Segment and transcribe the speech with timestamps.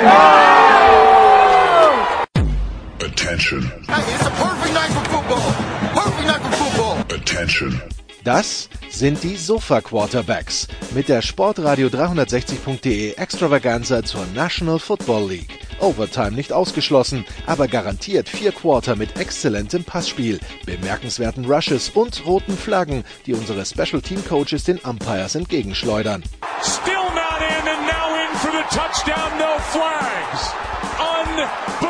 [3.00, 3.62] Attention.
[3.88, 5.52] Hey, it's a perfect night for football.
[5.92, 6.98] Perfect night for football.
[7.14, 7.82] Attention.
[8.24, 15.60] Das sind die Sofa Quarterbacks mit der Sportradio 360.de Extravaganza zur National Football League.
[15.80, 23.04] Overtime nicht ausgeschlossen, aber garantiert vier Quarter mit exzellentem Passspiel, bemerkenswerten Rushes und roten Flaggen,
[23.26, 26.24] die unsere Special Team Coaches den Umpires entgegenschleudern.
[26.62, 30.54] Still not in and now in for the touchdown, no flags.
[30.98, 31.85] Unbelievable.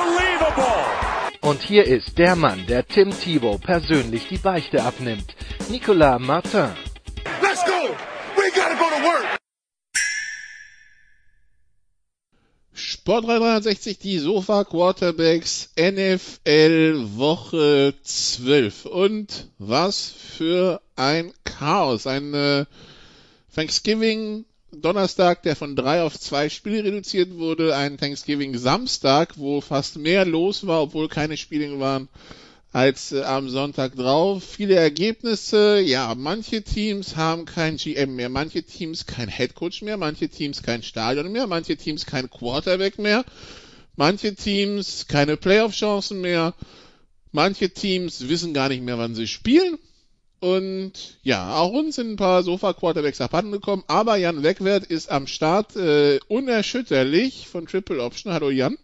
[1.47, 5.37] Und hier ist der Mann, der Tim Thibault persönlich die Beichte abnimmt.
[5.71, 6.73] Nicolas Martin.
[7.41, 7.95] Let's go.
[8.35, 9.39] We gotta go to work.
[12.73, 18.87] Sport 360, die Sofa Quarterbacks NFL Woche 12.
[18.87, 22.09] Und was für ein Chaos.
[22.09, 22.65] Ein äh,
[23.55, 24.47] Thanksgiving
[24.83, 27.77] Donnerstag, der von drei auf zwei Spiele reduziert wurde.
[27.77, 32.09] Ein Thanksgiving Samstag, wo fast mehr los war, obwohl keine Spiele waren
[32.77, 34.45] als äh, am Sonntag drauf.
[34.45, 40.29] Viele Ergebnisse, ja, manche Teams haben kein GM mehr, manche Teams kein Headcoach mehr, manche
[40.29, 43.25] Teams kein Stadion mehr, manche Teams kein Quarterback mehr,
[43.97, 46.53] manche Teams keine Playoff-Chancen mehr,
[47.33, 49.79] manche Teams wissen gar nicht mehr, wann sie spielen.
[50.47, 55.27] Und ja, auch uns sind ein paar Sofa-Quarterbacks abhanden gekommen, aber Jan Wegwert ist am
[55.27, 58.33] Start äh, unerschütterlich von Triple Option.
[58.33, 58.79] Hallo Jan.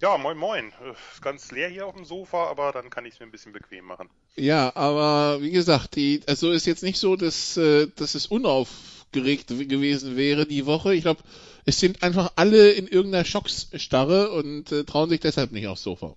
[0.00, 0.72] Ja, moin moin.
[1.12, 3.52] Ist ganz leer hier auf dem Sofa, aber dann kann ich es mir ein bisschen
[3.52, 4.08] bequem machen.
[4.36, 9.48] Ja, aber wie gesagt, die, also ist jetzt nicht so, dass, äh, dass es unaufgeregt
[9.48, 10.94] gewesen wäre die Woche.
[10.94, 11.24] Ich glaube,
[11.64, 16.14] es sind einfach alle in irgendeiner Schocksstarre und äh, trauen sich deshalb nicht aufs Sofa.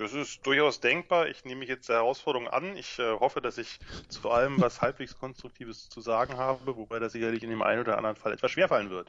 [0.00, 1.28] Das ist durchaus denkbar.
[1.28, 2.74] Ich nehme mich jetzt der Herausforderung an.
[2.74, 3.78] Ich äh, hoffe, dass ich
[4.08, 7.98] zu allem was halbwegs Konstruktives zu sagen habe, wobei das sicherlich in dem einen oder
[7.98, 9.08] anderen Fall etwas schwerfallen wird.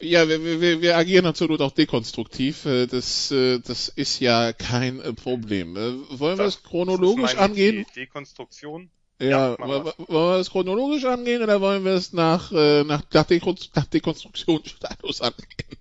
[0.00, 2.66] Ja, wir, wir, wir agieren absolut auch dekonstruktiv.
[2.66, 5.74] Äh, Das, äh, das ist ja kein äh, Problem.
[6.10, 7.86] Wollen wir es chronologisch das angehen?
[7.94, 8.90] De Dekonstruktion.
[9.18, 13.56] Ja, Ja, wollen wir es chronologisch angehen oder wollen wir es nach, nach, nach, Dekon
[13.74, 15.78] nach Dekonstruktionsstatus angehen?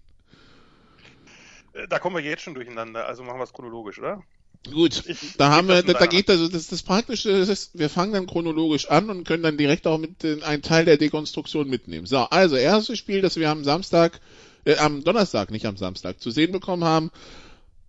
[1.77, 3.05] Äh, Da kommen wir jetzt schon durcheinander.
[3.07, 4.23] Also machen wir es chronologisch, oder?
[4.71, 7.89] Gut, Ich da haben wir, da, da geht also das, das Praktische, das ist, wir
[7.89, 11.69] fangen dann chronologisch an und können dann direkt auch mit äh, einen Teil der Dekonstruktion
[11.69, 12.05] mitnehmen.
[12.05, 14.19] So, also erstes Spiel, das wir am Samstag,
[14.65, 17.11] äh, am Donnerstag, nicht am Samstag, zu sehen bekommen haben,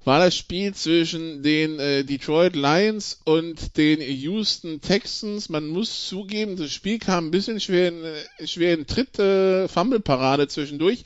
[0.04, 5.48] war das Spiel zwischen den äh, Detroit Lions und den Houston Texans.
[5.48, 9.69] Man muss zugeben, das Spiel kam ein bisschen schwer in, äh, schwer in Tritt, äh,
[9.69, 11.04] Fumble-Parade zwischendurch.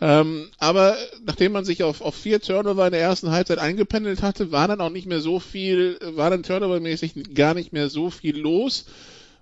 [0.00, 4.50] Ähm, aber nachdem man sich auf, auf vier Turnover in der ersten Halbzeit eingependelt hatte,
[4.50, 8.36] war dann auch nicht mehr so viel, war dann turnovermäßig gar nicht mehr so viel
[8.36, 8.86] los.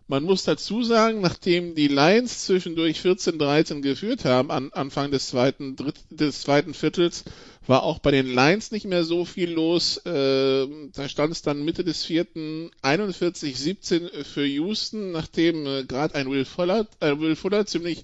[0.08, 5.74] Man muss dazu sagen, nachdem die Lions zwischendurch 14-13 geführt haben, an Anfang des zweiten,
[5.74, 7.24] Dritt, des zweiten Viertels,
[7.66, 9.98] war auch bei den Lions nicht mehr so viel los.
[10.04, 16.28] Äh, da stand es dann Mitte des vierten 41-17 für Houston, nachdem äh, gerade ein
[16.30, 18.02] Will Fuller, äh, Will Fuller ziemlich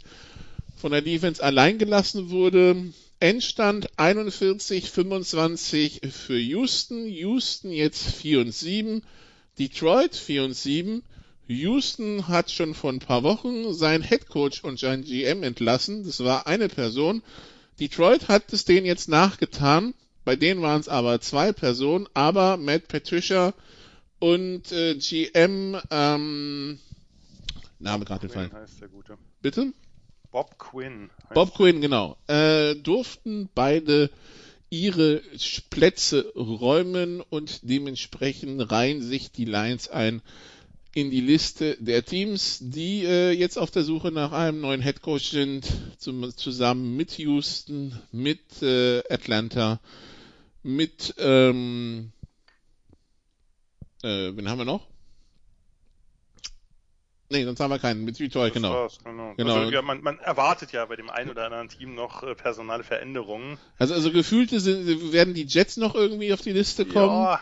[0.79, 2.93] von der Defense allein gelassen wurde.
[3.21, 7.07] Endstand 41-25 für Houston.
[7.07, 9.03] Houston jetzt 4 und 7.
[9.59, 11.03] Detroit 4 und 7.
[11.49, 16.05] Houston hat schon vor ein paar Wochen seinen Headcoach und seinen GM entlassen.
[16.05, 17.23] Das war eine Person.
[17.81, 19.95] Detroit hat es denen jetzt nachgetan.
[20.25, 23.55] Bei denen waren es aber zwei Personen, aber Matt Patricia
[24.19, 26.79] und äh, GM, ähm,
[27.79, 28.29] Name gerade
[28.89, 29.17] Gute.
[29.41, 29.73] Bitte?
[30.31, 31.11] Bob Quinn.
[31.35, 32.17] Bob Quinn, genau.
[32.27, 34.11] Äh, durften beide
[34.71, 35.23] ihre
[35.71, 40.21] Plätze räumen und dementsprechend reihen sich die Lions ein
[40.95, 45.31] in die Liste der Teams, die äh, jetzt auf der Suche nach einem neuen Headcoach
[45.31, 45.67] sind,
[45.99, 49.81] zum, zusammen mit Houston, mit äh, Atlanta,
[50.63, 52.13] mit ähm,
[54.03, 54.87] äh, wen haben wir noch?
[57.31, 58.05] Nee, sonst haben wir keinen.
[58.05, 58.73] Mit Detroit, genau.
[58.73, 59.35] War's, genau.
[59.37, 59.55] genau.
[59.55, 62.85] Also, ja, man, man, erwartet ja bei dem einen oder anderen Team noch äh, personale
[62.85, 63.59] Veränderungen.
[63.79, 67.13] Also, also gefühlte sind, werden die Jets noch irgendwie auf die Liste kommen.
[67.13, 67.41] Ja,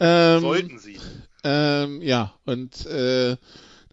[0.00, 0.98] ähm, sollten sie.
[1.44, 3.36] Ähm, ja, und äh,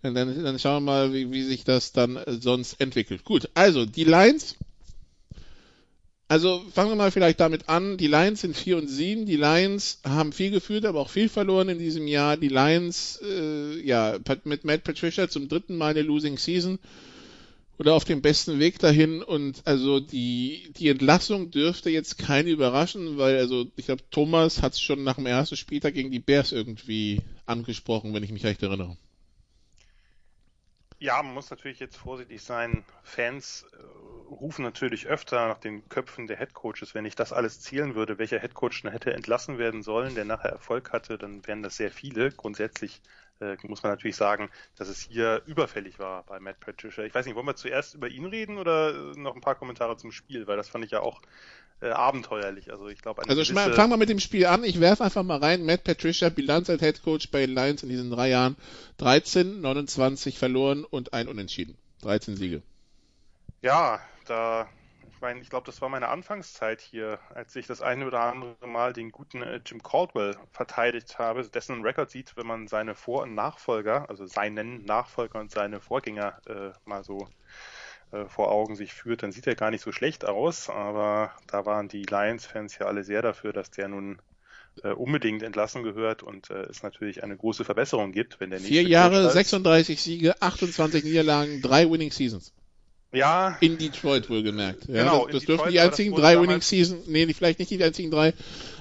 [0.01, 3.23] dann, dann, dann schauen wir mal, wie, wie sich das dann sonst entwickelt.
[3.23, 4.55] Gut, also die Lions
[6.27, 7.97] also fangen wir mal vielleicht damit an.
[7.97, 9.25] Die Lions sind 4 und 7.
[9.25, 12.35] Die Lions haben viel geführt, aber auch viel verloren in diesem Jahr.
[12.37, 16.79] Die Lions, äh, ja, mit Matt Patricia zum dritten Mal eine Losing Season
[17.77, 19.21] oder auf dem besten Weg dahin.
[19.21, 24.73] Und also die, die Entlassung dürfte jetzt keinen überraschen, weil also ich glaube, Thomas hat
[24.73, 28.63] es schon nach dem ersten Spieltag gegen die Bears irgendwie angesprochen, wenn ich mich recht
[28.63, 28.97] erinnere.
[30.99, 32.85] Ja, man muss natürlich jetzt vorsichtig sein.
[33.03, 33.77] Fans äh,
[34.29, 36.93] rufen natürlich öfter nach den Köpfen der Headcoaches.
[36.95, 40.91] Wenn ich das alles zählen würde, welcher Headcoach hätte entlassen werden sollen, der nachher Erfolg
[40.93, 42.31] hatte, dann wären das sehr viele.
[42.31, 43.01] Grundsätzlich
[43.39, 47.03] äh, muss man natürlich sagen, dass es hier überfällig war bei Matt Patricia.
[47.03, 50.11] Ich weiß nicht, wollen wir zuerst über ihn reden oder noch ein paar Kommentare zum
[50.11, 51.21] Spiel, weil das fand ich ja auch
[51.81, 52.71] äh, abenteuerlich.
[52.71, 53.73] Also ich glaube, also gewisse...
[53.73, 54.63] fangen wir mit dem Spiel an.
[54.63, 55.65] Ich werfe einfach mal rein.
[55.65, 58.55] Matt Patricia, Bilanz als Head Coach bei den Lions in diesen drei Jahren:
[58.97, 61.77] 13, 29 verloren und ein Unentschieden.
[62.01, 62.61] 13 Siege.
[63.61, 64.84] Ja, da ich
[65.25, 68.93] meine, ich glaube, das war meine Anfangszeit hier, als ich das eine oder andere Mal
[68.93, 73.33] den guten äh, Jim Caldwell verteidigt habe, dessen Rekord sieht, wenn man seine Vor- und
[73.33, 77.27] Nachfolger, also seinen Nachfolger und seine Vorgänger äh, mal so
[78.11, 80.69] äh, vor Augen sich führt, dann sieht er gar nicht so schlecht aus.
[80.69, 84.21] Aber da waren die Lions-Fans ja alle sehr dafür, dass der nun
[84.83, 88.75] äh, unbedingt entlassen gehört und äh, es natürlich eine große Verbesserung gibt, wenn der nächste
[88.75, 92.53] Vier Jahre, 36 Siege, 28 Niederlagen, drei Winning Seasons.
[93.15, 93.57] Ja.
[93.61, 94.87] In Detroit wohlgemerkt.
[94.87, 98.11] Ja, genau, das, das dürften die einzigen drei Winning Seasons, nee, vielleicht nicht die einzigen
[98.11, 98.33] drei,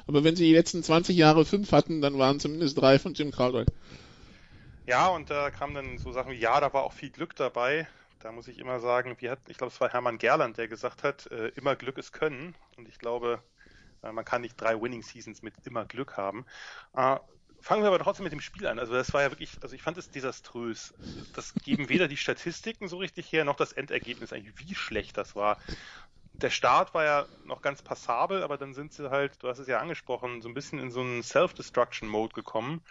[0.07, 3.31] aber wenn sie die letzten 20 Jahre fünf hatten, dann waren zumindest drei von Jim
[3.31, 3.67] Caldwell.
[4.87, 7.89] Ja, und da kamen dann so Sachen wie, ja, da war auch viel Glück dabei.
[8.21, 11.03] Da muss ich immer sagen, wie hat, ich glaube, es war Hermann Gerland, der gesagt
[11.03, 12.55] hat, äh, immer Glück ist Können.
[12.77, 13.41] Und ich glaube,
[14.03, 16.45] äh, man kann nicht drei Winning Seasons mit immer Glück haben.
[17.65, 18.79] Fangen wir aber trotzdem mit dem Spiel an.
[18.79, 20.93] Also das war ja wirklich, also ich fand es desaströs.
[21.33, 25.35] Das geben weder die Statistiken so richtig her, noch das Endergebnis eigentlich, wie schlecht das
[25.35, 25.59] war.
[26.43, 29.67] Der Start war ja noch ganz passabel, aber dann sind sie halt, du hast es
[29.67, 32.83] ja angesprochen, so ein bisschen in so einen Self-Destruction-Mode gekommen.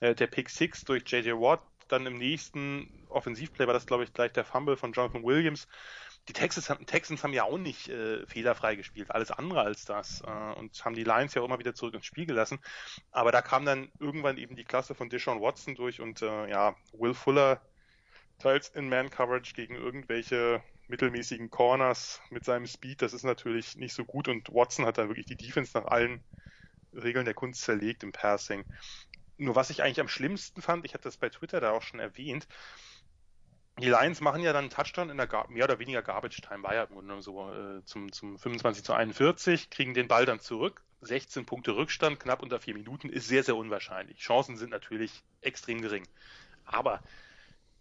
[0.00, 4.12] Äh, der Pick 6 durch JJ Watt dann im nächsten Offensivplay war das, glaube ich,
[4.12, 5.68] gleich der Fumble von Jonathan Williams.
[6.28, 10.52] Die Texans, Texans haben ja auch nicht äh, fehlerfrei gespielt, alles andere als das äh,
[10.58, 12.58] und haben die Lions ja auch immer wieder zurück ins Spiel gelassen.
[13.12, 16.76] Aber da kam dann irgendwann eben die Klasse von Deshaun Watson durch und äh, ja,
[16.92, 17.62] Will Fuller
[18.38, 24.04] teils in Man-Coverage gegen irgendwelche mittelmäßigen Corners mit seinem Speed, das ist natürlich nicht so
[24.04, 26.24] gut und Watson hat dann wirklich die Defense nach allen
[26.92, 28.64] Regeln der Kunst zerlegt im Passing.
[29.38, 32.00] Nur was ich eigentlich am schlimmsten fand, ich hatte das bei Twitter da auch schon
[32.00, 32.46] erwähnt,
[33.78, 36.62] die Lions machen ja dann einen Touchdown in der Gar mehr oder weniger Garbage Time,
[36.62, 40.40] war ja im Grunde so äh, zum, zum 25 zu 41, kriegen den Ball dann
[40.40, 40.82] zurück.
[41.02, 44.18] 16 Punkte Rückstand, knapp unter vier Minuten, ist sehr, sehr unwahrscheinlich.
[44.18, 46.04] Chancen sind natürlich extrem gering.
[46.64, 47.00] Aber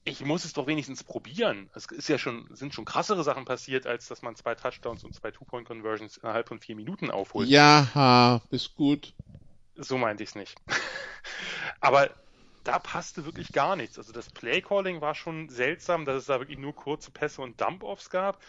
[0.03, 1.69] ich muss es doch wenigstens probieren.
[1.73, 5.15] Es ist ja schon, sind schon krassere Sachen passiert, als dass man zwei Touchdowns und
[5.15, 7.47] zwei Two-Point-Conversions innerhalb von vier Minuten aufholt.
[7.47, 9.13] Ja, ist gut.
[9.75, 10.55] So meinte ich es nicht.
[11.79, 12.11] Aber
[12.65, 13.97] da passte wirklich gar nichts.
[13.97, 18.09] Also das Playcalling war schon seltsam, dass es da wirklich nur kurze Pässe und Dump-Offs
[18.09, 18.41] gab.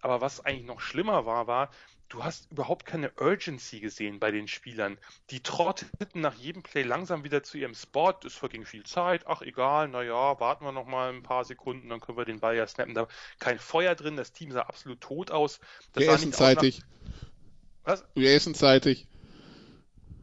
[0.00, 1.70] Aber was eigentlich noch schlimmer war, war,
[2.08, 4.96] du hast überhaupt keine Urgency gesehen bei den Spielern.
[5.30, 8.14] Die trotteten nach jedem Play langsam wieder zu ihrem Spot.
[8.24, 9.26] Es verging viel Zeit.
[9.26, 12.56] Ach, egal, naja, warten wir noch mal ein paar Sekunden, dann können wir den Ball
[12.56, 12.94] ja snappen.
[12.94, 13.08] Da
[13.40, 15.58] kein Feuer drin, das Team sah absolut tot aus.
[15.92, 16.80] Das Wir essen zeitig.
[16.80, 17.92] Nach...
[17.92, 18.04] Was?
[18.14, 19.08] Wir essen zeitig.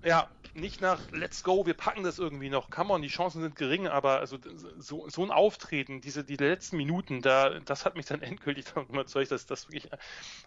[0.03, 2.69] Ja, nicht nach Let's go, wir packen das irgendwie noch.
[2.69, 4.37] Come on, die Chancen sind gering, aber also
[4.77, 9.31] so, so ein Auftreten, diese die letzten Minuten, da das hat mich dann endgültig überzeugt,
[9.31, 9.89] dass das wirklich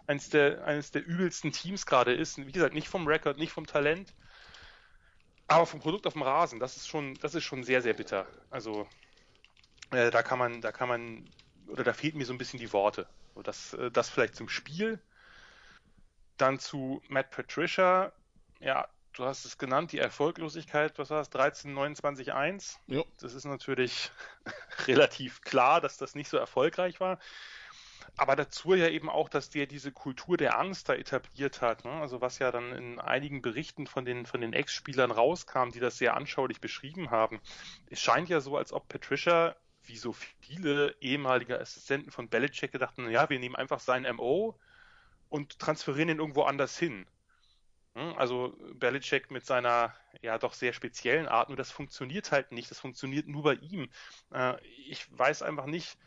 [0.07, 2.37] eines der eines der übelsten Teams gerade ist.
[2.37, 4.13] Wie gesagt, nicht vom Rekord, nicht vom Talent,
[5.47, 6.59] aber vom Produkt auf dem Rasen.
[6.59, 8.27] Das ist schon das ist schon sehr sehr bitter.
[8.51, 8.87] Also
[9.91, 11.29] äh, da kann man da kann man
[11.67, 13.07] oder da fehlt mir so ein bisschen die Worte.
[13.43, 14.99] das äh, das vielleicht zum Spiel.
[16.37, 18.11] Dann zu Matt Patricia.
[18.59, 22.79] Ja, du hast es genannt, die Erfolglosigkeit, was war das, 13, 29, 1.
[22.87, 23.05] Jo.
[23.19, 24.11] Das ist natürlich
[24.87, 27.19] relativ klar, dass das nicht so erfolgreich war.
[28.17, 31.85] aber dazu ja eben auch, dass der diese Kultur der Angst da etabliert hat.
[31.85, 31.91] Ne?
[31.91, 35.97] Also was ja dann in einigen Berichten von den, von den Ex-Spielern rauskam, die das
[35.97, 37.41] sehr anschaulich beschrieben haben.
[37.89, 43.09] Es scheint ja so, als ob Patricia, wie so viele ehemalige Assistenten von Belichick, gedachten,
[43.09, 44.57] ja, wir nehmen einfach sein MO
[45.29, 47.05] und transferieren ihn irgendwo anders hin.
[47.95, 48.13] Hm?
[48.17, 52.69] Also Belichick mit seiner ja doch sehr speziellen Art, nur das funktioniert halt nicht.
[52.69, 53.89] Das funktioniert nur bei ihm.
[54.31, 55.97] Äh, ich weiß einfach nicht,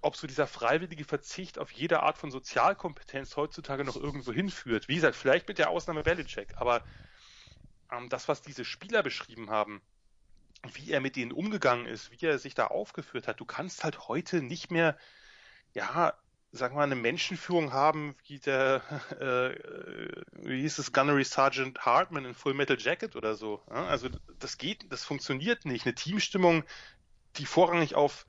[0.00, 4.88] ob so dieser freiwillige Verzicht auf jede Art von Sozialkompetenz heutzutage noch irgendwo hinführt.
[4.88, 6.82] Wie gesagt, vielleicht mit der Ausnahme Belichick, aber
[7.90, 9.82] ähm, das, was diese Spieler beschrieben haben,
[10.72, 14.08] wie er mit denen umgegangen ist, wie er sich da aufgeführt hat, du kannst halt
[14.08, 14.96] heute nicht mehr,
[15.74, 16.14] ja,
[16.54, 18.82] sagen wir mal, eine Menschenführung haben, wie der,
[19.20, 23.60] äh, wie hieß es, Gunnery Sergeant Hartman in Full Metal Jacket oder so.
[23.68, 23.86] Ja?
[23.86, 24.08] Also
[24.38, 25.84] das geht, das funktioniert nicht.
[25.84, 26.64] Eine Teamstimmung,
[27.36, 28.26] die vorrangig auf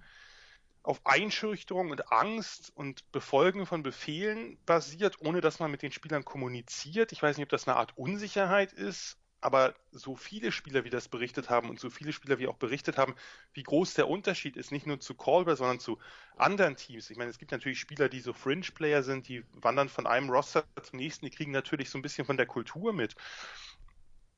[0.86, 6.24] auf Einschüchterung und Angst und Befolgen von Befehlen basiert, ohne dass man mit den Spielern
[6.24, 7.12] kommuniziert.
[7.12, 11.08] Ich weiß nicht, ob das eine Art Unsicherheit ist, aber so viele Spieler, wie das
[11.08, 13.16] berichtet haben und so viele Spieler, wie auch berichtet haben,
[13.54, 16.00] wie groß der Unterschied ist, nicht nur zu Colbert, sondern zu
[16.36, 17.12] anderen Teams.
[17.12, 20.66] Ich meine, es gibt natürlich Spieler, die so Fringe-Player sind, die wandern von einem Roster
[20.82, 23.16] zum nächsten, die kriegen natürlich so ein bisschen von der Kultur mit.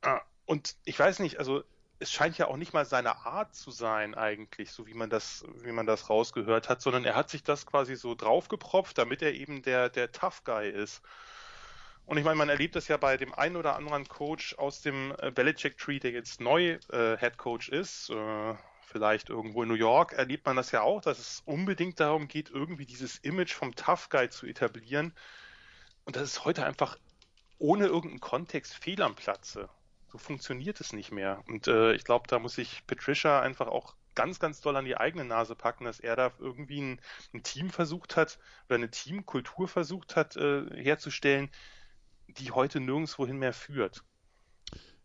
[0.01, 1.63] Ah, und ich weiß nicht, also
[1.99, 5.45] es scheint ja auch nicht mal seine Art zu sein eigentlich, so wie man das,
[5.63, 9.33] wie man das rausgehört hat, sondern er hat sich das quasi so draufgepropft, damit er
[9.33, 11.01] eben der, der Tough Guy ist.
[12.07, 15.13] Und ich meine, man erlebt das ja bei dem einen oder anderen Coach aus dem
[15.19, 19.75] äh, Belichick Tree, der jetzt neu äh, Head Coach ist, äh, vielleicht irgendwo in New
[19.75, 23.75] York, erlebt man das ja auch, dass es unbedingt darum geht, irgendwie dieses Image vom
[23.75, 25.13] Tough Guy zu etablieren.
[26.05, 26.97] Und das ist heute einfach
[27.59, 29.69] ohne irgendeinen Kontext fehl am Platze
[30.11, 31.43] so funktioniert es nicht mehr.
[31.47, 34.97] Und äh, ich glaube, da muss sich Patricia einfach auch ganz, ganz doll an die
[34.97, 37.01] eigene Nase packen, dass er da irgendwie ein,
[37.33, 41.49] ein Team versucht hat oder eine Teamkultur versucht hat äh, herzustellen,
[42.27, 44.03] die heute nirgendwohin mehr führt.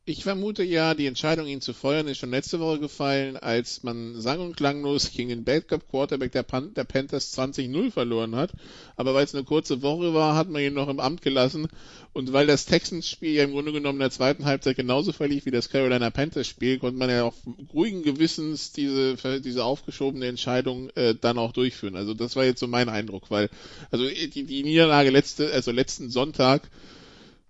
[0.04, 4.20] Ich vermute ja, die Entscheidung, ihn zu feuern, ist schon letzte Woche gefallen, als man
[4.20, 8.50] sang- und klanglos gegen den Bad Quarterback der, Pan der Panthers 20-0 verloren hat.
[8.96, 11.68] Aber weil es eine kurze Woche war, hat man ihn noch im Amt gelassen.
[12.12, 15.52] Und weil das Texans-Spiel ja im Grunde genommen in der zweiten Halbzeit genauso verlief wie
[15.52, 17.34] das Carolina Panthers-Spiel, konnte man ja auch
[17.72, 21.94] ruhigen Gewissens diese, diese aufgeschobene Entscheidung äh, dann auch durchführen.
[21.94, 23.50] Also das war jetzt so mein Eindruck, weil
[23.92, 26.68] also die, die Niederlage letzte, also letzten Sonntag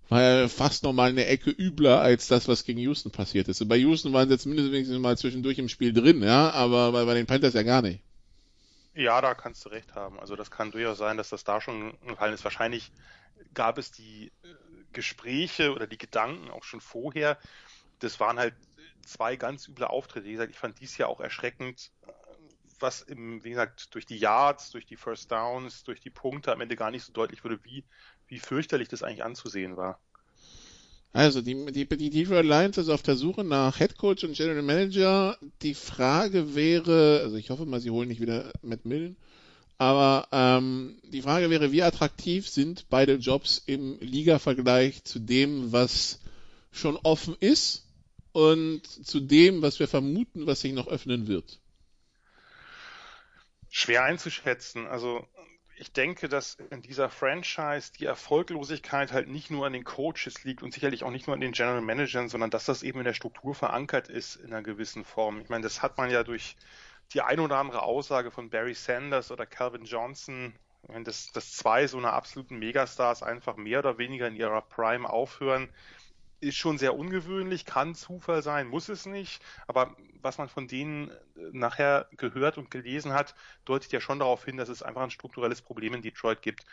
[0.09, 3.61] war ja fast nochmal eine Ecke übler als das, was gegen Houston passiert ist.
[3.61, 7.05] Und bei Houston waren sie jetzt mindestens mal zwischendurch im Spiel drin, ja, aber bei,
[7.05, 8.01] bei den Panthers ja gar nicht.
[8.95, 10.19] Ja, da kannst du recht haben.
[10.19, 12.43] Also das kann durchaus sein, dass das da schon gefallen ist.
[12.43, 12.91] Wahrscheinlich
[13.53, 14.47] gab es die äh,
[14.91, 17.39] Gespräche oder die Gedanken auch schon vorher.
[17.99, 18.53] Das waren halt
[19.03, 20.27] zwei ganz üble Auftritte.
[20.27, 21.91] Wie gesagt, ich fand dies ja auch erschreckend,
[22.79, 26.61] was im, wie gesagt, durch die Yards, durch die First Downs, durch die Punkte am
[26.61, 27.83] Ende gar nicht so deutlich wurde, wie
[28.27, 29.99] wie fürchterlich das eigentlich anzusehen war.
[31.13, 34.63] Also die, die, die Detroit Lions ist auf der Suche nach Head Coach und General
[34.63, 35.37] Manager.
[35.61, 39.15] Die Frage wäre, also ich hoffe mal, sie holen nicht wieder Matt Millen,
[39.77, 46.19] aber ähm, die Frage wäre, wie attraktiv sind beide Jobs im Liga-Vergleich zu dem, was
[46.71, 47.85] schon offen ist
[48.31, 51.59] und zu dem, was wir vermuten, was sich noch öffnen wird?
[53.69, 54.87] Schwer einzuschätzen.
[54.87, 55.27] Also
[55.83, 60.63] ich denke, dass in dieser Franchise die Erfolglosigkeit halt nicht nur an den Coaches liegt
[60.63, 63.13] und sicherlich auch nicht nur an den General Managern, sondern dass das eben in der
[63.13, 65.41] Struktur verankert ist in einer gewissen Form.
[65.41, 66.55] Ich meine, das hat man ja durch
[67.13, 71.85] die ein oder andere Aussage von Barry Sanders oder Calvin Johnson, wenn das, das zwei
[71.85, 75.67] so eine absoluten Megastars einfach mehr oder weniger in ihrer Prime aufhören,
[76.43, 79.41] ist schon sehr ungewöhnlich, kann Zufall sein, muss es nicht.
[79.67, 81.15] Aber was man von denen äh,
[81.51, 83.35] nachher gehört und gelesen hat,
[83.65, 86.65] deutet ja schon darauf hin, dass es einfach ein strukturelles Problem in Detroit gibt,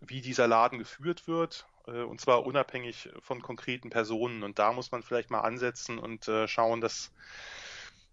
[0.00, 1.66] wie dieser Laden geführt wird.
[1.86, 4.42] Äh, und zwar unabhängig von konkreten Personen.
[4.42, 7.12] Und da muss man vielleicht mal ansetzen und äh, schauen, dass,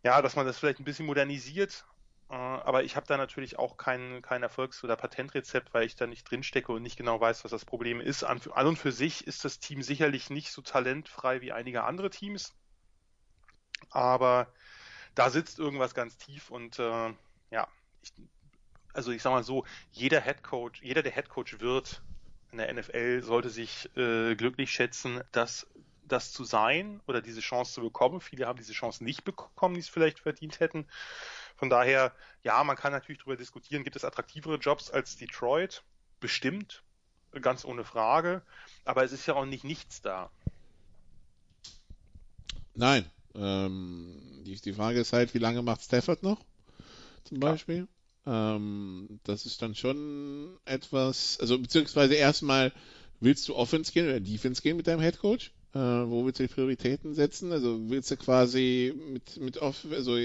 [0.04, 1.86] ja, dass man das vielleicht ein bisschen modernisiert,
[2.36, 6.30] aber ich habe da natürlich auch kein, kein Erfolgs- oder Patentrezept, weil ich da nicht
[6.30, 8.24] drinstecke und nicht genau weiß, was das Problem ist.
[8.24, 12.10] An, an und für sich ist das Team sicherlich nicht so talentfrei wie einige andere
[12.10, 12.54] Teams.
[13.90, 14.48] Aber
[15.16, 17.14] da sitzt irgendwas ganz tief und äh,
[17.52, 17.68] ja,
[18.02, 18.14] ich,
[18.94, 22.02] also ich sag mal so, jeder Head Coach, jeder der Head Coach wird
[22.54, 25.68] in der NFL sollte sich äh, glücklich schätzen, dass
[26.08, 28.22] das zu sein oder diese Chance zu bekommen.
[28.22, 30.88] Viele haben diese Chance nicht bekommen, die es vielleicht verdient hätten.
[31.64, 32.12] Von daher,
[32.44, 35.82] ja, man kann natürlich darüber diskutieren, gibt es attraktivere Jobs als Detroit?
[36.20, 36.84] Bestimmt,
[37.42, 38.42] ganz ohne Frage.
[38.84, 40.30] Aber es ist ja auch nicht nichts da.
[42.76, 43.10] Nein.
[43.34, 46.44] Ähm, die, die Frage ist halt, wie lange macht Stafford noch?
[47.24, 47.88] Zum Beispiel.
[48.26, 52.74] Ähm, das ist dann schon etwas, also beziehungsweise erstmal
[53.22, 55.54] willst du Offense gehen oder Defense gehen mit deinem Head Coach?
[55.74, 57.52] Äh, wo willst du die Prioritäten setzen?
[57.52, 60.18] Also willst du quasi mit, mit Off, also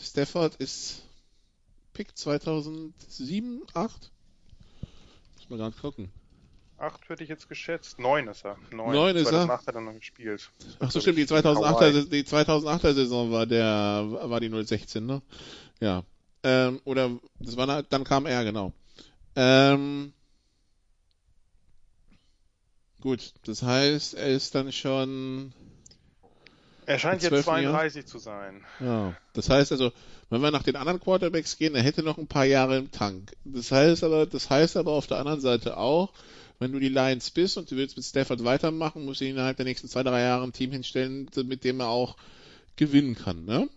[0.00, 1.02] Stafford ist
[1.94, 4.10] Pick 2007, 8?
[5.36, 6.10] Muss man gerade gucken.
[6.78, 7.98] 8 würde ich jetzt geschätzt.
[7.98, 8.56] 9 ist er.
[8.70, 9.46] 9, 9 ist er.
[9.46, 10.50] 2008 hat er noch gespielt.
[10.80, 15.22] Ach so, stimmt, die 2008er, die 2008er Saison war der, war die 016, ne?
[15.80, 16.02] Ja.
[16.42, 18.72] Ähm, oder, das war, dann kam er, genau.
[19.36, 20.12] Ähm,
[23.02, 25.52] gut, das heißt, er ist dann schon,
[26.86, 27.62] Er scheint jetzt 12 Jahren?
[27.64, 28.64] 32 zu sein.
[28.80, 29.14] ja.
[29.34, 29.92] Das heißt also,
[30.30, 33.32] wenn wir nach den anderen Quarterbacks gehen, er hätte noch ein paar Jahre im Tank.
[33.44, 36.12] Das heißt aber, das heißt aber auf der anderen Seite auch,
[36.58, 39.66] wenn du die Lions bist und du willst mit Stafford weitermachen, musst du innerhalb der
[39.66, 42.16] nächsten zwei, drei Jahre ein Team hinstellen, mit dem er auch
[42.76, 43.68] gewinnen kann, ne?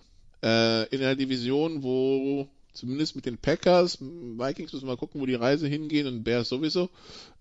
[0.43, 5.25] Äh, in einer Division, wo zumindest mit den Packers, Vikings müssen wir mal gucken, wo
[5.25, 6.89] die Reise hingeht und Bears sowieso,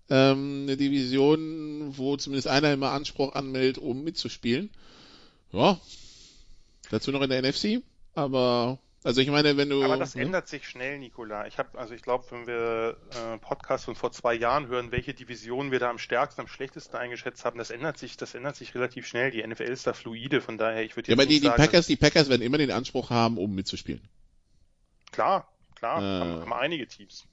[0.09, 4.69] ähm, eine Division, wo zumindest einer immer Anspruch anmeldet, um mitzuspielen.
[5.51, 5.79] Ja.
[6.89, 7.81] Dazu noch in der NFC,
[8.13, 10.23] aber also ich meine, wenn du Aber das ne?
[10.23, 11.45] ändert sich schnell, Nikola.
[11.45, 15.13] Ich habe, also ich glaube, wenn wir äh, Podcast von vor zwei Jahren hören, welche
[15.13, 18.73] Divisionen wir da am stärksten, am schlechtesten eingeschätzt haben, das ändert sich, das ändert sich
[18.73, 19.29] relativ schnell.
[19.29, 21.47] Die NFL ist da fluide, von daher, ich würde Ja, jetzt aber die, nicht die
[21.49, 24.01] sagen, Packers, die Packers werden immer den Anspruch haben, um mitzuspielen.
[25.15, 26.19] Klar, klar, Äh.
[26.19, 27.25] haben, haben einige Teams.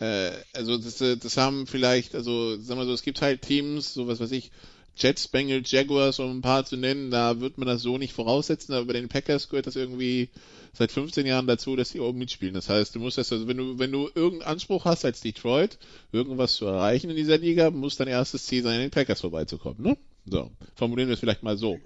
[0.00, 3.92] Äh, also das, äh, das haben vielleicht, also sagen wir so, es gibt halt Teams,
[3.92, 4.50] so was weiß ich,
[4.96, 8.74] Jets, Bengals, Jaguars, um ein paar zu nennen, da wird man das so nicht voraussetzen,
[8.74, 10.28] aber bei den Packers gehört das irgendwie
[10.72, 12.54] seit 15 Jahren dazu, dass die oben mitspielen.
[12.54, 15.78] Das heißt, du musst das, also wenn du, wenn du irgendeinen Anspruch hast als Detroit,
[16.12, 19.82] irgendwas zu erreichen in dieser Liga, muss dein erstes Ziel sein, an den Packers vorbeizukommen,
[19.82, 19.96] ne?
[20.26, 21.78] So, formulieren wir es vielleicht mal so.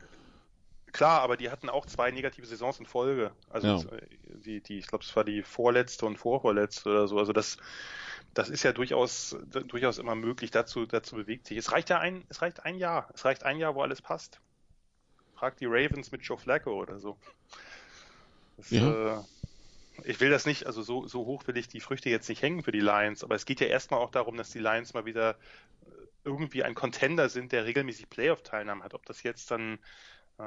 [0.94, 3.32] Klar, aber die hatten auch zwei negative Saisons in Folge.
[3.50, 3.98] Also Ja.
[4.44, 7.18] die, die, ich glaube, es war die vorletzte und vorvorletzte oder so.
[7.18, 7.56] Also das,
[8.32, 9.36] das ist ja durchaus,
[9.66, 10.52] durchaus immer möglich.
[10.52, 11.58] Dazu, dazu bewegt sich.
[11.58, 13.10] Es reicht ja ein, es reicht ein Jahr.
[13.12, 14.40] Es reicht ein Jahr, wo alles passt.
[15.34, 17.18] Frag die Ravens mit Joe Flacco oder so.
[18.56, 19.16] Das, Ja.
[19.16, 19.22] äh,
[20.04, 22.62] ich will das nicht, also so, so hoch will ich die Früchte jetzt nicht hängen
[22.62, 25.36] für die Lions, aber es geht ja erstmal auch darum, dass die Lions mal wieder
[26.24, 28.94] irgendwie ein Contender sind, der regelmäßig Playoff-Teilnahmen hat.
[28.94, 29.80] Ob das jetzt dann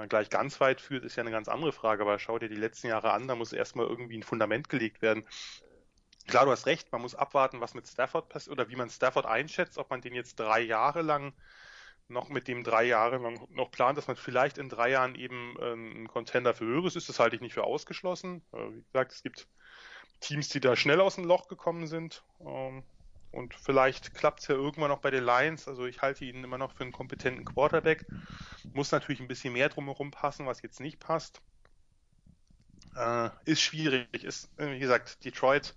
[0.09, 2.87] gleich ganz weit führt, ist ja eine ganz andere Frage, aber schau dir die letzten
[2.87, 5.25] Jahre an, da muss erstmal irgendwie ein Fundament gelegt werden.
[6.27, 9.25] Klar, du hast recht, man muss abwarten, was mit Stafford passiert oder wie man Stafford
[9.25, 11.33] einschätzt, ob man den jetzt drei Jahre lang
[12.09, 15.55] noch mit dem drei Jahre lang noch plant, dass man vielleicht in drei Jahren eben
[15.61, 18.41] ähm, ein Contender für Höheres ist, das halte ich nicht für ausgeschlossen.
[18.53, 19.47] Äh, wie gesagt, es gibt
[20.19, 22.23] Teams, die da schnell aus dem Loch gekommen sind.
[23.31, 25.67] Und vielleicht klappt es ja irgendwann noch bei den Lions.
[25.67, 28.07] Also ich halte ihn immer noch für einen kompetenten Quarterback.
[28.73, 31.41] Muss natürlich ein bisschen mehr drumherum passen, was jetzt nicht passt.
[32.95, 34.23] Äh, ist schwierig.
[34.23, 35.75] Ist, äh, wie gesagt, Detroit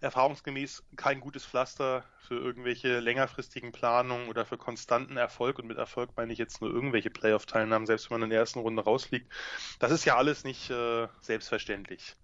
[0.00, 5.58] erfahrungsgemäß kein gutes Pflaster für irgendwelche längerfristigen Planungen oder für konstanten Erfolg.
[5.58, 8.60] Und mit Erfolg meine ich jetzt nur irgendwelche Playoff-Teilnahmen, selbst wenn man in der ersten
[8.60, 9.32] Runde rausfliegt.
[9.78, 12.16] Das ist ja alles nicht äh, selbstverständlich.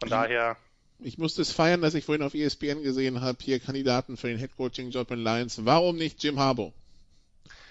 [0.00, 0.10] Von Ja.
[0.10, 0.58] daher,
[1.02, 4.38] Ich musste es feiern, dass ich vorhin auf ESPN gesehen habe, hier Kandidaten für den
[4.38, 5.64] Headcoaching-Job in Lions.
[5.64, 6.72] Warum nicht Jim Harbaugh?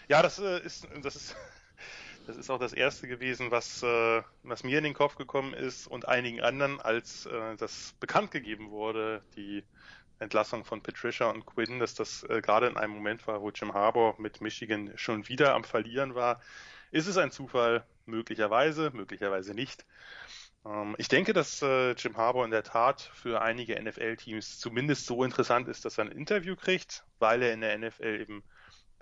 [0.09, 1.35] ja, das äh, ist, das ist,
[2.27, 5.87] das ist auch das erste gewesen, was, äh, was mir in den Kopf gekommen ist
[5.87, 9.63] und einigen anderen, als äh, das bekannt gegeben wurde, die
[10.17, 14.15] Entlassung von Patricia und Quinn, dass das gerade in einem Moment war, wo Jim Harbour
[14.17, 16.41] mit Michigan schon wieder am Verlieren war.
[16.91, 17.85] Ist es ein Zufall?
[18.05, 19.85] Möglicherweise, möglicherweise nicht.
[20.69, 25.23] Ähm, ich denke, dass äh, Jim Harbour in der Tat für einige NFL-Teams zumindest so
[25.23, 28.43] interessant ist, dass er ein Interview kriegt, weil er in der NFL eben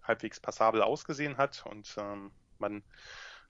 [0.03, 2.83] halbwegs passabel ausgesehen hat und ähm, man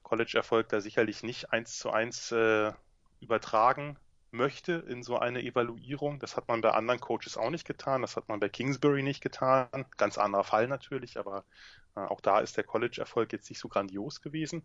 [0.02, 2.72] College-Erfolg da sicherlich nicht eins zu eins äh,
[3.20, 3.96] übertragen
[4.30, 6.18] möchte in so eine Evaluierung.
[6.18, 8.02] Das hat man bei anderen Coaches auch nicht getan.
[8.02, 9.86] Das hat man bei Kingsbury nicht getan.
[9.96, 11.44] Ganz anderer Fall natürlich, aber
[11.96, 14.64] äh, auch da ist der College-Erfolg jetzt nicht so grandios gewesen.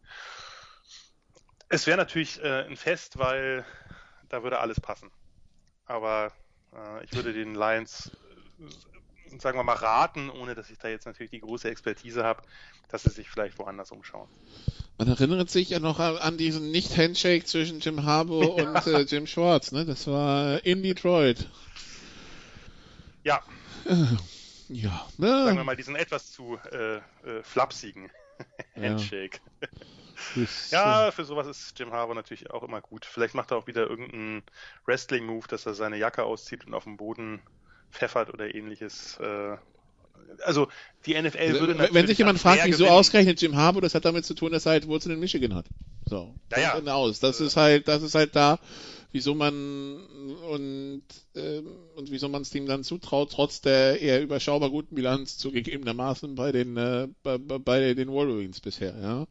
[1.70, 3.66] Es wäre natürlich äh, ein Fest, weil
[4.30, 5.12] da würde alles passen.
[5.86, 6.32] Aber
[6.74, 8.12] äh, ich würde den Lions,
[8.60, 12.44] äh, sagen wir mal, raten, ohne dass ich da jetzt natürlich die große Expertise habe,
[12.90, 14.30] dass sie sich vielleicht woanders umschauen.
[14.98, 18.64] Man erinnert sich ja noch an, diesen Nicht-Handshake zwischen Jim Harbaugh Ja.
[18.64, 19.86] und äh, Jim Schwartz, ne?
[19.86, 21.50] Das war in Detroit.
[23.24, 23.42] Ja,
[24.70, 25.64] Ja, sagen wir ne?
[25.64, 28.10] mal, diesen etwas zu äh, äh, flapsigen
[28.76, 28.98] Ja.
[30.72, 33.06] Ja, für sowas ist Jim Harbour natürlich auch immer gut.
[33.06, 34.44] Vielleicht macht er auch wieder irgendeinen
[34.86, 37.42] Wrestling-Move, dass er seine Jacke auszieht und auf dem Boden
[37.92, 39.18] pfeffert oder ähnliches.
[39.20, 39.58] Äh,
[40.44, 40.68] also
[41.06, 44.26] die NFL würde wenn natürlich sich jemand fragt, wieso ausgerechnet Jim Harbaugh, das hat damit
[44.26, 45.66] zu tun, dass er halt Wurzeln in Michigan hat.
[46.06, 46.36] So.
[46.52, 46.70] Ja, ja.
[46.72, 47.20] Punkt aus.
[47.20, 48.60] Das ist halt, das ist halt da,
[49.12, 49.54] wieso man
[50.50, 51.04] und
[51.36, 56.36] ähm, und wieso man es ihm dann zutraut, trotz der eher überschaubar guten Bilanz zugegebenermaßen
[56.36, 59.28] bei den äh, bei, bei den Wolverines bisher, ja.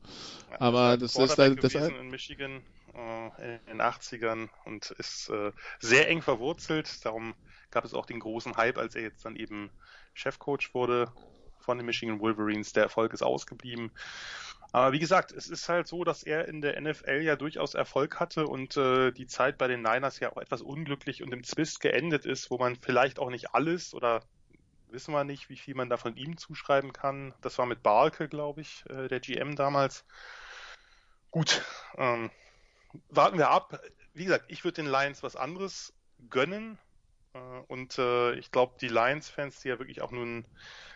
[0.59, 2.63] Aber das ist halt das halt in Michigan
[2.95, 7.05] äh, in den 80ern und ist äh, sehr eng verwurzelt.
[7.05, 7.35] Darum
[7.71, 9.71] gab es auch den großen Hype, als er jetzt dann eben
[10.14, 11.12] Chefcoach wurde
[11.61, 12.72] von den Michigan Wolverines.
[12.72, 13.92] Der Erfolg ist ausgeblieben.
[14.72, 18.18] Aber wie gesagt, es ist halt so, dass er in der NFL ja durchaus Erfolg
[18.18, 21.81] hatte und äh, die Zeit bei den Niners ja auch etwas unglücklich und im Zwist
[21.81, 24.22] geendet ist, wo man vielleicht auch nicht alles oder
[24.88, 27.35] wissen wir nicht, wie viel man da von ihm zuschreiben kann.
[27.42, 30.07] Das war mit Barke, glaube ich, äh, der GM damals.
[31.31, 31.62] Gut,
[31.96, 32.31] ähm,
[33.09, 33.81] warten wir ab.
[34.14, 35.92] Wie gesagt, ich würde den Lions was anderes
[36.31, 36.79] gönnen.
[37.35, 40.45] Äh, und äh, ich glaube, die Lions-Fans, die ja wirklich auch nun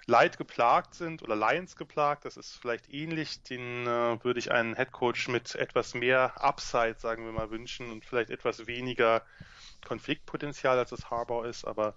[0.07, 4.75] Leid geplagt sind oder Lions geplagt, das ist vielleicht ähnlich, den äh, würde ich einen
[4.75, 9.23] Headcoach mit etwas mehr Upside, sagen wir mal, wünschen und vielleicht etwas weniger
[9.85, 11.95] Konfliktpotenzial, als es Harbour ist, aber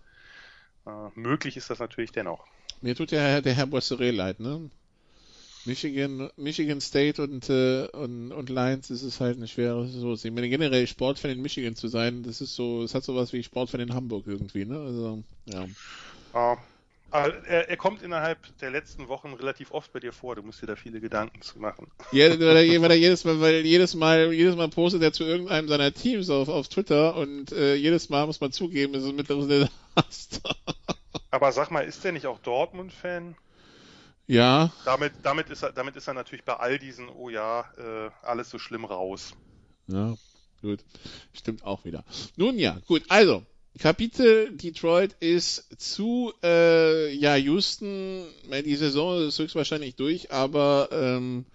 [0.88, 2.48] äh, möglich ist das natürlich dennoch.
[2.82, 4.70] Mir tut ja der Herr Bosseret leid, ne?
[5.66, 10.14] Michigan, Michigan State und, äh, und, und Lions ist es halt eine schwere so.
[10.14, 13.44] Ich meine, generell Sportfan in Michigan zu sein, das ist so, es hat sowas wie
[13.44, 14.80] Sportfan in Hamburg irgendwie, ne?
[14.80, 15.66] Also, ja.
[16.34, 16.58] Uh,
[17.12, 20.36] aber er, er, kommt innerhalb der letzten Wochen relativ oft bei dir vor.
[20.36, 21.88] Du musst dir da viele Gedanken zu machen.
[22.12, 25.68] Ja, weil er, weil jedes Mal, weil jedes Mal, jedes Mal postet er zu irgendeinem
[25.68, 29.64] seiner Teams auf, auf Twitter und äh, jedes Mal muss man zugeben, ist es mittlerweile
[29.64, 30.56] ein Desaster.
[31.32, 33.36] Aber sag mal, ist der nicht auch Dortmund-Fan?
[34.30, 34.72] Ja.
[34.86, 38.52] Damit, damit, ist er, damit ist er natürlich bei all diesen, oh ja, äh, alles
[38.52, 39.34] so schlimm raus.
[39.88, 40.14] Ja,
[40.62, 40.82] gut.
[41.34, 42.06] Stimmt auch wieder.
[42.36, 43.02] Nun ja, gut.
[43.10, 43.42] Also,
[43.80, 48.24] Kapitel Detroit ist zu äh, ja Houston.
[48.66, 51.46] Die Saison ist höchstwahrscheinlich durch, aber ähm,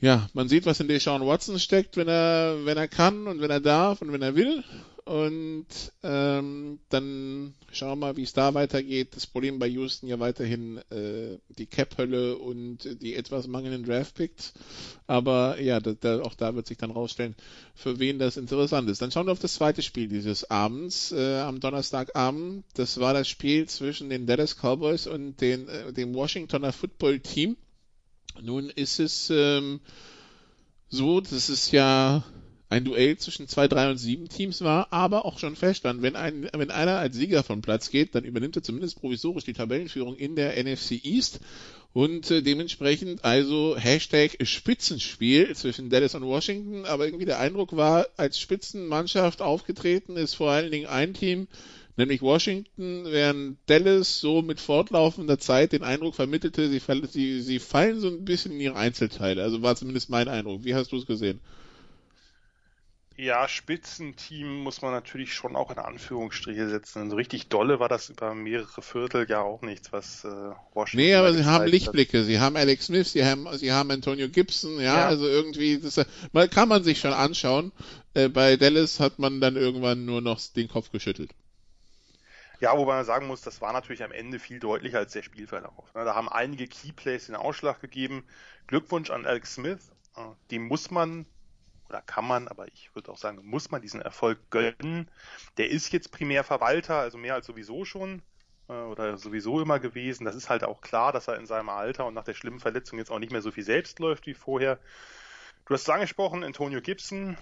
[0.00, 3.50] ja, man sieht, was in Deshaun Watson steckt, wenn er wenn er kann und wenn
[3.50, 4.64] er darf und wenn er will.
[5.10, 5.66] Und
[6.04, 9.16] ähm, dann schauen wir mal, wie es da weitergeht.
[9.16, 14.52] Das Problem bei Houston ja weiterhin äh, die Cap-Hölle und die etwas mangelnden Draft-Picks.
[15.08, 17.34] Aber ja, da, da, auch da wird sich dann rausstellen,
[17.74, 19.02] für wen das interessant ist.
[19.02, 22.64] Dann schauen wir auf das zweite Spiel dieses Abends, äh, am Donnerstagabend.
[22.74, 27.56] Das war das Spiel zwischen den Dallas Cowboys und den, äh, dem Washingtoner Football Team.
[28.40, 29.80] Nun ist es ähm,
[30.88, 32.22] so, dass es ja
[32.70, 36.48] ein Duell zwischen zwei, drei und sieben Teams war, aber auch schon feststand, wenn, ein,
[36.52, 40.36] wenn einer als Sieger von Platz geht, dann übernimmt er zumindest provisorisch die Tabellenführung in
[40.36, 41.40] der NFC East
[41.92, 48.06] und äh, dementsprechend also Hashtag Spitzenspiel zwischen Dallas und Washington, aber irgendwie der Eindruck war,
[48.16, 51.48] als Spitzenmannschaft aufgetreten ist vor allen Dingen ein Team,
[51.96, 56.80] nämlich Washington, während Dallas so mit fortlaufender Zeit den Eindruck vermittelte, sie,
[57.10, 59.42] sie, sie fallen so ein bisschen in ihre Einzelteile.
[59.42, 60.62] Also war zumindest mein Eindruck.
[60.62, 61.40] Wie hast du es gesehen?
[63.20, 67.00] Ja, Spitzenteam muss man natürlich schon auch in Anführungsstriche setzen.
[67.00, 70.28] So also richtig dolle war das über mehrere Viertel ja auch nichts, was äh,
[70.72, 71.04] Washington.
[71.04, 72.20] Nee, aber sie haben Lichtblicke.
[72.20, 72.24] Hat.
[72.24, 75.06] Sie haben Alex Smith, sie haben, sie haben Antonio Gibson, ja, ja.
[75.06, 76.00] also irgendwie, das
[76.32, 77.72] mal kann man sich schon anschauen.
[78.14, 81.32] Äh, bei Dallas hat man dann irgendwann nur noch den Kopf geschüttelt.
[82.58, 85.94] Ja, wobei man sagen muss, das war natürlich am Ende viel deutlicher als der Spielverlauf.
[85.94, 86.06] Ne?
[86.06, 88.24] Da haben einige Keyplays den Ausschlag gegeben.
[88.66, 89.90] Glückwunsch an Alex Smith.
[90.16, 91.26] Äh, dem muss man
[91.90, 95.10] oder kann man, aber ich würde auch sagen, muss man diesen Erfolg gönnen.
[95.56, 98.22] Der ist jetzt primär Verwalter, also mehr als sowieso schon
[98.68, 100.24] äh, oder sowieso immer gewesen.
[100.24, 102.98] Das ist halt auch klar, dass er in seinem Alter und nach der schlimmen Verletzung
[102.98, 104.78] jetzt auch nicht mehr so viel selbst läuft wie vorher.
[105.66, 107.36] Du hast es angesprochen, Antonio Gibson,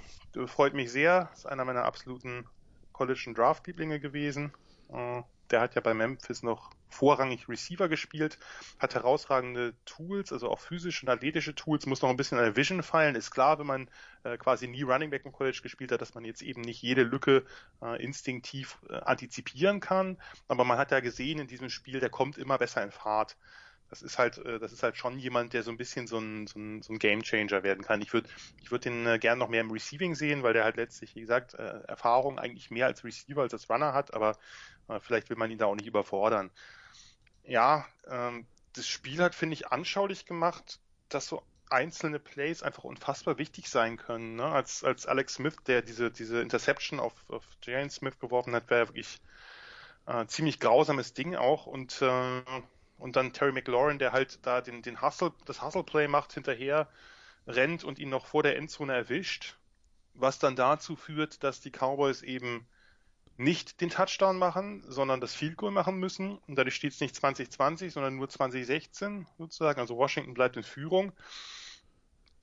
[0.46, 2.46] freut mich sehr, ist einer meiner absoluten
[2.92, 4.52] College- Draft-Lieblinge gewesen.
[4.90, 8.38] Äh, der hat ja bei Memphis noch vorrangig Receiver gespielt,
[8.78, 12.56] hat herausragende Tools, also auch physische und athletische Tools, muss noch ein bisschen an der
[12.56, 13.14] Vision feilen.
[13.14, 13.90] Ist klar, wenn man
[14.24, 17.02] äh, quasi nie Running Back im College gespielt hat, dass man jetzt eben nicht jede
[17.02, 17.44] Lücke
[17.82, 20.18] äh, instinktiv äh, antizipieren kann.
[20.48, 23.37] Aber man hat ja gesehen in diesem Spiel, der kommt immer besser in Fahrt
[23.90, 26.46] das ist halt, äh, das ist halt schon jemand, der so ein bisschen so ein,
[26.46, 28.01] so ein, so ein Game Changer werden kann.
[28.03, 28.29] Ich würde,
[28.62, 31.20] ich würde den äh, gern noch mehr im Receiving sehen, weil der halt letztlich, wie
[31.20, 34.37] gesagt, äh, Erfahrung eigentlich mehr als Receiver als als Runner hat, aber
[34.88, 36.51] äh, vielleicht will man ihn da auch nicht überfordern.
[37.44, 43.38] Ja, ähm, das Spiel hat, finde ich, anschaulich gemacht, dass so einzelne Plays einfach unfassbar
[43.38, 44.37] wichtig sein können.
[44.37, 44.44] Ne?
[44.44, 48.88] Als, als Alex Smith, der diese, diese Interception auf, auf Jalen Smith geworfen hat, wäre
[48.88, 49.20] wirklich
[50.07, 52.42] äh, ziemlich grausames Ding auch und äh,
[52.98, 56.88] und dann Terry McLaurin, der halt da den, den Hustle, das Hustle-Play macht, hinterher
[57.46, 59.56] rennt und ihn noch vor der Endzone erwischt,
[60.14, 62.66] was dann dazu führt, dass die Cowboys eben
[63.37, 66.38] nicht den Touchdown machen, sondern das Field Goal machen müssen.
[66.38, 69.80] Und dadurch steht es nicht 2020, sondern nur 2016 sozusagen.
[69.80, 71.12] Also Washington bleibt in Führung.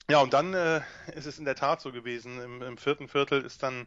[0.08, 0.80] Ja, und dann äh,
[1.14, 2.40] ist es in der Tat so gewesen.
[2.40, 3.86] Im, im vierten Viertel ist dann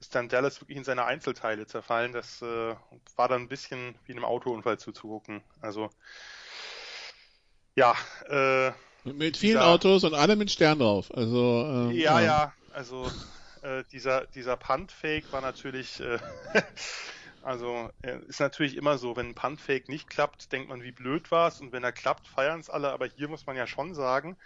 [0.00, 2.12] ist dann Dallas wirklich in seine Einzelteile zerfallen.
[2.12, 2.74] Das äh,
[3.16, 5.42] war dann ein bisschen wie einem Autounfall zuzugucken.
[5.60, 5.90] Also
[7.74, 7.94] ja.
[8.28, 8.72] Äh,
[9.04, 11.10] mit vielen dieser, Autos und alle mit Stern drauf.
[11.14, 13.10] Also ähm, ja, ja, ja, Also
[13.62, 16.18] äh, dieser dieser Punt-Fake war natürlich äh,
[17.44, 21.30] Also äh, ist natürlich immer so, wenn ein Punt-Fake nicht klappt, denkt man, wie blöd
[21.30, 23.94] war es und wenn er klappt, feiern es alle, aber hier muss man ja schon
[23.94, 24.36] sagen.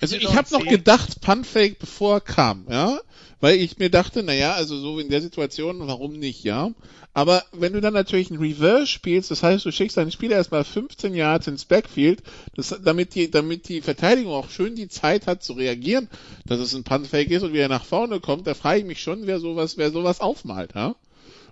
[0.00, 3.00] Also ich habe noch gedacht, Punt-Fake bevor er kam, ja,
[3.40, 6.70] weil ich mir dachte, naja, also so in der Situation, warum nicht, ja.
[7.12, 10.64] Aber wenn du dann natürlich ein Reverse spielst, das heißt, du schickst deinen Spieler erstmal
[10.64, 12.22] 15 Yards ins Backfield,
[12.54, 16.08] das, damit die, damit die Verteidigung auch schön die Zeit hat zu reagieren,
[16.46, 19.02] dass es ein Punt-Fake ist und wie er nach vorne kommt, da frage ich mich
[19.02, 20.94] schon, wer sowas, wer sowas aufmalt, ja.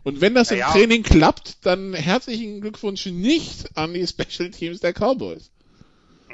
[0.04, 0.66] Und wenn das naja.
[0.66, 5.50] im Training klappt, dann herzlichen Glückwunsch nicht an die Special Teams der Cowboys.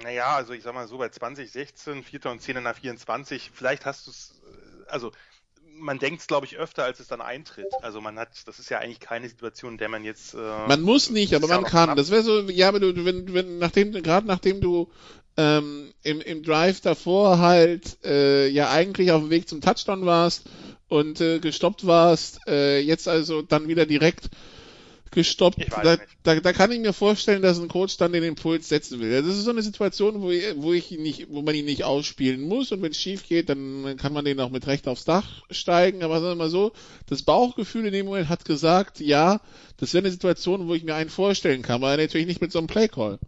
[0.03, 2.27] Naja, also ich sag mal so, bei 2016, 4.
[2.27, 5.13] und 10 in der 24, vielleicht hast du es, äh, also
[5.79, 7.73] man denkt es, glaube ich, öfter, als es dann eintritt.
[7.83, 10.35] Also man hat, das ist ja eigentlich keine Situation, in der man jetzt.
[10.35, 11.97] Äh, man muss nicht, aber man kann.
[11.97, 14.91] Das wäre so, ja, aber du, wenn, wenn, nachdem, gerade nachdem du
[15.37, 20.45] ähm, im, im Drive davor halt äh, ja eigentlich auf dem Weg zum Touchdown warst
[20.89, 24.31] und äh, gestoppt warst, äh, jetzt also dann wieder direkt
[25.11, 25.59] gestoppt.
[25.83, 29.11] Da, da, da kann ich mir vorstellen, dass ein Coach dann den Impuls setzen will.
[29.11, 31.85] Das ist so eine Situation, wo, ich, wo ich ihn nicht, wo man ihn nicht
[31.85, 35.05] ausspielen muss und wenn es schief geht, dann kann man den auch mit Recht aufs
[35.05, 36.03] Dach steigen.
[36.03, 36.73] Aber sagen wir mal so,
[37.07, 39.41] das Bauchgefühl in dem Moment hat gesagt, ja,
[39.77, 42.59] das wäre eine Situation, wo ich mir einen vorstellen kann, aber natürlich nicht mit so
[42.59, 43.19] einem Playcall.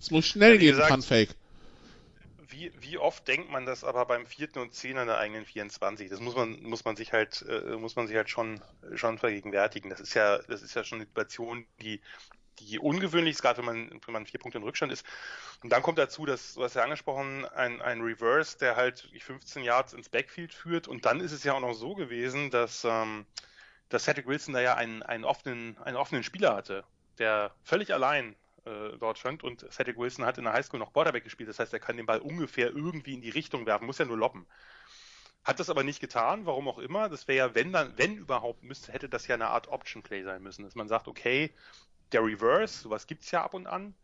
[0.00, 1.30] Es muss schnell ja, gehen, gesagt, Funfake
[2.54, 6.08] wie, wie oft denkt man das aber beim vierten und zehn an der eigenen 24?
[6.08, 8.60] Das muss man, muss man sich halt, äh, muss man sich halt schon,
[8.94, 9.90] schon vergegenwärtigen.
[9.90, 12.00] Das ist ja, das ist ja schon eine Situation, die,
[12.60, 15.04] die ungewöhnlich ist, gerade wenn man, wenn man vier Punkte im Rückstand ist.
[15.62, 19.64] Und dann kommt dazu, dass, du hast ja angesprochen, ein, ein Reverse, der halt 15
[19.64, 20.86] Yards ins Backfield führt.
[20.86, 23.26] Und dann ist es ja auch noch so gewesen, dass, ähm,
[23.88, 26.84] dass Cedric Wilson da ja einen, einen offenen, einen offenen Spieler hatte,
[27.18, 29.42] der völlig allein äh, dort stand.
[29.42, 31.48] Und Cedric Wilson hat in der Highschool noch Quarterback gespielt.
[31.48, 34.18] Das heißt, er kann den Ball ungefähr irgendwie in die Richtung werfen, muss ja nur
[34.18, 34.46] loppen.
[35.44, 37.08] Hat das aber nicht getan, warum auch immer.
[37.08, 40.22] Das wäre ja, wenn dann, wenn überhaupt müsste, hätte das ja eine Art Option Play
[40.22, 41.52] sein müssen, dass man sagt, okay,
[42.12, 43.94] der Reverse, sowas gibt's ja ab und an.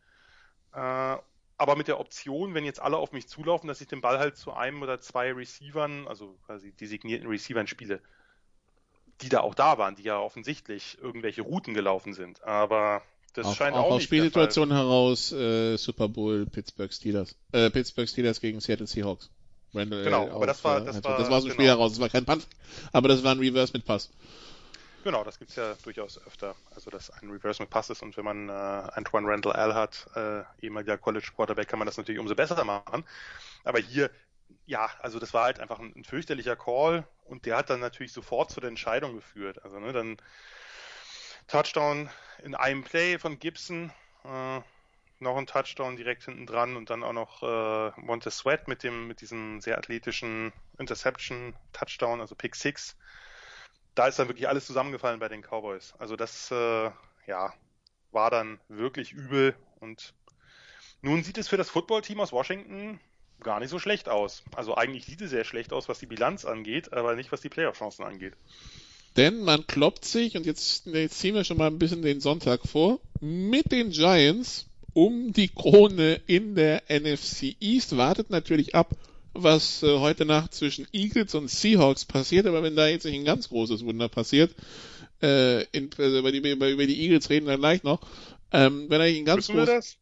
[0.75, 1.17] Äh,
[1.61, 4.37] aber mit der Option, wenn jetzt alle auf mich zulaufen, dass ich den Ball halt
[4.37, 8.01] zu einem oder zwei Receivern, also quasi designierten Receivern spiele,
[9.21, 12.43] die da auch da waren, die ja offensichtlich irgendwelche Routen gelaufen sind.
[12.45, 17.37] Aber das auch, scheint auch, auch aus Spielsituationen heraus äh, Super Bowl Pittsburgh Steelers.
[17.53, 19.31] Äh, Pittsburgh Steelers gegen Seattle Seahawks.
[19.73, 21.55] Randall, genau, aber das war, das war, das war so ein genau.
[21.55, 21.93] Spiel heraus.
[21.93, 22.47] Das war kein Punt,
[22.93, 24.11] aber das war ein Reverse mit Pass.
[25.05, 26.55] Genau, das gibt's ja durchaus öfter.
[26.75, 30.09] Also, dass ein Reverse mit Pass ist und wenn man äh, Antoine Randall L hat,
[30.15, 33.05] äh, ehemaliger College Quarterback, kann man das natürlich umso besser machen.
[33.65, 34.11] Aber hier,
[34.67, 38.13] ja, also das war halt einfach ein, ein fürchterlicher Call und der hat dann natürlich
[38.13, 39.65] sofort zu der Entscheidung geführt.
[39.65, 40.17] Also, ne, dann
[41.51, 42.09] Touchdown
[42.45, 43.91] in einem Play von Gibson,
[44.25, 44.61] äh,
[45.19, 49.09] noch ein Touchdown direkt hinten dran und dann auch noch äh, Monte Sweat mit dem
[49.09, 52.97] mit diesem sehr athletischen Interception Touchdown, also Pick Six.
[53.97, 55.95] Da ist dann wirklich alles zusammengefallen bei den Cowboys.
[55.99, 56.91] Also das äh,
[57.27, 57.53] ja
[58.13, 60.15] war dann wirklich übel und
[61.03, 63.01] nun sieht es für das Footballteam aus Washington
[63.41, 64.45] gar nicht so schlecht aus.
[64.55, 67.49] Also eigentlich sieht es sehr schlecht aus, was die Bilanz angeht, aber nicht was die
[67.49, 68.37] Playoff-Chancen angeht.
[69.17, 72.61] Denn man kloppt sich, und jetzt, jetzt ziehen wir schon mal ein bisschen den Sonntag
[72.67, 77.97] vor, mit den Giants um die Krone in der NFC East.
[77.97, 78.95] Wartet natürlich ab,
[79.33, 82.47] was äh, heute Nacht zwischen Eagles und Seahawks passiert.
[82.47, 84.55] Aber wenn da jetzt nicht ein ganz großes Wunder passiert,
[85.23, 88.01] äh, in, also über, die, über, über die Eagles reden wir gleich noch,
[88.53, 89.97] ähm, wenn da nicht ein ganz großes...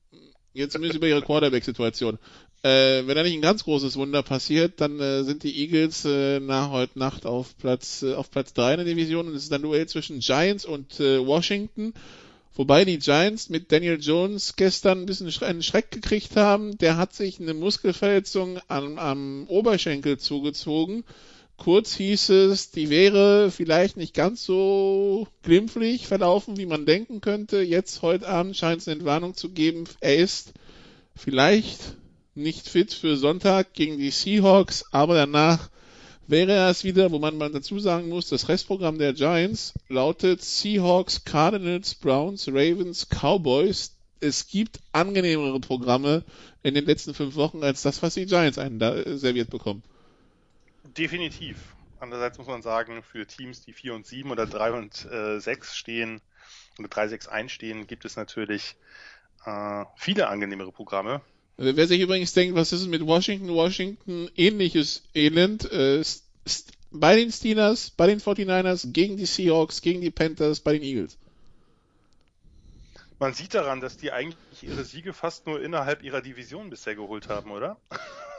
[0.54, 2.18] Jetzt zumindest über ihre Quarterback-Situation.
[2.62, 6.40] Äh, wenn da nicht ein ganz großes Wunder passiert, dann äh, sind die Eagles äh,
[6.40, 9.52] nach heute Nacht auf Platz äh, auf Platz 3 in der Division und es ist
[9.52, 11.94] ein Duell zwischen Giants und äh, Washington.
[12.58, 16.76] Wobei die Giants mit Daniel Jones gestern ein bisschen einen Schreck gekriegt haben.
[16.78, 21.04] Der hat sich eine Muskelverletzung am, am Oberschenkel zugezogen.
[21.56, 27.60] Kurz hieß es, die wäre vielleicht nicht ganz so glimpflich verlaufen, wie man denken könnte.
[27.60, 29.84] Jetzt heute Abend scheint es eine Entwarnung zu geben.
[30.00, 30.52] Er ist
[31.14, 31.97] vielleicht
[32.38, 35.68] nicht fit für Sonntag gegen die Seahawks, aber danach
[36.26, 40.42] wäre er es wieder, wo man mal dazu sagen muss, das Restprogramm der Giants lautet
[40.42, 43.96] Seahawks, Cardinals, Browns, Ravens, Cowboys.
[44.20, 46.24] Es gibt angenehmere Programme
[46.62, 49.82] in den letzten fünf Wochen als das, was die Giants einen da serviert bekommen.
[50.96, 51.56] Definitiv.
[52.00, 55.76] Andererseits muss man sagen, für Teams, die 4 und 7 oder 3 und äh, 6
[55.76, 56.20] stehen
[56.78, 58.76] oder 3, 6 einstehen, gibt es natürlich
[59.44, 61.20] äh, viele angenehmere Programme.
[61.60, 63.48] Wer sich übrigens denkt, was ist es mit Washington?
[63.48, 65.70] Washington, ähnliches Elend.
[65.72, 66.04] Äh,
[66.92, 71.18] bei den Steelers, bei den 49ers, gegen die Seahawks, gegen die Panthers, bei den Eagles.
[73.18, 77.28] Man sieht daran, dass die eigentlich ihre Siege fast nur innerhalb ihrer Division bisher geholt
[77.28, 77.76] haben, oder?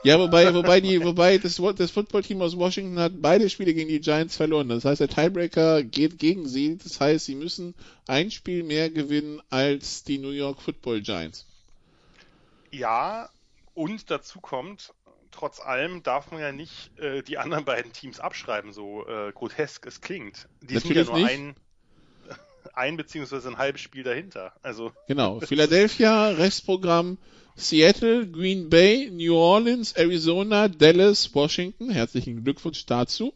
[0.06, 4.00] Ja, wobei, wobei die, wobei das, das Footballteam aus Washington hat beide Spiele gegen die
[4.00, 4.70] Giants verloren.
[4.70, 6.78] Das heißt, der Tiebreaker geht gegen sie.
[6.78, 7.76] Das heißt, sie müssen
[8.08, 11.49] ein Spiel mehr gewinnen als die New York Football Giants.
[12.72, 13.30] Ja,
[13.74, 14.94] und dazu kommt,
[15.32, 19.86] trotz allem darf man ja nicht äh, die anderen beiden Teams abschreiben, so äh, grotesk
[19.86, 20.48] es klingt.
[20.62, 21.30] Die Natürlich sind ja nur nicht.
[21.30, 21.56] ein,
[22.74, 24.54] ein beziehungsweise ein halbes Spiel dahinter.
[24.62, 25.40] Also Genau.
[25.42, 27.18] Philadelphia, Restprogramm
[27.60, 31.90] Seattle, Green Bay, New Orleans, Arizona, Dallas, Washington.
[31.90, 33.34] Herzlichen Glückwunsch dazu.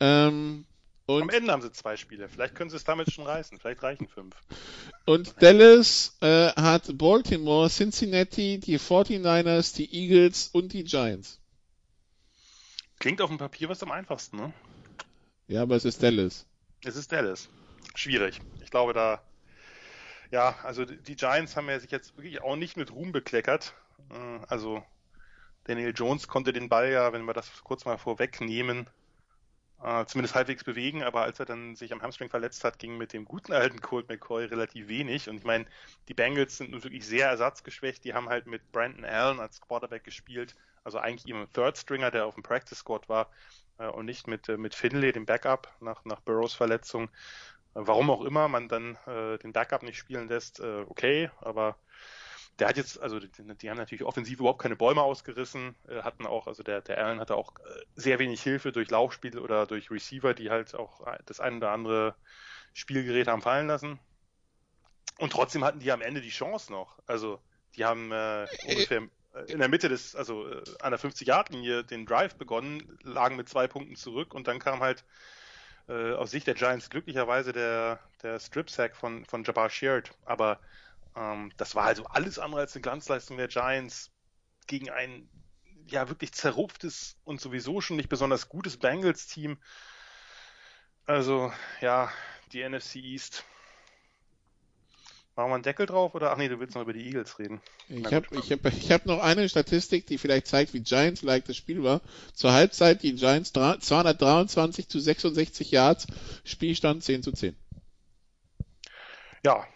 [0.00, 0.64] Ähm,
[1.06, 2.28] am und, Ende haben sie zwei Spiele.
[2.28, 3.58] Vielleicht können sie es damit schon reißen.
[3.58, 4.34] Vielleicht reichen fünf.
[5.06, 11.40] und Dallas äh, hat Baltimore, Cincinnati, die 49ers, die Eagles und die Giants.
[12.98, 14.52] Klingt auf dem Papier was am einfachsten, ne?
[15.46, 16.46] Ja, aber es ist Dallas.
[16.84, 17.48] Es ist Dallas.
[17.94, 18.40] Schwierig.
[18.62, 19.22] Ich glaube, da,
[20.30, 23.74] ja, also die die Giants haben ja sich jetzt wirklich auch nicht mit Ruhm bekleckert.
[24.10, 24.82] Äh, Also
[25.64, 28.88] Daniel Jones konnte den Ball ja, wenn wir das kurz mal vorwegnehmen,
[29.82, 33.12] äh, zumindest halbwegs bewegen, aber als er dann sich am Hamstring verletzt hat, ging mit
[33.12, 35.28] dem guten alten Colt McCoy relativ wenig.
[35.28, 35.66] Und ich meine,
[36.08, 38.04] die Bengals sind nun wirklich sehr ersatzgeschwächt.
[38.04, 42.26] Die haben halt mit Brandon Allen als Quarterback gespielt, also eigentlich ihm Third Stringer, der
[42.26, 43.30] auf dem Practice Squad war,
[43.78, 47.08] äh, und nicht mit, äh, mit Finlay, dem Backup, nach, nach Burrows Verletzung.
[47.74, 51.76] Äh, Warum auch immer man dann äh, den Backup nicht spielen lässt, äh, okay, aber
[52.58, 56.26] der hat jetzt, also die, die haben natürlich offensiv überhaupt keine Bäume ausgerissen, äh, hatten
[56.26, 59.90] auch, also der, der Allen hatte auch äh, sehr wenig Hilfe durch Laufspiel oder durch
[59.90, 62.14] Receiver, die halt auch das ein oder andere
[62.72, 63.98] Spielgerät haben fallen lassen.
[65.18, 66.98] Und trotzdem hatten die am Ende die Chance noch.
[67.06, 67.40] Also
[67.76, 69.02] die haben äh, ungefähr
[69.34, 73.48] äh, in der Mitte des, also äh, an der 50-Yard-Linie den Drive begonnen, lagen mit
[73.48, 75.04] zwei Punkten zurück und dann kam halt
[75.88, 80.10] äh, aus Sicht der Giants glücklicherweise der, der Strip-Sack von, von Jabbar Sheard.
[80.24, 80.58] Aber
[81.16, 84.10] ähm, das war also alles andere als eine Glanzleistung der Giants
[84.66, 85.28] gegen ein
[85.86, 89.58] ja wirklich zerrupftes und sowieso schon nicht besonders gutes Bengals-Team.
[91.06, 92.10] Also ja,
[92.52, 93.44] die NFC East.
[95.36, 97.60] Machen wir einen Deckel drauf oder ach nee, du willst noch über die Eagles reden.
[97.88, 101.56] Ich habe ich hab, ich hab noch eine Statistik, die vielleicht zeigt, wie Giants-like das
[101.56, 102.02] Spiel war.
[102.34, 106.06] Zur Halbzeit die Giants dra- 223 zu 66 Yards,
[106.44, 107.56] Spielstand 10 zu 10.
[109.42, 109.66] Ja.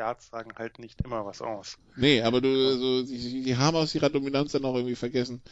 [0.00, 1.78] Yards sagen halt nicht immer was aus.
[1.96, 5.42] Nee, aber du, also, die, die haben aus ihrer Dominanz dann auch irgendwie vergessen,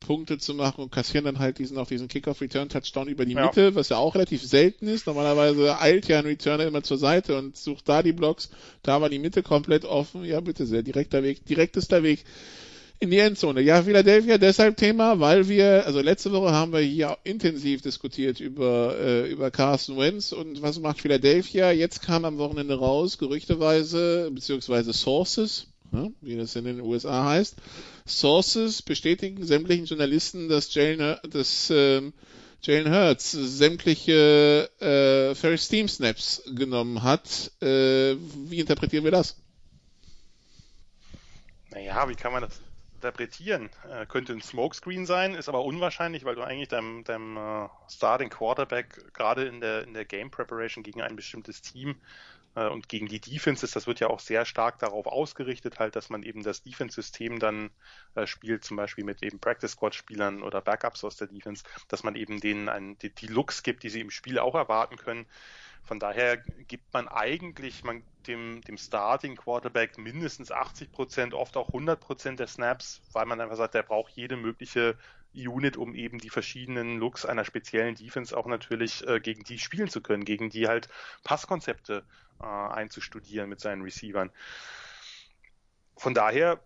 [0.00, 3.44] Punkte zu machen und kassieren dann halt diesen, auch diesen Kickoff-Return-Touchdown über die Ja.
[3.44, 5.06] Mitte, was ja auch relativ selten ist.
[5.06, 8.48] Normalerweise eilt ja ein Returner immer zur Seite und sucht da die Blocks.
[8.82, 10.24] Da war die Mitte komplett offen.
[10.24, 12.24] Ja, bitte sehr, direkter Weg, direktester Weg
[13.00, 13.62] in die Endzone.
[13.62, 18.94] Ja, Philadelphia deshalb Thema, weil wir, also letzte Woche haben wir hier intensiv diskutiert über,
[19.00, 21.72] äh, über Carson Wentz und was macht Philadelphia.
[21.72, 27.56] Jetzt kam am Wochenende raus, gerüchteweise, beziehungsweise Sources, ja, wie das in den USA heißt.
[28.06, 32.12] Sources bestätigen sämtlichen Journalisten, dass Jalen, dass, ähm,
[32.62, 37.50] Jalen Hurts sämtliche äh, First Team Snaps genommen hat.
[37.62, 38.16] Äh,
[38.50, 39.36] wie interpretieren wir das?
[41.70, 42.60] Naja, wie kann man das
[43.00, 43.70] interpretieren?
[43.90, 48.28] Äh, könnte ein Smokescreen sein, ist aber unwahrscheinlich, weil du eigentlich deinem, deinem äh, Starting
[48.28, 51.96] Quarterback gerade in der, in der Game Preparation gegen ein bestimmtes Team
[52.54, 56.10] äh, und gegen die Defenses, das wird ja auch sehr stark darauf ausgerichtet, halt, dass
[56.10, 57.70] man eben das Defense-System dann
[58.14, 62.16] äh, spielt, zum Beispiel mit eben Practice Squad-Spielern oder Backups aus der Defense, dass man
[62.16, 65.26] eben denen ein, die, die Looks gibt, die sie im Spiel auch erwarten können.
[65.82, 71.68] Von daher gibt man eigentlich man dem, dem Starting Quarterback mindestens 80 Prozent, oft auch
[71.68, 74.98] 100 Prozent der Snaps, weil man einfach sagt, der braucht jede mögliche
[75.34, 79.88] Unit, um eben die verschiedenen Looks einer speziellen Defense auch natürlich äh, gegen die spielen
[79.88, 80.88] zu können, gegen die halt
[81.24, 82.04] Passkonzepte
[82.40, 84.30] äh, einzustudieren mit seinen Receivern.
[85.96, 86.60] Von daher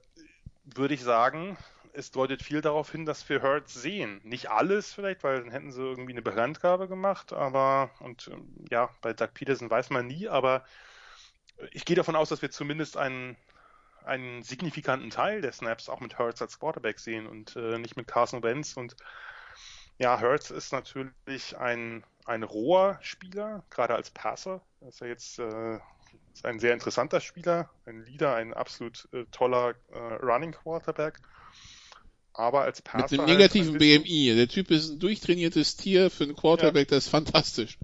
[0.64, 1.58] würde ich sagen,
[1.94, 4.20] es deutet viel darauf hin, dass wir Hurts sehen.
[4.24, 8.90] Nicht alles vielleicht, weil dann hätten sie irgendwie eine Bekanntgabe gemacht, aber und ähm, ja,
[9.00, 10.64] bei Doug Peterson weiß man nie, aber
[11.72, 13.36] ich gehe davon aus, dass wir zumindest einen,
[14.04, 18.08] einen signifikanten Teil der Snaps auch mit Hurts als Quarterback sehen und äh, nicht mit
[18.08, 18.76] Carson Wentz.
[18.76, 18.96] Und
[19.98, 24.60] ja, Hurts ist natürlich ein, ein roher Spieler, gerade als Passer.
[24.80, 25.78] Er ist ja jetzt äh,
[26.32, 31.20] ist ein sehr interessanter Spieler, ein Leader, ein absolut äh, toller äh, Running Quarterback.
[32.34, 33.12] Aber als Passer.
[33.12, 34.34] Mit einem ein negativen BMI.
[34.36, 37.78] Der Typ ist ein durchtrainiertes Tier für einen Quarterback, das ist fantastisch.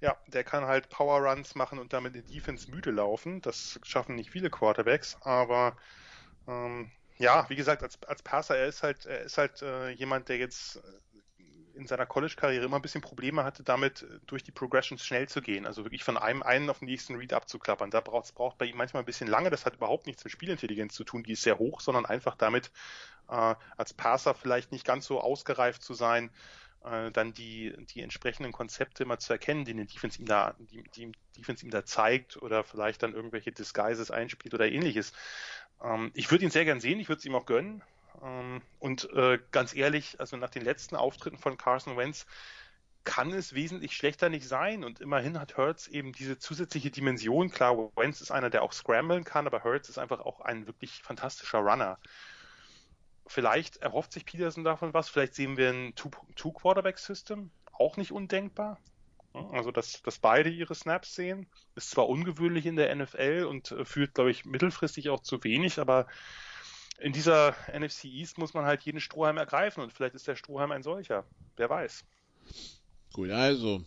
[0.00, 3.40] Ja, der kann halt Power Runs machen und damit in Defense müde laufen.
[3.40, 5.76] Das schaffen nicht viele Quarterbacks, aber
[6.48, 10.28] ähm, ja, wie gesagt, als, als Passer, er ist halt, er ist halt äh, jemand,
[10.28, 10.80] der jetzt äh,
[11.74, 15.42] in seiner College-Karriere immer ein bisschen Probleme hatte, damit äh, durch die Progressions schnell zu
[15.42, 15.66] gehen.
[15.66, 17.90] Also wirklich von einem einen auf den nächsten Read abzuklappern.
[17.90, 19.50] Da braucht es braucht bei ihm manchmal ein bisschen lange.
[19.50, 22.70] Das hat überhaupt nichts mit Spielintelligenz zu tun, die ist sehr hoch, sondern einfach damit,
[23.28, 26.30] äh, als Passer vielleicht nicht ganz so ausgereift zu sein,
[26.84, 30.82] äh, dann die, die entsprechenden Konzepte immer zu erkennen, die die Defense ihm da, die,
[30.94, 35.12] die Defense ihm da zeigt oder vielleicht dann irgendwelche Disguises einspielt oder ähnliches.
[35.82, 37.82] Ähm, ich würde ihn sehr gern sehen, ich würde es ihm auch gönnen.
[38.22, 42.26] Ähm, und äh, ganz ehrlich, also nach den letzten Auftritten von Carson Wentz
[43.04, 44.84] kann es wesentlich schlechter nicht sein.
[44.84, 47.50] Und immerhin hat Hertz eben diese zusätzliche Dimension.
[47.50, 51.02] Klar, Wentz ist einer, der auch scramblen kann, aber Hertz ist einfach auch ein wirklich
[51.02, 51.98] fantastischer Runner.
[53.26, 55.08] Vielleicht erhofft sich Peterson davon was.
[55.08, 57.50] Vielleicht sehen wir ein Two-Quarterback-System.
[57.72, 58.78] Auch nicht undenkbar.
[59.52, 63.84] Also, dass, dass beide ihre Snaps sehen, ist zwar ungewöhnlich in der NFL und äh,
[63.86, 66.06] führt, glaube ich, mittelfristig auch zu wenig, aber
[67.02, 70.70] in dieser NFC East muss man halt jeden Strohhalm ergreifen und vielleicht ist der Strohhalm
[70.70, 71.24] ein solcher.
[71.56, 72.04] Wer weiß.
[73.12, 73.82] Gut, also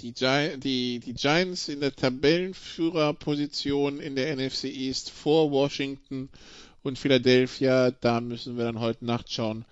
[0.00, 6.28] die, Gi die, die Giants in der Tabellenführerposition in der NFC East vor Washington
[6.82, 7.92] und Philadelphia.
[7.92, 9.64] Da müssen wir dann heute Nacht schauen,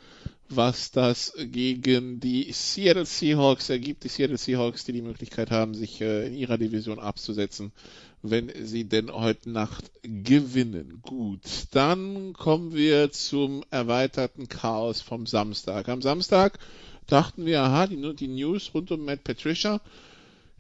[0.57, 4.05] was das gegen die Seattle Seahawks ergibt.
[4.05, 7.73] Die Seattle Seahawks, die die Möglichkeit haben, sich äh, in ihrer Division abzusetzen,
[8.23, 11.01] wenn sie denn heute Nacht gewinnen.
[11.03, 11.43] Gut,
[11.73, 15.89] dann kommen wir zum erweiterten Chaos vom Samstag.
[15.89, 16.59] Am Samstag
[17.07, 19.81] dachten wir, aha, die, die News rund um Matt Patricia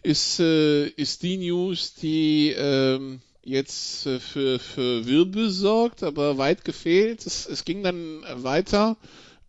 [0.02, 6.64] ist, äh, ist die News, die ähm, jetzt äh, für, für Wirbel sorgt, aber weit
[6.64, 7.26] gefehlt.
[7.26, 8.96] Es, es ging dann weiter.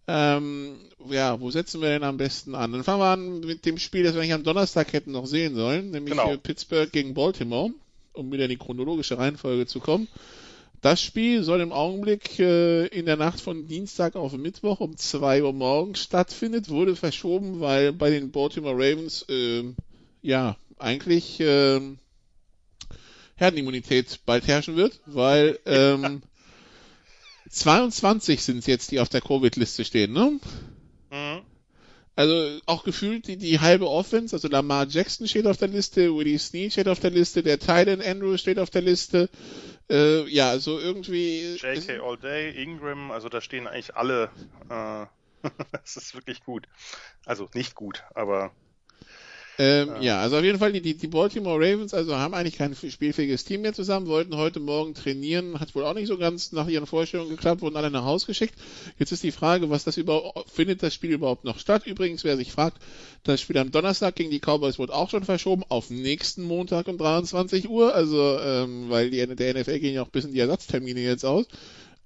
[0.08, 0.76] Ähm,
[1.10, 2.72] ja, wo setzen wir denn am besten an?
[2.72, 5.56] Dann fangen wir an mit dem Spiel, das wir eigentlich am Donnerstag hätten noch sehen
[5.56, 6.38] sollen, nämlich genau.
[6.38, 7.72] Pittsburgh gegen Baltimore,
[8.14, 10.08] um wieder in die chronologische Reihenfolge zu kommen.
[10.82, 15.44] Das Spiel soll im Augenblick äh, in der Nacht von Dienstag auf Mittwoch um 2
[15.44, 19.64] Uhr morgens stattfindet, wurde verschoben, weil bei den Baltimore Ravens äh,
[20.22, 21.82] ja eigentlich äh,
[23.36, 26.22] Herdenimmunität bald herrschen wird, weil ähm,
[27.50, 30.40] 22 sind es jetzt, die auf der Covid-Liste stehen, ne?
[31.12, 31.42] Mhm.
[32.18, 36.40] Also auch gefühlt die, die halbe Offense, also Lamar Jackson steht auf der Liste, Willie
[36.40, 39.30] Snead steht auf der Liste, der Titan Andrew steht auf der Liste.
[39.90, 41.58] Äh, ja, also irgendwie.
[41.58, 42.00] J.K.
[42.00, 44.30] All Day, Ingram, also da stehen eigentlich alle.
[44.70, 45.06] Äh,
[45.72, 46.68] das ist wirklich gut.
[47.26, 48.54] Also nicht gut, aber
[49.58, 50.02] ähm, ja.
[50.02, 50.22] ja.
[50.22, 53.74] also auf jeden Fall, die, die Baltimore Ravens also haben eigentlich kein spielfähiges Team mehr
[53.74, 57.62] zusammen, wollten heute Morgen trainieren, hat wohl auch nicht so ganz nach ihren Vorstellungen geklappt,
[57.62, 58.56] wurden alle nach Hause geschickt.
[59.00, 61.86] Jetzt ist die Frage, was das überhaupt, findet das Spiel überhaupt noch statt?
[61.86, 62.82] Übrigens, wer sich fragt,
[63.24, 66.98] das Spiel am Donnerstag gegen die Cowboys wurde auch schon verschoben auf nächsten Montag um
[66.98, 71.00] 23 Uhr, also ähm, weil die, der NFL gehen ja auch ein bisschen die Ersatztermine
[71.00, 71.46] jetzt aus.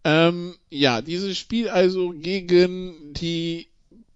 [0.04, 3.68] Ähm, ja, dieses Spiel also gegen die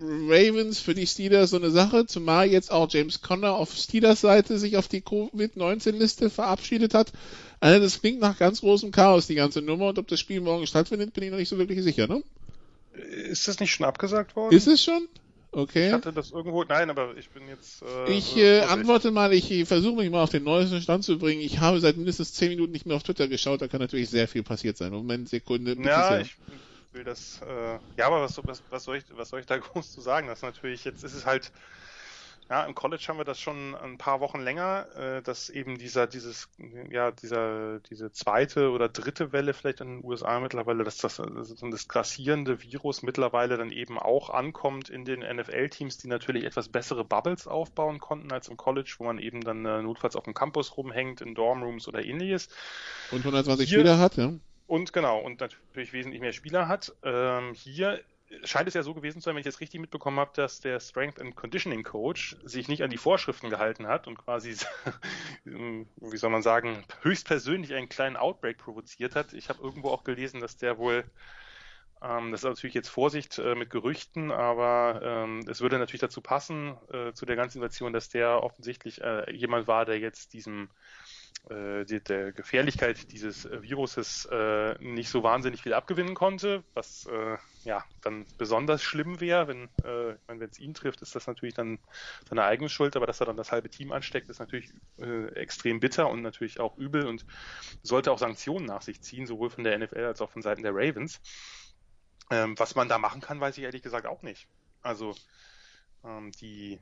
[0.03, 4.57] Ravens für die Steelers so eine Sache, zumal jetzt auch James Conner auf Steelers Seite
[4.57, 7.13] sich auf die Covid-19-Liste verabschiedet hat.
[7.59, 9.87] Also das klingt nach ganz großem Chaos, die ganze Nummer.
[9.87, 12.21] Und ob das Spiel morgen stattfindet, bin ich noch nicht so wirklich sicher, ne?
[13.29, 14.55] Ist das nicht schon abgesagt worden?
[14.55, 15.07] Ist es schon?
[15.51, 15.87] Okay.
[15.87, 17.83] Ich hatte das irgendwo, nein, aber ich bin jetzt.
[17.83, 21.41] Äh, ich äh, antworte mal, ich versuche mich mal auf den neuesten Stand zu bringen.
[21.41, 24.27] Ich habe seit mindestens zehn Minuten nicht mehr auf Twitter geschaut, da kann natürlich sehr
[24.27, 24.91] viel passiert sein.
[24.91, 25.77] Moment, Sekunde.
[25.83, 26.35] Ja, ich
[26.93, 29.91] will das, äh, ja, aber was, was, was, soll ich, was soll ich da groß
[29.91, 30.27] zu sagen?
[30.27, 31.51] Das ist natürlich, jetzt ist es halt,
[32.49, 36.07] ja, im College haben wir das schon ein paar Wochen länger, äh, dass eben dieser,
[36.07, 36.49] dieses,
[36.89, 41.55] ja, dieser, diese zweite oder dritte Welle vielleicht in den USA mittlerweile, dass das, das,
[41.55, 47.05] das grassierende Virus mittlerweile dann eben auch ankommt in den NFL-Teams, die natürlich etwas bessere
[47.05, 50.75] Bubbles aufbauen konnten als im College, wo man eben dann äh, notfalls auf dem Campus
[50.75, 52.49] rumhängt, in Dormrooms oder ähnliches.
[53.11, 54.33] Und 120 Hier, Spieler hat, ja.
[54.73, 56.95] Und genau, und natürlich wesentlich mehr Spieler hat.
[57.03, 58.01] Ähm, hier
[58.43, 60.79] scheint es ja so gewesen zu sein, wenn ich das richtig mitbekommen habe, dass der
[60.79, 64.55] Strength and Conditioning Coach sich nicht an die Vorschriften gehalten hat und quasi,
[65.45, 69.33] wie soll man sagen, höchstpersönlich einen kleinen Outbreak provoziert hat.
[69.33, 71.03] Ich habe irgendwo auch gelesen, dass der wohl,
[72.01, 76.21] ähm, das ist natürlich jetzt Vorsicht äh, mit Gerüchten, aber ähm, es würde natürlich dazu
[76.21, 80.69] passen, äh, zu der ganzen Situation, dass der offensichtlich äh, jemand war, der jetzt diesem
[81.49, 87.05] äh, die, der Gefährlichkeit dieses äh, Viruses äh, nicht so wahnsinnig viel abgewinnen konnte, was
[87.07, 91.79] äh, ja dann besonders schlimm wäre, wenn äh, es ihn trifft, ist das natürlich dann
[92.29, 95.79] seine eigene Schuld, aber dass er dann das halbe Team ansteckt, ist natürlich äh, extrem
[95.79, 97.25] bitter und natürlich auch übel und
[97.81, 100.73] sollte auch Sanktionen nach sich ziehen, sowohl von der NFL als auch von Seiten der
[100.73, 101.19] Ravens.
[102.31, 104.47] Ähm, was man da machen kann, weiß ich ehrlich gesagt auch nicht.
[104.81, 105.13] Also
[106.05, 106.79] ähm, die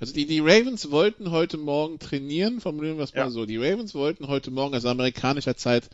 [0.00, 3.30] Also die, die Ravens wollten heute Morgen trainieren, formulieren wir es mal Ja.
[3.30, 3.46] so.
[3.46, 5.90] Die Ravens wollten heute Morgen, also amerikanischer Zeit,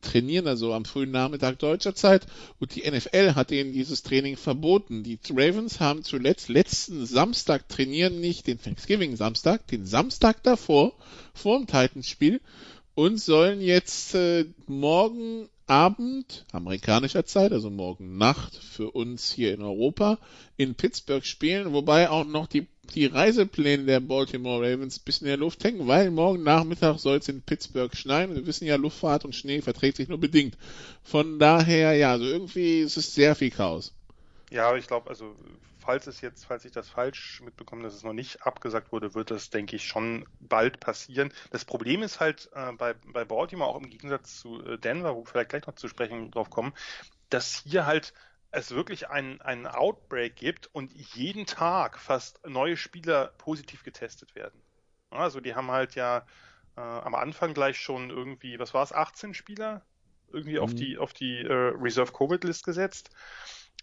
[0.00, 2.26] trainieren, also am frühen Nachmittag deutscher Zeit.
[2.60, 5.02] Und die NFL hat ihnen dieses Training verboten.
[5.02, 10.92] Die Ravens haben zuletzt letzten Samstag trainieren nicht, den Thanksgiving Samstag, den Samstag davor,
[11.34, 12.40] vor dem Titans-Spiel
[12.94, 19.62] und sollen jetzt äh, morgen Abend amerikanischer Zeit, also morgen Nacht für uns hier in
[19.62, 20.18] Europa,
[20.56, 25.30] in Pittsburgh spielen, wobei auch noch die, die Reisepläne der Baltimore Ravens ein bisschen in
[25.30, 28.34] der Luft hängen, weil morgen Nachmittag soll es in Pittsburgh schneien.
[28.34, 30.56] Wir wissen ja, Luftfahrt und Schnee verträgt sich nur bedingt.
[31.02, 33.94] Von daher, ja, also irgendwie ist es sehr viel Chaos.
[34.50, 35.36] Ja, ich glaube, also
[35.88, 39.30] falls es jetzt, falls ich das falsch mitbekomme, dass es noch nicht abgesagt wurde, wird
[39.30, 41.32] das, denke ich, schon bald passieren.
[41.50, 45.20] Das Problem ist halt äh, bei, bei Baltimore, auch im Gegensatz zu äh, Denver, wo
[45.20, 46.74] wir vielleicht gleich noch zu sprechen drauf kommen,
[47.30, 48.12] dass hier halt
[48.50, 54.62] es wirklich einen, einen Outbreak gibt und jeden Tag fast neue Spieler positiv getestet werden.
[55.10, 56.26] Also die haben halt ja
[56.76, 59.86] äh, am Anfang gleich schon irgendwie, was war es, 18 Spieler
[60.30, 60.74] irgendwie auf Mhm.
[60.74, 63.10] die auf die äh, Reserve Covid List gesetzt.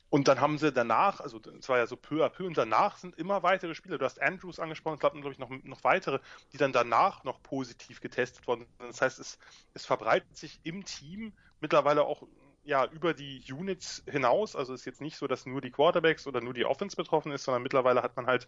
[0.10, 2.98] Und dann haben sie danach, also es war ja so peu à peu, und danach
[2.98, 3.98] sind immer weitere Spieler.
[3.98, 6.20] Du hast Andrews angesprochen, es gab glaube ich noch, noch weitere,
[6.54, 8.68] die dann danach noch positiv getestet wurden.
[8.78, 9.40] Das heißt, es,
[9.74, 12.24] es verbreitet sich im Team mittlerweile auch
[12.66, 14.56] ja über die Units hinaus.
[14.56, 17.44] Also ist jetzt nicht so, dass nur die Quarterbacks oder nur die Offense betroffen ist,
[17.44, 18.48] sondern mittlerweile hat man halt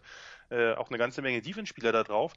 [0.50, 2.34] äh, auch eine ganze Menge Defense-Spieler da drauf.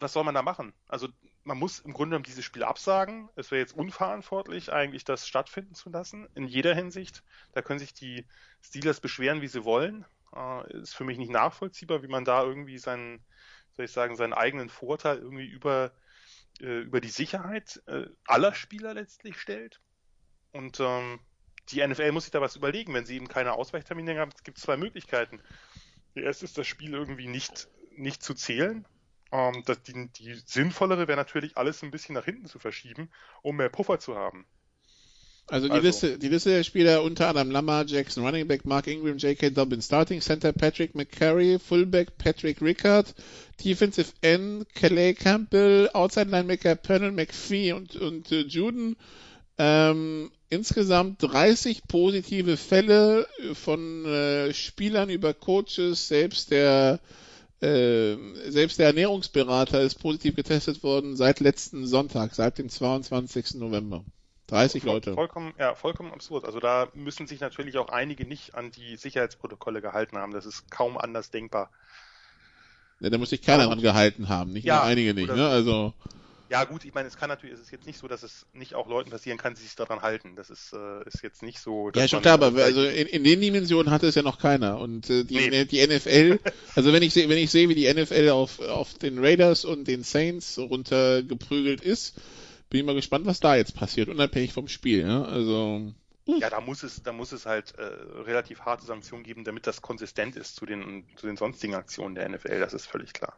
[0.00, 0.72] Was soll man da machen?
[0.88, 1.08] Also
[1.44, 3.28] man muss im Grunde genommen dieses Spiel absagen.
[3.36, 7.22] Es wäre jetzt unverantwortlich, eigentlich das stattfinden zu lassen, in jeder Hinsicht.
[7.52, 8.26] Da können sich die
[8.62, 10.06] Steelers beschweren, wie sie wollen.
[10.34, 13.24] Äh, ist für mich nicht nachvollziehbar, wie man da irgendwie seinen,
[13.76, 15.92] soll ich sagen, seinen eigenen Vorteil irgendwie über,
[16.60, 19.80] äh, über die Sicherheit äh, aller Spieler letztlich stellt.
[20.52, 21.20] Und ähm,
[21.70, 22.94] die NFL muss sich da was überlegen.
[22.94, 25.40] Wenn sie eben keine Ausweichtermine haben, es gibt zwei Möglichkeiten.
[26.14, 28.84] Die erste ist, das Spiel irgendwie nicht, nicht zu zählen.
[29.32, 33.10] Ähm, das, die, die sinnvollere wäre natürlich, alles ein bisschen nach hinten zu verschieben,
[33.42, 34.46] um mehr Puffer zu haben.
[35.46, 38.86] Also die, Also- Liste, die Liste der Spieler unter anderem Lamar Jackson, Running Back Mark
[38.86, 39.50] Ingram, J.K.
[39.50, 43.14] Dobbins, Starting Center Patrick McCarry, Fullback Patrick Rickard,
[43.64, 48.96] Defensive End Calais Campbell, Outside Linebacker Pernell McPhee und, und äh, Juden.
[49.58, 57.00] Ähm, insgesamt 30 positive Fälle von äh, Spielern über Coaches, selbst der
[57.60, 58.16] äh,
[58.48, 63.54] selbst der Ernährungsberater ist positiv getestet worden seit letzten Sonntag, seit dem 22.
[63.54, 64.04] November.
[64.46, 65.14] 30 Leute.
[65.14, 66.44] Vollkommen, ja, vollkommen absurd.
[66.44, 70.32] Also da müssen sich natürlich auch einige nicht an die Sicherheitsprotokolle gehalten haben.
[70.32, 71.70] Das ist kaum anders denkbar.
[72.98, 75.48] Ja, da muss sich keiner dran gehalten haben, nicht Ja, nur einige nicht, ne?
[75.48, 75.94] Also,
[76.50, 78.74] Ja gut, ich meine, es kann natürlich, es ist jetzt nicht so, dass es nicht
[78.74, 80.34] auch Leuten passieren kann, die sich daran halten.
[80.34, 81.92] Das ist, äh, ist jetzt nicht so.
[81.94, 84.80] ja, schon klar, aber also in, in den Dimensionen hatte es ja noch keiner.
[84.80, 85.64] Und äh, die, Nee.
[85.64, 86.40] die NFL,
[86.74, 89.86] also wenn ich sehe, wenn ich sehe, wie die NFL auf, auf den Raiders und
[89.86, 92.16] den Saints runtergeprügelt ist,
[92.68, 95.24] bin ich mal gespannt, was da jetzt passiert, unabhängig vom Spiel, ne?
[95.26, 95.92] Also,
[96.26, 97.84] Ja, da muss es, da muss es halt äh,
[98.22, 102.28] relativ harte Sanktionen geben, damit das konsistent ist zu den, zu den sonstigen Aktionen der
[102.28, 102.58] NFL.
[102.58, 103.36] Das ist völlig klar.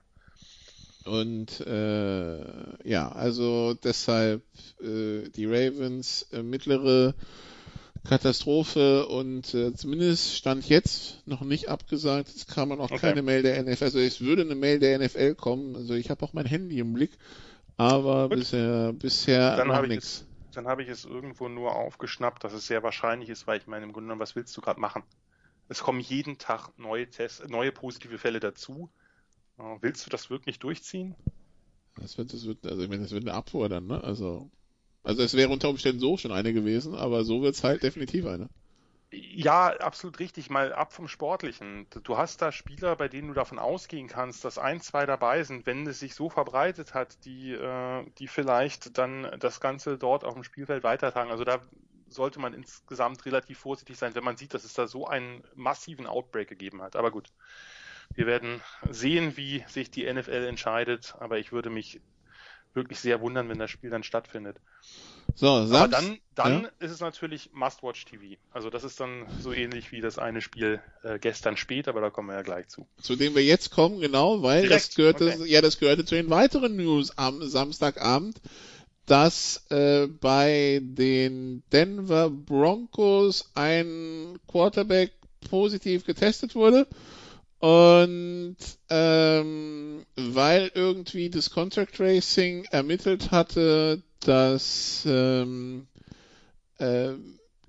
[1.05, 4.43] Und äh, ja, also deshalb
[4.81, 7.15] äh, die Ravens äh, mittlere
[8.05, 12.29] Katastrophe und äh, zumindest stand jetzt noch nicht abgesagt.
[12.29, 13.01] Es kam auch noch Okay.
[13.01, 13.85] keine Mail der NFL.
[13.85, 15.77] Also es würde eine Mail der NFL kommen.
[15.77, 17.19] Also ich habe auch mein Handy im Blick,
[17.77, 18.39] aber Gut.
[18.39, 20.27] bisher bisher Dann noch habe ich nichts.
[20.53, 23.85] Dann habe ich es irgendwo nur aufgeschnappt, dass es sehr wahrscheinlich ist, weil ich meine,
[23.87, 25.05] im Grunde genommen, was willst du gerade machen?
[25.69, 28.93] Es kommen jeden Tag neue Tests, neue positive Fälle dazu.
[29.63, 31.15] Äh, Willst du das wirklich durchziehen?
[31.97, 34.03] Das wird, das wird, also ich meine, das wird eine Abfuhr dann, ne?
[34.03, 34.51] Also,
[35.05, 38.49] also es wäre unter Umständen so schon eine gewesen, aber so wird's halt definitiv eine.
[39.15, 40.49] Ja, absolut richtig.
[40.49, 41.87] Mal ab vom Sportlichen.
[42.03, 45.67] Du hast da Spieler, bei denen du davon ausgehen kannst, dass ein, zwei dabei sind,
[45.67, 50.33] wenn es sich so verbreitet hat, die, äh, die vielleicht dann das Ganze dort auf
[50.33, 51.31] dem Spielfeld weitertragen.
[51.31, 51.61] Also da
[52.09, 56.07] sollte man insgesamt relativ vorsichtig sein, wenn man sieht, dass es da so einen massiven
[56.07, 56.97] Outbreak gegeben hat.
[56.97, 57.31] Aber gut,
[58.15, 58.61] wir werden
[58.91, 61.15] sehen, wie sich die NFL entscheidet.
[61.19, 62.01] Aber ich würde mich
[62.75, 64.59] wirklich sehr wundern, wenn das Spiel dann stattfindet.
[65.35, 66.69] So, Aber Samst, dann, dann ja?
[66.81, 68.37] ist es natürlich Must-Watch-TV.
[68.51, 72.11] Also das ist dann so ähnlich wie das eine Spiel äh, gestern spät, aber da
[72.11, 72.87] kommen wir ja gleich zu.
[73.01, 75.51] zu dem wir jetzt kommen, genau, weil Direkt, das gehörte, okay.
[75.51, 78.41] ja, das gehörte zu den weiteren News am Samstagabend,
[79.07, 85.13] dass äh, bei den Denver Broncos ein Quarterback
[85.49, 86.87] positiv getestet wurde.
[87.63, 88.57] Und
[88.91, 95.87] ähm, weil irgendwie das Contract Tracing ermittelt hatte, dass ähm,
[96.79, 97.11] äh,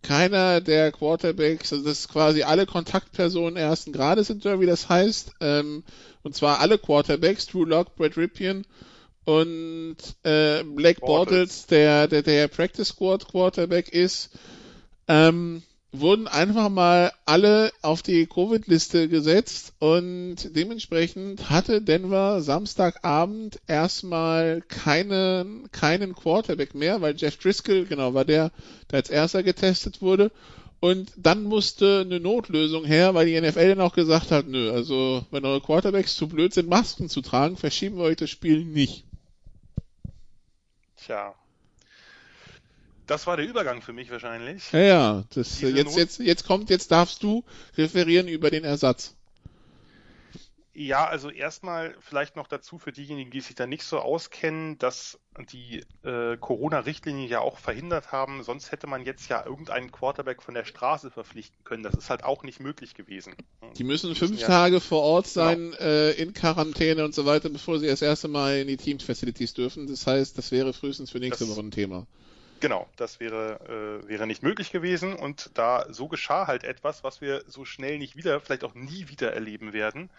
[0.01, 5.33] keiner der Quarterbacks, also das ist quasi alle Kontaktpersonen ersten Grades sind, wie das heißt,
[5.41, 5.83] ähm,
[6.23, 8.65] und zwar alle Quarterbacks, Drew Lock, Brad Ripien
[9.25, 14.31] und äh, Blake Bortles, der, der der Practice Squad Quarterback ist,
[15.07, 15.61] ähm,
[15.93, 25.71] wurden einfach mal alle auf die Covid-Liste gesetzt und dementsprechend hatte Denver Samstagabend erstmal keinen,
[25.71, 28.51] keinen Quarterback mehr, weil Jeff Driscoll, genau, war der,
[28.89, 30.31] der als erster getestet wurde.
[30.79, 35.23] Und dann musste eine Notlösung her, weil die NFL dann auch gesagt hat, nö, also
[35.31, 39.05] wenn eure Quarterbacks zu blöd sind, Masken zu tragen, verschieben wir euch das Spiel nicht.
[40.97, 41.35] Tja,
[43.13, 44.71] das war der Übergang für mich wahrscheinlich.
[44.71, 45.23] Ja, ja.
[45.35, 47.43] Das, jetzt, jetzt, jetzt kommt, jetzt darfst du
[47.77, 49.15] referieren über den Ersatz.
[50.75, 55.19] Ja, also erstmal vielleicht noch dazu für diejenigen, die sich da nicht so auskennen, dass
[55.51, 58.41] die äh, Corona-Richtlinie ja auch verhindert haben.
[58.41, 61.83] Sonst hätte man jetzt ja irgendeinen Quarterback von der Straße verpflichten können.
[61.83, 63.35] Das ist halt auch nicht möglich gewesen.
[63.77, 65.45] Die müssen fünf ja, Tage vor Ort genau.
[65.45, 65.83] sein, genau.
[65.83, 69.85] äh, in Quarantäne und so weiter, bevor sie das erste Mal in die Teams-Facilities dürfen.
[69.85, 72.07] Das heißt, das wäre frühestens für nächste das, Woche ein Thema.
[72.63, 73.59] Genau, das wäre,
[74.05, 77.97] äh, wäre nicht möglich gewesen und da so geschah halt etwas, was wir so schnell
[77.97, 80.09] nicht wieder, vielleicht auch nie wieder erleben werden.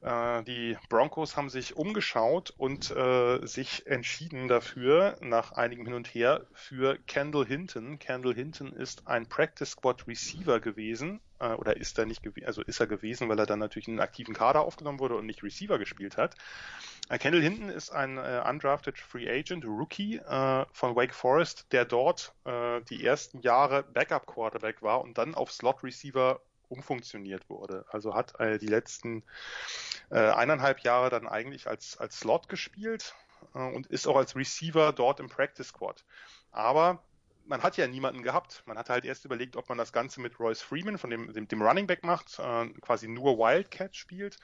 [0.00, 6.06] Äh, die Broncos haben sich umgeschaut und äh, sich entschieden dafür, nach einigem Hin und
[6.06, 7.98] Her, für Kendall Hinton.
[7.98, 12.62] Kendall Hinton ist ein Practice Squad Receiver gewesen, äh, oder ist er nicht gewesen, also
[12.62, 15.42] ist er gewesen, weil er dann natürlich in einen aktiven Kader aufgenommen wurde und nicht
[15.42, 16.34] Receiver gespielt hat.
[17.12, 21.84] Äh, Kendall Hinton ist ein äh, undrafted Free Agent, Rookie äh, von Wake Forest, der
[21.84, 26.40] dort äh, die ersten Jahre Backup Quarterback war und dann auf Slot Receiver
[26.70, 27.84] umfunktioniert wurde.
[27.90, 29.24] Also hat äh, die letzten
[30.08, 33.14] äh, eineinhalb Jahre dann eigentlich als, als Slot gespielt
[33.54, 36.06] äh, und ist auch als Receiver dort im Practice Squad.
[36.50, 37.02] Aber
[37.44, 38.62] man hat ja niemanden gehabt.
[38.64, 41.46] Man hat halt erst überlegt, ob man das Ganze mit Royce Freeman, von dem, dem,
[41.46, 44.38] dem Running Back macht, äh, quasi nur Wildcat spielt.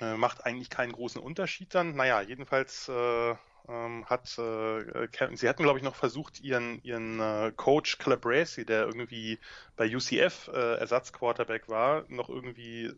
[0.00, 1.94] Äh, macht eigentlich keinen großen Unterschied dann.
[1.94, 3.34] Naja, jedenfalls äh,
[3.68, 8.86] ähm, hat, äh, sie hatten glaube ich noch versucht, ihren, ihren äh, Coach Calabresi, der
[8.86, 9.38] irgendwie
[9.76, 12.92] bei UCF äh, Ersatzquarterback war, noch irgendwie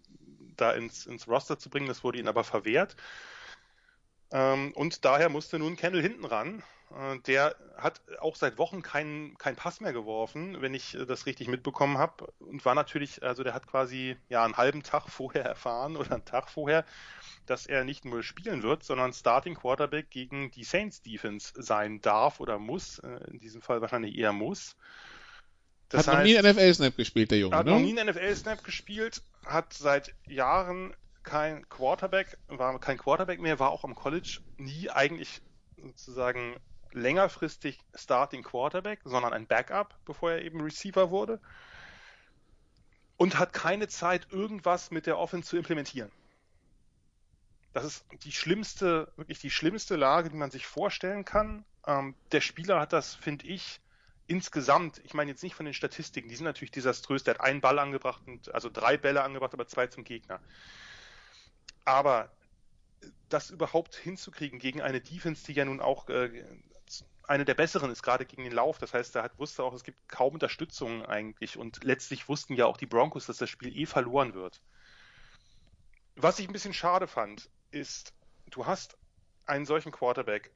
[0.57, 1.89] da ins, ins Roster zu bringen.
[1.89, 2.97] Das wurde ihnen aber verwehrt.
[4.31, 6.63] Ähm, und daher musste nun Kendall hinten ran.
[6.97, 11.27] Äh, der hat auch seit Wochen keinen keinen Pass mehr geworfen, wenn ich äh, das
[11.27, 12.33] richtig mitbekommen habe.
[12.39, 16.25] Und war natürlich, also der hat quasi ja einen halben Tag vorher erfahren oder einen
[16.25, 16.85] Tag vorher,
[17.47, 22.41] dass er nicht nur spielen wird, sondern Starting Quarterback gegen die Saints Defense sein darf
[22.41, 22.99] oder muss.
[23.01, 24.77] Äh, in diesem Fall wahrscheinlich eher muss.
[25.89, 27.73] Das hat heißt, noch nie einen NFL-Snap gespielt, der Junge, hat ne?
[27.73, 33.71] noch nie einen NFL-Snap gespielt, hat seit Jahren kein Quarterback, war kein Quarterback mehr, war
[33.71, 35.43] auch am College nie eigentlich
[35.77, 36.57] sozusagen
[36.95, 41.41] längerfristig Starting Quarterback, sondern ein Backup, bevor er eben Receiver wurde.
[43.17, 46.11] Und hat keine Zeit, irgendwas mit der Offense zu implementieren.
[47.73, 51.65] Das ist die schlimmste, wirklich die schlimmste Lage, die man sich vorstellen kann.
[51.87, 53.81] Ähm, der Spieler hat das, finde ich,
[54.27, 57.25] insgesamt, ich meine jetzt nicht von den Statistiken, die sind natürlich desaströs.
[57.25, 60.41] Der hat einen Ball angebracht, und, also drei Bälle angebracht, aber zwei zum Gegner.
[61.85, 62.31] Aber
[63.29, 66.45] das überhaupt hinzukriegen gegen eine Defense, die ja nun auch äh,
[67.27, 68.79] eine der besseren ist, gerade gegen den Lauf.
[68.79, 72.67] Das heißt, er hat, wusste auch, es gibt kaum Unterstützung eigentlich und letztlich wussten ja
[72.67, 74.61] auch die Broncos, dass das Spiel eh verloren wird.
[76.17, 78.13] Was ich ein bisschen schade fand, ist,
[78.51, 78.99] du hast
[79.47, 80.53] einen solchen Quarterback,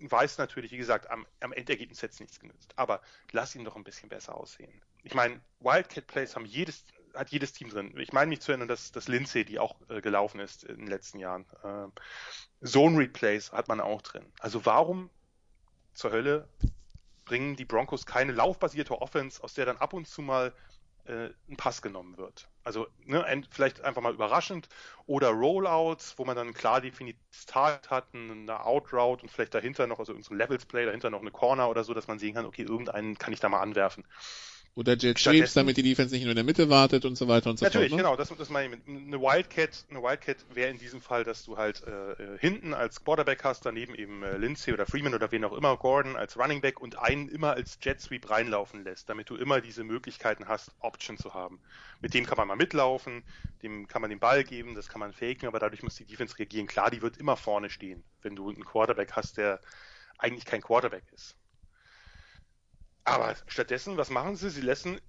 [0.00, 3.02] weiß natürlich, wie gesagt, am, am Endergebnis jetzt nichts genützt, aber
[3.32, 4.82] lass ihn doch ein bisschen besser aussehen.
[5.02, 7.94] Ich meine, Wildcat Plays haben jedes, hat jedes Team drin.
[7.98, 10.86] Ich meine mich zu erinnern, dass, dass Lindsay, die auch äh, gelaufen ist in den
[10.86, 14.32] letzten Jahren, äh, Zone Replays hat man auch drin.
[14.40, 15.10] Also warum
[15.92, 16.48] zur Hölle
[17.24, 20.52] bringen die Broncos keine laufbasierte Offense, aus der dann ab und zu mal
[21.04, 22.48] äh, ein Pass genommen wird.
[22.64, 24.68] Also ne, vielleicht einfach mal überraschend
[25.06, 29.98] oder Rollouts, wo man dann klar definiertes Target hat, eine Outroute und vielleicht dahinter noch,
[29.98, 32.62] also unsere Levels Play, dahinter noch eine Corner oder so, dass man sehen kann, okay,
[32.62, 34.04] irgendeinen kann ich da mal anwerfen.
[34.76, 37.50] Oder Jet Sweeps, damit die Defense nicht nur in der Mitte wartet und so weiter
[37.50, 37.98] und so natürlich, fort.
[37.98, 38.02] Natürlich, ne?
[38.02, 38.80] genau, das, das meine ich.
[38.86, 43.04] Eine Wildcat, eine Wildcat wäre in diesem Fall, dass du halt äh, äh, hinten als
[43.04, 46.60] Quarterback hast, daneben eben äh, Lindsay oder Freeman oder wen auch immer, Gordon als Running
[46.60, 50.70] Back und einen immer als Jet Sweep reinlaufen lässt, damit du immer diese Möglichkeiten hast,
[50.78, 51.60] Option zu haben.
[52.00, 53.24] Mit dem kann man mal mitlaufen,
[53.62, 56.38] dem kann man den Ball geben, das kann man faken, aber dadurch muss die Defense
[56.38, 56.68] reagieren.
[56.68, 59.60] Klar, die wird immer vorne stehen, wenn du einen Quarterback hast, der
[60.16, 61.34] eigentlich kein Quarterback ist.
[63.10, 64.50] Aber stattdessen, was machen sie?
[64.50, 65.00] Sie lassen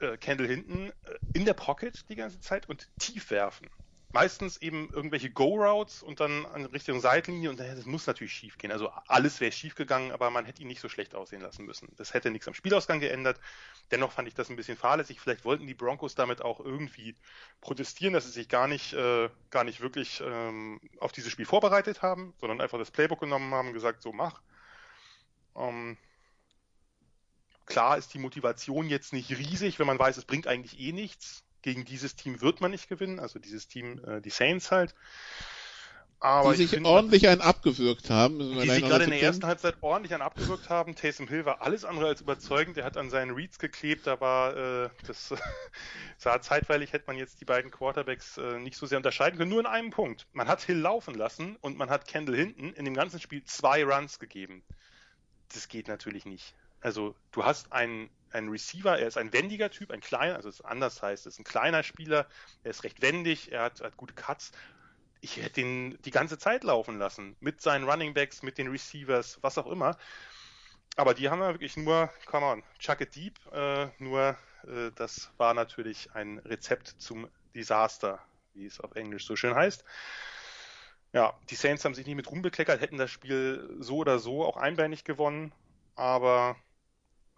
[0.00, 0.92] äh, Kendall hinten äh,
[1.34, 3.70] in der Pocket die ganze Zeit und tief werfen.
[4.14, 8.70] meistens eben irgendwelche Go-Routes und dann an Richtung Seitenlinie und das muss natürlich schief gehen.
[8.70, 11.92] Also alles wäre schief gegangen, aber man hätte ihn nicht so schlecht aussehen lassen müssen.
[11.96, 13.40] Das hätte nichts am Spielausgang geändert.
[13.90, 15.20] Dennoch fand ich das ein bisschen fahrlässig.
[15.20, 17.16] Vielleicht wollten die Broncos damit auch irgendwie
[17.60, 22.00] protestieren, dass sie sich gar nicht, äh, gar nicht wirklich ähm, auf dieses Spiel vorbereitet
[22.02, 24.40] haben, sondern einfach das Playbook genommen haben und gesagt, so mach.
[25.56, 25.98] Ähm,
[27.66, 31.44] klar ist die Motivation jetzt nicht riesig, wenn man weiß, es bringt eigentlich eh nichts
[31.64, 34.94] gegen dieses Team wird man nicht gewinnen, also dieses Team, äh, die Saints halt.
[36.20, 38.38] Aber die sich find, ordentlich einen abgewürgt haben.
[38.38, 40.94] Die sich gerade in der ersten Halbzeit ordentlich einen abgewürgt haben.
[40.94, 42.76] Taysom Hill war alles andere als überzeugend.
[42.76, 45.34] Der hat an seinen Reads geklebt, aber äh, das
[46.18, 49.50] sah zeitweilig, hätte man jetzt die beiden Quarterbacks äh, nicht so sehr unterscheiden können.
[49.50, 50.26] Nur in einem Punkt.
[50.32, 53.84] Man hat Hill laufen lassen und man hat Kendall hinten in dem ganzen Spiel zwei
[53.84, 54.62] Runs gegeben.
[55.52, 56.54] Das geht natürlich nicht.
[56.84, 60.56] Also du hast einen ein Receiver, er ist ein wendiger Typ, ein kleiner, also es
[60.56, 62.26] ist anders heißt, es ist ein kleiner Spieler,
[62.64, 64.50] er ist recht wendig, er hat, hat gute Cuts.
[65.20, 69.38] Ich hätte ihn die ganze Zeit laufen lassen, mit seinen Running Backs, mit den Receivers,
[69.40, 69.96] was auch immer.
[70.96, 75.30] Aber die haben ja wirklich nur, come on, chuck it deep, äh, nur äh, das
[75.38, 78.20] war natürlich ein Rezept zum Desaster,
[78.52, 79.84] wie es auf Englisch so schön heißt.
[81.12, 84.44] Ja, die Saints haben sich nicht mit Ruhm bekleckert, hätten das Spiel so oder so
[84.44, 85.52] auch einbeinig gewonnen,
[85.94, 86.56] aber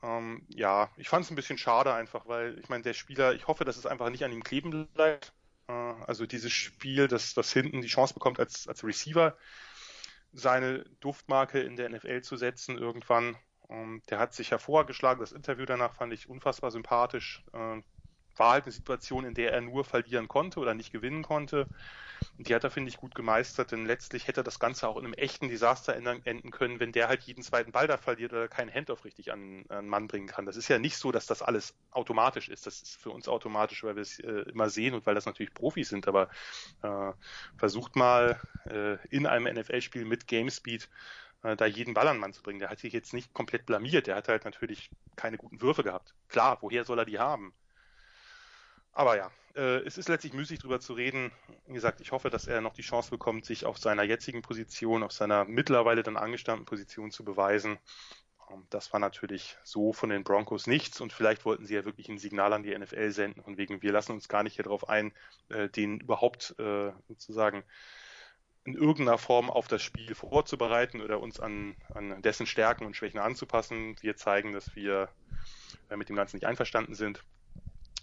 [0.03, 3.47] ähm, ja, ich fand es ein bisschen schade einfach, weil ich meine, der Spieler, ich
[3.47, 5.33] hoffe, dass es einfach nicht an ihm kleben bleibt.
[5.69, 9.37] Äh, also dieses Spiel, dass das hinten die Chance bekommt, als, als Receiver
[10.33, 13.37] seine Duftmarke in der NFL zu setzen irgendwann.
[13.69, 15.21] Ähm, der hat sich hervorgeschlagen.
[15.21, 17.45] Das Interview danach fand ich unfassbar sympathisch.
[17.53, 17.81] Äh,
[18.39, 21.67] war halt eine Situation, in der er nur verlieren konnte oder nicht gewinnen konnte.
[22.39, 25.15] Die hat er, finde ich, gut gemeistert, denn letztlich hätte das Ganze auch in einem
[25.15, 29.05] echten Desaster enden können, wenn der halt jeden zweiten Ball da verliert oder keinen Handoff
[29.05, 30.47] richtig an, einen Mann bringen kann.
[30.47, 32.67] Das ist ja nicht so, dass das alles automatisch ist.
[32.67, 35.55] Das ist für uns automatisch, weil wir es äh, immer sehen und weil das natürlich
[35.55, 36.09] Profis sind.
[36.09, 36.29] Aber
[36.83, 37.13] äh,
[37.57, 40.89] versucht mal äh, in einem NFL-Spiel mit Gamespeed
[41.43, 42.59] äh, da jeden Ball an Mann zu bringen.
[42.59, 44.07] Der hat sich jetzt nicht komplett blamiert.
[44.07, 46.15] Der hat halt natürlich keine guten Würfe gehabt.
[46.29, 47.55] Klar, woher soll er die haben?
[48.97, 51.31] Aber ja, äh, es ist letztlich müßig drüber zu reden.
[51.67, 55.03] Wie gesagt, ich hoffe, dass er noch die Chance bekommt, sich auf seiner jetzigen Position,
[55.03, 57.79] auf seiner mittlerweile dann angestammten Position zu beweisen.
[58.51, 62.09] Ähm, das war natürlich so von den Broncos nichts und vielleicht wollten sie ja wirklich
[62.09, 64.89] ein Signal an die NFL senden, von wegen, wir lassen uns gar nicht hier drauf
[64.89, 65.13] ein,
[65.51, 67.65] äh, den überhaupt äh, sozusagen
[68.65, 73.21] in irgendeiner Form auf das Spiel vorzubereiten oder uns an, an dessen Stärken und Schwächen
[73.21, 73.95] anzupassen.
[74.01, 75.11] Wir zeigen, dass wir
[75.91, 77.23] äh, mit dem Ganzen nicht einverstanden sind.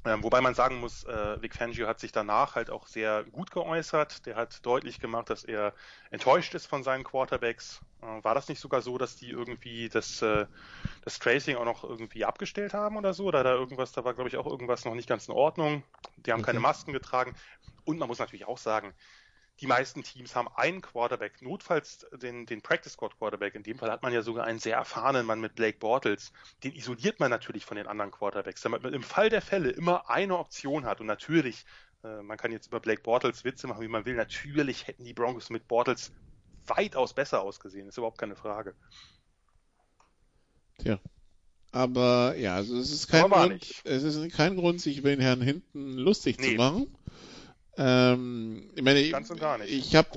[0.05, 3.51] Ähm, wobei man sagen muss, äh, Vic Fangio hat sich danach halt auch sehr gut
[3.51, 4.25] geäußert.
[4.25, 5.73] Der hat deutlich gemacht, dass er
[6.11, 7.81] enttäuscht ist von seinen Quarterbacks.
[8.01, 10.45] Äh, war das nicht sogar so, dass die irgendwie das, äh,
[11.05, 13.25] das Tracing auch noch irgendwie abgestellt haben oder so?
[13.25, 15.83] Oder da irgendwas, da war glaube ich auch irgendwas noch nicht ganz in Ordnung.
[16.17, 16.47] Die haben okay.
[16.47, 17.33] keine Masken getragen.
[17.85, 18.93] Und man muss natürlich auch sagen,
[19.61, 23.55] die meisten Teams haben einen Quarterback, notfalls den, den Practice Squad Quarterback.
[23.55, 26.33] In dem Fall hat man ja sogar einen sehr erfahrenen Mann mit Blake Bortles.
[26.63, 30.09] Den isoliert man natürlich von den anderen Quarterbacks, damit man im Fall der Fälle immer
[30.09, 31.01] eine Option hat.
[31.01, 31.65] Und natürlich,
[32.03, 34.15] äh, man kann jetzt über Blake Bortles Witze machen, wie man will.
[34.15, 36.11] Natürlich hätten die Broncos mit Bortles
[36.65, 37.87] weitaus besser ausgesehen.
[37.87, 38.73] Ist überhaupt keine Frage.
[40.79, 40.99] Tja.
[41.71, 45.41] Aber ja, also es ist kein, Grund, es ist kein Grund, sich über den Herrn
[45.41, 46.51] hinten lustig nee.
[46.51, 46.95] zu machen.
[47.75, 49.71] Ähm, ich meine, Ganz und gar nicht.
[49.71, 50.09] Ich habe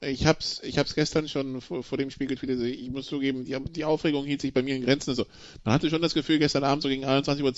[0.00, 2.60] ich hab's, ich hab's gestern schon vor, vor dem Spiel getweetet.
[2.62, 5.10] Ich muss zugeben, die, die Aufregung hielt sich bei mir in Grenzen.
[5.10, 5.24] Also,
[5.62, 7.54] man hatte schon das Gefühl, gestern Abend so gegen 21.30 Uhr,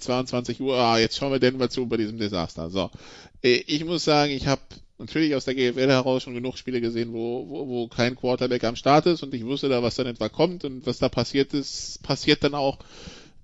[0.00, 2.70] 22 Uhr, ah, jetzt schauen wir denn mal zu bei diesem Desaster.
[2.70, 2.90] So.
[3.42, 4.62] Äh, ich muss sagen, ich habe
[4.98, 8.76] natürlich aus der GFL heraus schon genug Spiele gesehen, wo, wo, wo kein Quarterback am
[8.76, 12.02] Start ist und ich wusste da, was dann etwa kommt und was da passiert ist,
[12.02, 12.78] passiert dann auch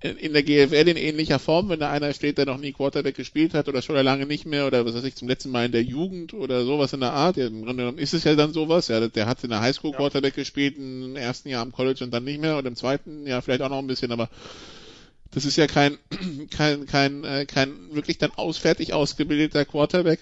[0.03, 3.53] in der GFL in ähnlicher Form, wenn da einer steht, der noch nie Quarterback gespielt
[3.53, 5.83] hat oder schon lange nicht mehr oder was weiß ich, zum letzten Mal in der
[5.83, 7.37] Jugend oder sowas in der Art.
[7.37, 8.89] Ja, Im Grunde genommen ist es ja dann sowas.
[8.89, 10.43] Ja, der hat in der Highschool Quarterback ja.
[10.43, 13.61] gespielt, im ersten Jahr am College und dann nicht mehr und im zweiten Jahr vielleicht
[13.61, 14.31] auch noch ein bisschen, aber
[15.33, 15.99] das ist ja kein,
[16.51, 20.21] kein, kein, äh, kein wirklich dann ausfertig ausgebildeter Quarterback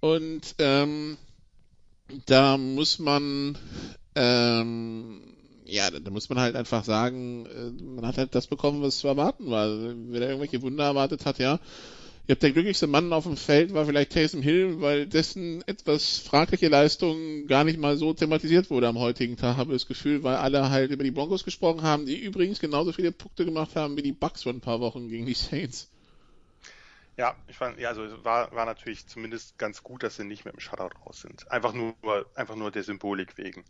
[0.00, 1.16] und ähm,
[2.26, 3.56] da muss man
[4.16, 5.20] ähm,
[5.70, 9.08] ja, da muss man halt einfach sagen, äh, man hat halt das bekommen, was zu
[9.08, 9.68] erwarten war.
[9.68, 11.60] Wer da irgendwelche Wunder erwartet hat, ja.
[12.26, 16.18] Ich habe der glücklichste Mann auf dem Feld war vielleicht Taysom Hill, weil dessen etwas
[16.18, 20.22] fragliche Leistung gar nicht mal so thematisiert wurde am heutigen Tag, habe ich das Gefühl,
[20.22, 23.96] weil alle halt über die Broncos gesprochen haben, die übrigens genauso viele Punkte gemacht haben
[23.96, 25.90] wie die Bucks vor ein paar Wochen gegen die Saints.
[27.16, 30.54] Ja, ich fand, ja, also war, war natürlich zumindest ganz gut, dass sie nicht mit
[30.54, 31.50] dem Shutout raus sind.
[31.50, 31.94] Einfach nur,
[32.34, 33.64] einfach nur der Symbolik wegen.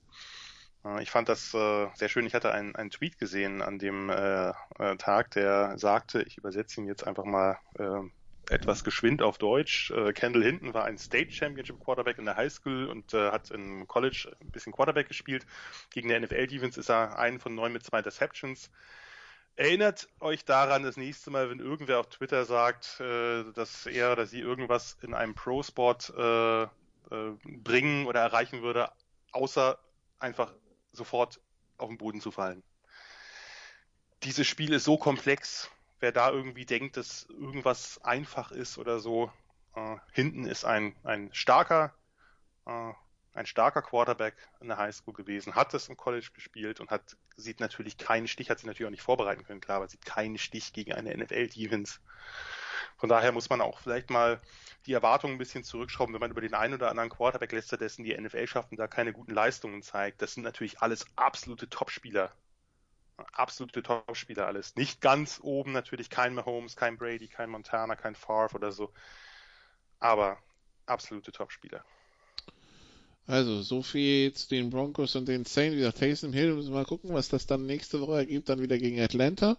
[0.84, 2.26] Äh, ich fand das äh, sehr schön.
[2.26, 4.52] Ich hatte einen, einen Tweet gesehen an dem äh,
[4.98, 8.00] Tag, der sagte, ich übersetze ihn jetzt einfach mal äh,
[8.52, 9.92] etwas geschwind auf Deutsch.
[10.14, 14.34] Kendall Hinton war ein State Championship Quarterback in der High School und hat im College
[14.40, 15.46] ein bisschen Quarterback gespielt.
[15.90, 18.68] Gegen der NFL Defense ist er ein von neun mit zwei Interceptions.
[19.54, 24.40] Erinnert euch daran, das nächste Mal, wenn irgendwer auf Twitter sagt, dass er oder sie
[24.40, 26.12] irgendwas in einem Pro-Sport
[27.44, 28.90] bringen oder erreichen würde,
[29.30, 29.78] außer
[30.18, 30.52] einfach
[30.92, 31.40] sofort
[31.78, 32.62] auf den Boden zu fallen.
[34.22, 35.70] Dieses Spiel ist so komplex.
[35.98, 39.30] Wer da irgendwie denkt, dass irgendwas einfach ist oder so,
[39.74, 41.94] äh, hinten ist ein, ein starker,
[42.66, 42.92] äh,
[43.34, 47.60] ein starker Quarterback in der Highschool gewesen, hat das im College gespielt und hat, sieht
[47.60, 50.72] natürlich keinen Stich, hat sich natürlich auch nicht vorbereiten können, klar, aber sieht keinen Stich
[50.72, 52.00] gegen eine NFL-Defense.
[53.00, 54.42] Von daher muss man auch vielleicht mal
[54.84, 58.04] die Erwartungen ein bisschen zurückschrauben, wenn man über den einen oder anderen Quarterback letzter dessen
[58.04, 60.20] die NFL schafft und da keine guten Leistungen zeigt.
[60.20, 62.30] Das sind natürlich alles absolute Topspieler.
[63.32, 64.76] Absolute Topspieler alles.
[64.76, 68.92] Nicht ganz oben natürlich kein Mahomes, kein Brady, kein Montana, kein Favre oder so.
[69.98, 70.36] Aber
[70.84, 71.82] absolute Topspieler.
[73.26, 75.74] Also, so viel zu den Broncos und den Saints.
[75.74, 78.60] Wie gesagt, Taysom Hill, müssen wir mal gucken, was das dann nächste Woche ergibt, dann
[78.60, 79.56] wieder gegen Atlanta.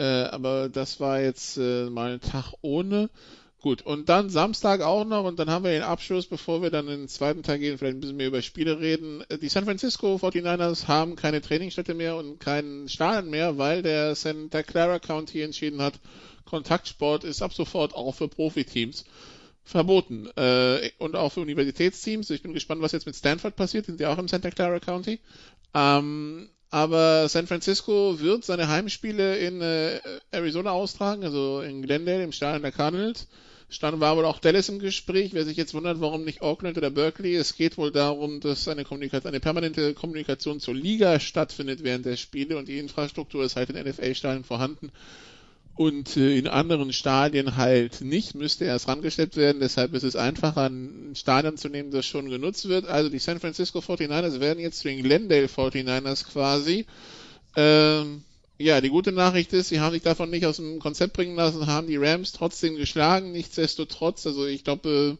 [0.00, 3.10] Äh, aber das war jetzt äh, mal ein Tag ohne.
[3.60, 6.88] Gut, und dann Samstag auch noch und dann haben wir den Abschluss, bevor wir dann
[6.88, 9.22] in den zweiten Teil gehen, vielleicht ein bisschen mehr über Spiele reden.
[9.28, 14.14] Äh, die San Francisco 49ers haben keine Trainingsstätte mehr und keinen Stadion mehr, weil der
[14.14, 16.00] Santa Clara County entschieden hat,
[16.46, 19.04] Kontaktsport ist ab sofort auch für Profiteams
[19.64, 20.30] verboten.
[20.36, 22.30] Äh, und auch für Universitätsteams.
[22.30, 23.84] Ich bin gespannt, was jetzt mit Stanford passiert.
[23.84, 25.20] Sind ja auch im Santa Clara County.
[25.74, 30.00] Ähm, aber San Francisco wird seine Heimspiele in äh,
[30.30, 33.26] Arizona austragen, also in Glendale, im Stadion der Cardinals.
[33.72, 35.32] Stand war wohl auch Dallas im Gespräch.
[35.32, 38.84] Wer sich jetzt wundert, warum nicht Auckland oder Berkeley, es geht wohl darum, dass eine,
[38.84, 43.70] Kommunikation, eine permanente Kommunikation zur Liga stattfindet während der Spiele und die Infrastruktur ist halt
[43.70, 44.90] in NFL-Stadien vorhanden
[45.80, 49.62] und äh, in anderen Stadien halt nicht, müsste erst rangestellt werden.
[49.62, 52.84] Deshalb ist es einfacher, ein Stadion zu nehmen, das schon genutzt wird.
[52.84, 56.84] Also die San Francisco 49ers werden jetzt zu den Glendale 49ers quasi.
[57.56, 58.24] Ähm,
[58.58, 61.66] ja, die gute Nachricht ist, sie haben sich davon nicht aus dem Konzept bringen lassen,
[61.66, 64.26] haben die Rams trotzdem geschlagen, nichtsdestotrotz.
[64.26, 65.16] Also ich glaube,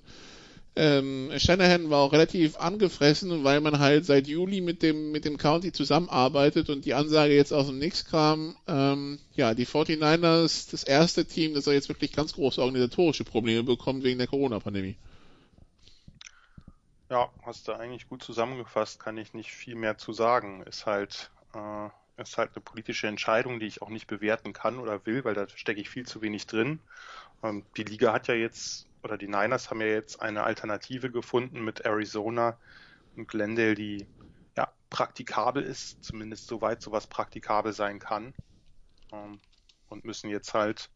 [0.77, 5.37] ähm, Shanahan war auch relativ angefressen, weil man halt seit Juli mit dem mit dem
[5.37, 8.57] County zusammenarbeitet und die Ansage jetzt aus dem Nix kam.
[8.67, 14.05] Ähm, ja, die 49ers, das erste Team, das jetzt wirklich ganz große organisatorische Probleme bekommt
[14.05, 14.97] wegen der Corona-Pandemie.
[17.11, 20.63] Ja, hast du eigentlich gut zusammengefasst, kann ich nicht viel mehr zu sagen.
[20.63, 21.89] Ist halt äh,
[22.21, 25.49] ist halt eine politische Entscheidung, die ich auch nicht bewerten kann oder will, weil da
[25.49, 26.81] stecke ich viel zu wenig drin.
[27.43, 31.63] Ähm, die Liga hat ja jetzt, oder die Niners haben ja jetzt eine Alternative gefunden
[31.63, 32.59] mit Arizona
[33.17, 34.07] und Glendale, die
[34.57, 38.35] ja praktikabel ist, zumindest soweit sowas praktikabel sein kann.
[39.13, 39.41] Ähm,
[39.89, 40.91] und müssen jetzt halt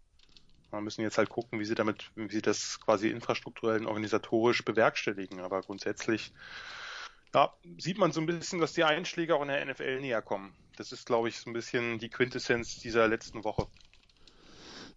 [0.81, 5.41] müssen jetzt halt gucken, wie sie damit, wie sie das quasi infrastrukturell und organisatorisch bewerkstelligen.
[5.41, 6.33] Aber grundsätzlich
[7.35, 10.55] ja, sieht man so ein bisschen, dass die Einschläge auch in der NFL näher kommen.
[10.77, 13.69] Das ist, glaube ich, so ein bisschen die Quintessenz dieser letzten Woche.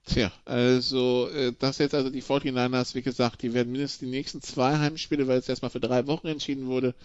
[0.07, 4.41] Tja, also äh, das jetzt also die 49ers, wie gesagt, die werden mindestens die nächsten
[4.41, 6.95] zwei Heimspiele, weil es erstmal für drei Wochen entschieden wurde,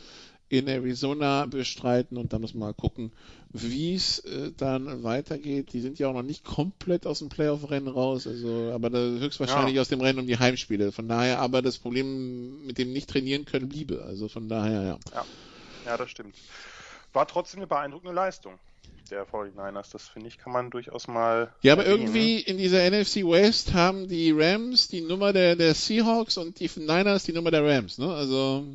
[0.49, 3.11] in Arizona bestreiten und dann muss man mal gucken,
[3.49, 5.73] wie es äh, dann weitergeht.
[5.73, 9.81] Die sind ja auch noch nicht komplett aus dem Playoff-Rennen raus, also aber höchstwahrscheinlich ja.
[9.81, 10.93] aus dem Rennen um die Heimspiele.
[10.93, 14.05] Von daher, aber das Problem mit dem nicht trainieren können bliebe.
[14.05, 14.99] Also von daher, ja.
[15.13, 15.25] Ja,
[15.87, 16.37] ja das stimmt.
[17.13, 18.59] War trotzdem eine beeindruckende Leistung
[19.11, 19.93] der 49ers.
[19.93, 21.53] Das finde ich, kann man durchaus mal.
[21.63, 22.03] Ja, aber erwähnen.
[22.03, 26.71] irgendwie in dieser NFC West haben die Rams die Nummer der, der Seahawks und die
[26.77, 28.13] Niners die Nummer der Rams, ne?
[28.13, 28.67] Also.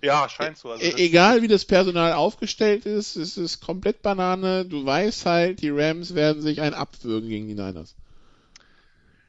[0.00, 0.70] Ja, scheint so.
[0.70, 4.64] Also e egal wie das Personal aufgestellt ist, es ist komplett Banane.
[4.64, 7.96] Du weißt halt, die Rams werden sich ein abwürgen gegen die Niners.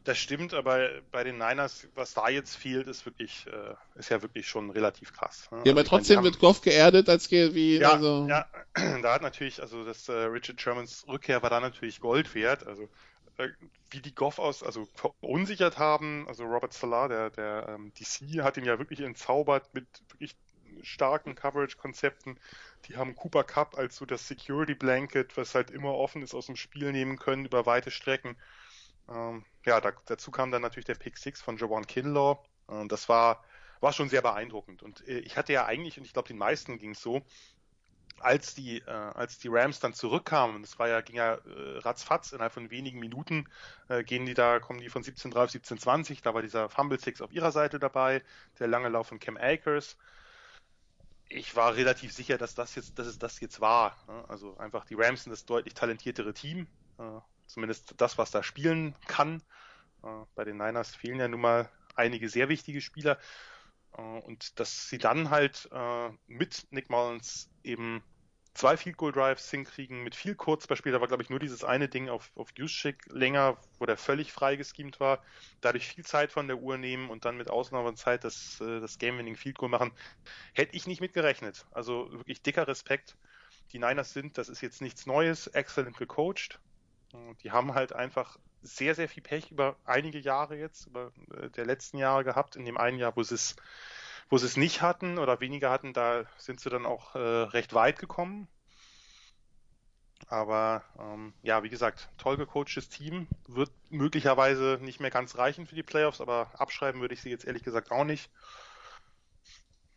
[0.09, 4.23] Das stimmt, aber bei den Niners, was da jetzt fehlt, ist wirklich, äh, ist ja
[4.23, 5.47] wirklich schon relativ krass.
[5.51, 5.61] Ne?
[5.65, 8.25] Ja, aber also, trotzdem meine, wird Goff geerdet als wie, ja, also.
[8.27, 8.47] Ja,
[9.03, 12.65] da hat natürlich, also das äh, Richard Shermans Rückkehr war da natürlich Gold wert.
[12.65, 12.89] Also
[13.37, 13.49] äh,
[13.91, 18.57] wie die Goff aus, also verunsichert haben, also Robert Salah, der, der ähm, DC, hat
[18.57, 20.35] ihn ja wirklich entzaubert mit wirklich
[20.81, 22.39] starken Coverage-Konzepten.
[22.87, 26.47] Die haben Cooper Cup als so das Security Blanket, was halt immer offen ist, aus
[26.47, 28.37] dem Spiel nehmen können über weite Strecken.
[29.07, 32.39] Ähm, ja, da, dazu kam dann natürlich der Pick 6 von Jawan Kinlaw.
[32.67, 33.43] Äh, das war,
[33.79, 34.83] war schon sehr beeindruckend.
[34.83, 37.21] Und äh, ich hatte ja eigentlich, und ich glaube, den meisten ging es so,
[38.19, 42.31] als die, äh, als die Rams dann zurückkamen, das war ja, ging ja äh, ratzfatz,
[42.31, 43.47] innerhalb von wenigen Minuten
[43.87, 47.21] äh, gehen die da, kommen die von 17.3 auf 17.20, da war dieser Fumble Six
[47.21, 48.23] auf ihrer Seite dabei,
[48.59, 49.97] der lange Lauf von Cam Akers.
[51.29, 53.95] Ich war relativ sicher, dass das jetzt, dass es das jetzt war.
[54.07, 54.25] Ne?
[54.27, 56.67] Also einfach die Rams sind das deutlich talentiertere Team.
[56.97, 57.19] Äh,
[57.49, 59.41] zumindest das, was da spielen kann.
[60.03, 63.17] Äh, bei den Niners fehlen ja nun mal einige sehr wichtige Spieler.
[63.97, 68.03] Äh, und dass sie dann halt äh, mit Nick Mullins eben
[68.53, 70.91] zwei Field Goal Drives hinkriegen mit viel Kurzbeispiel.
[70.91, 74.31] Da war, glaube ich, nur dieses eine Ding auf, auf Juszczyk länger, wo der völlig
[74.31, 75.23] frei geschemt war.
[75.61, 79.57] Dadurch viel Zeit von der Uhr nehmen und dann mit Ausnahmezeit das, das Game-Winning Field
[79.57, 79.91] Goal machen.
[80.53, 81.65] Hätte ich nicht mitgerechnet.
[81.71, 83.15] Also wirklich dicker Respekt.
[83.71, 86.59] Die Niners sind, das ist jetzt nichts Neues, excellent gecoacht.
[87.43, 91.65] Die haben halt einfach sehr, sehr viel Pech über einige Jahre jetzt, über äh, der
[91.65, 92.55] letzten Jahre gehabt.
[92.55, 93.55] In dem einen Jahr, wo sie es,
[94.29, 97.73] wo sie es nicht hatten oder weniger hatten, da sind sie dann auch äh, recht
[97.73, 98.47] weit gekommen.
[100.27, 103.27] Aber ähm, ja, wie gesagt, toll gecoachtes Team.
[103.47, 107.45] Wird möglicherweise nicht mehr ganz reichen für die Playoffs, aber abschreiben würde ich sie jetzt
[107.45, 108.29] ehrlich gesagt auch nicht.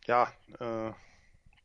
[0.07, 0.91] Ja, äh,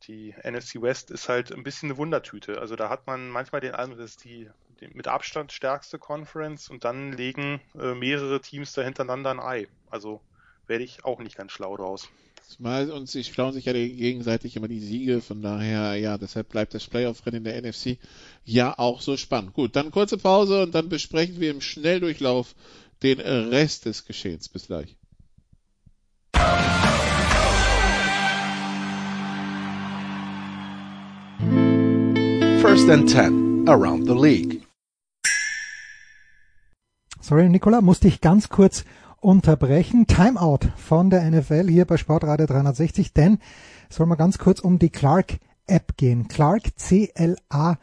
[0.07, 2.61] die NFC West ist halt ein bisschen eine Wundertüte.
[2.61, 6.85] Also da hat man manchmal den Eindruck, dass die, die mit Abstand stärkste Conference und
[6.85, 9.69] dann legen äh, mehrere Teams da hintereinander ein Ei.
[9.91, 10.21] Also
[10.67, 12.09] werde ich auch nicht ganz schlau draus.
[12.47, 16.73] Zumal uns sie schlauen sich ja gegenseitig immer die Siege, von daher, ja, deshalb bleibt
[16.73, 17.99] das Playoff-Rennen in der NFC
[18.45, 19.53] ja auch so spannend.
[19.53, 22.55] Gut, dann kurze Pause und dann besprechen wir im Schnelldurchlauf
[23.03, 24.49] den Rest des Geschehens.
[24.49, 24.97] Bis gleich.
[32.63, 34.68] First and 10 around the league.
[37.29, 38.87] Sorry, Nicola, musste ich ganz kurz
[39.21, 40.07] unterbrechen.
[40.07, 43.37] Timeout von der NFL hier bei Sportradio 360, denn
[43.91, 45.35] soll mal ganz kurz um die Clark
[45.67, 46.29] App gehen.
[46.29, 47.77] Clark, C-L-A-R-K.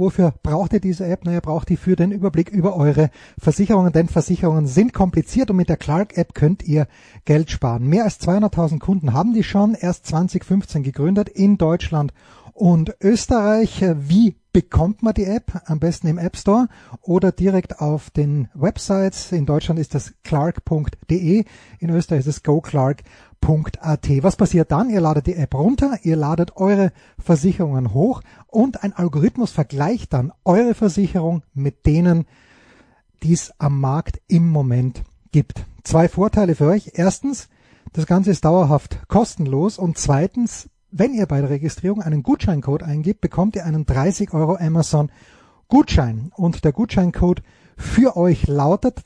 [0.00, 1.24] Wofür braucht ihr diese App?
[1.26, 5.68] Naja, braucht ihr für den Überblick über eure Versicherungen, denn Versicherungen sind kompliziert und mit
[5.68, 6.88] der Clark App könnt ihr
[7.26, 7.86] Geld sparen.
[7.86, 12.12] Mehr als 200.000 Kunden haben die schon, erst 2015 gegründet in Deutschland
[12.52, 13.84] und Österreich.
[13.96, 15.62] Wie bekommt man die App?
[15.66, 16.68] Am besten im App Store
[17.02, 19.32] oder direkt auf den Websites.
[19.32, 21.44] In Deutschland ist das clark.de,
[21.78, 24.08] in Österreich ist es goclark.at.
[24.22, 24.90] Was passiert dann?
[24.90, 30.32] Ihr ladet die App runter, ihr ladet eure Versicherungen hoch und ein Algorithmus vergleicht dann
[30.44, 32.26] eure Versicherung mit denen,
[33.22, 35.64] die es am Markt im Moment gibt.
[35.84, 36.92] Zwei Vorteile für euch.
[36.94, 37.48] Erstens,
[37.92, 43.20] das Ganze ist dauerhaft kostenlos und zweitens, wenn ihr bei der Registrierung einen Gutscheincode eingibt,
[43.20, 45.10] bekommt ihr einen 30 Euro Amazon
[45.68, 46.32] Gutschein.
[46.36, 47.42] Und der Gutscheincode
[47.76, 49.02] für euch lautet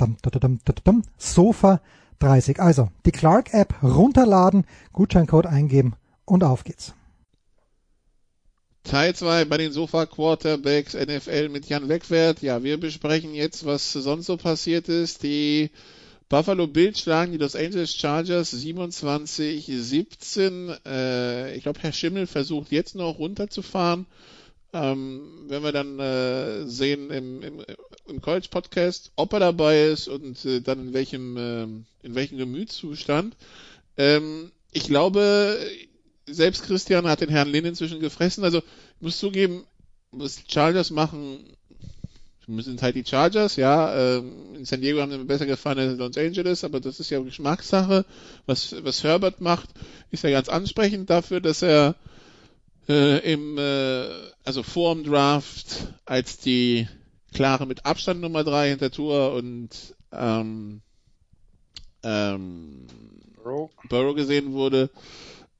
[1.18, 1.80] Sofa
[2.18, 2.61] 30.
[2.61, 6.95] Also die Clark App runterladen, Gutscheincode eingeben und auf geht's.
[8.85, 12.43] Teil 2 bei den Sofa Quarterbacks NFL mit Jan Wegwert.
[12.43, 15.22] Ja, wir besprechen jetzt, was sonst so passiert ist.
[15.22, 15.70] Die
[16.35, 20.85] Buffalo Bills schlagen die Los Angeles Chargers 27-17.
[20.85, 24.07] Äh, ich glaube, Herr Schimmel versucht jetzt noch runterzufahren.
[24.72, 27.64] Ähm, wenn wir dann äh, sehen im, im,
[28.09, 31.62] im College Podcast, ob er dabei ist und äh, dann in welchem, äh,
[32.03, 33.37] in welchem Gemütszustand.
[33.97, 35.57] Ähm, ich glaube,
[36.26, 38.43] selbst Christian hat den Herrn Lin inzwischen gefressen.
[38.43, 39.62] Also ich muss zugeben,
[40.11, 41.55] was Chargers machen,
[42.47, 43.95] sind halt die Chargers, ja.
[43.95, 47.01] Ähm, in San Diego haben sie mir besser gefallen als in Los Angeles, aber das
[47.01, 48.05] ist ja Geschmackssache.
[48.47, 49.70] Was, was Herbert macht,
[50.11, 51.95] ist ja ganz ansprechend dafür, dass er
[52.88, 54.07] äh, im, äh,
[54.45, 56.86] also vor dem Draft als die
[57.32, 59.70] klare mit Abstand Nummer drei hinter Tour und
[60.12, 60.82] ähm,
[62.03, 62.86] ähm,
[63.42, 63.70] Burrow.
[63.88, 64.90] Burrow gesehen wurde.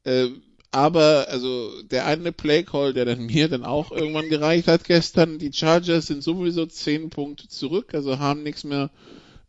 [0.05, 0.29] Äh,
[0.75, 5.53] aber also der eine Playcall, der dann mir dann auch irgendwann gereicht hat gestern, die
[5.53, 8.91] Chargers sind sowieso zehn Punkte zurück, also haben nichts mehr,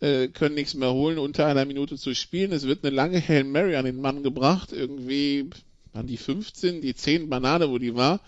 [0.02, 2.52] äh, können nichts mehr holen, unter einer Minute zu spielen.
[2.52, 5.50] Es wird eine lange Hail Mary an den Mann gebracht, irgendwie
[5.94, 8.20] an die 15, die 10 Banane, wo die war.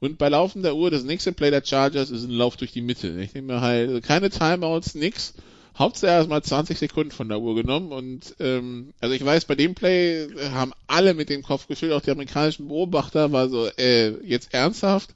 [0.00, 3.20] Und bei laufender Uhr, das nächste Play der Chargers ist ein Lauf durch die Mitte.
[3.20, 5.34] Ich nehme halt also keine Timeouts, nix.
[5.78, 9.74] Hauptsache erstmal 20 Sekunden von der Uhr genommen und ähm, also ich weiß, bei dem
[9.74, 14.52] Play haben alle mit dem Kopf geschüttelt, auch die amerikanischen Beobachter war so, äh, jetzt
[14.52, 15.14] ernsthaft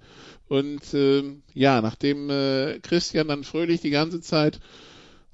[0.48, 4.60] und äh, ja, nachdem äh, Christian dann fröhlich die ganze Zeit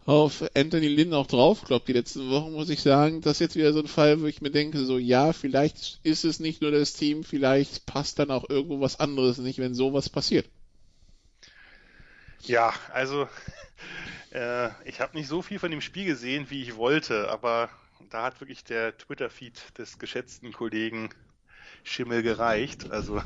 [0.06, 3.74] auf Anthony Lynn auch draufkloppt die letzten Wochen, muss ich sagen, das ist jetzt wieder
[3.74, 6.94] so ein Fall, wo ich mir denke, so ja, vielleicht ist es nicht nur das
[6.94, 10.46] Team, vielleicht passt dann auch irgendwo was anderes nicht, wenn sowas passiert.
[12.46, 13.28] Ja, also
[14.30, 17.70] äh, ich habe nicht so viel von dem Spiel gesehen, wie ich wollte, aber
[18.10, 21.10] da hat wirklich der Twitter-Feed des geschätzten Kollegen
[21.84, 22.90] Schimmel gereicht.
[22.90, 23.22] Also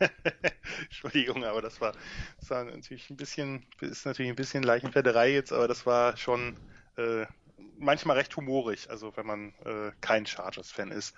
[0.84, 1.94] Entschuldigung, aber das war,
[2.38, 6.58] das war natürlich ein bisschen, ist natürlich ein bisschen Leichenfederei jetzt, aber das war schon
[6.96, 7.26] äh,
[7.78, 11.14] manchmal recht humorig, also wenn man äh, kein Chargers-Fan ist.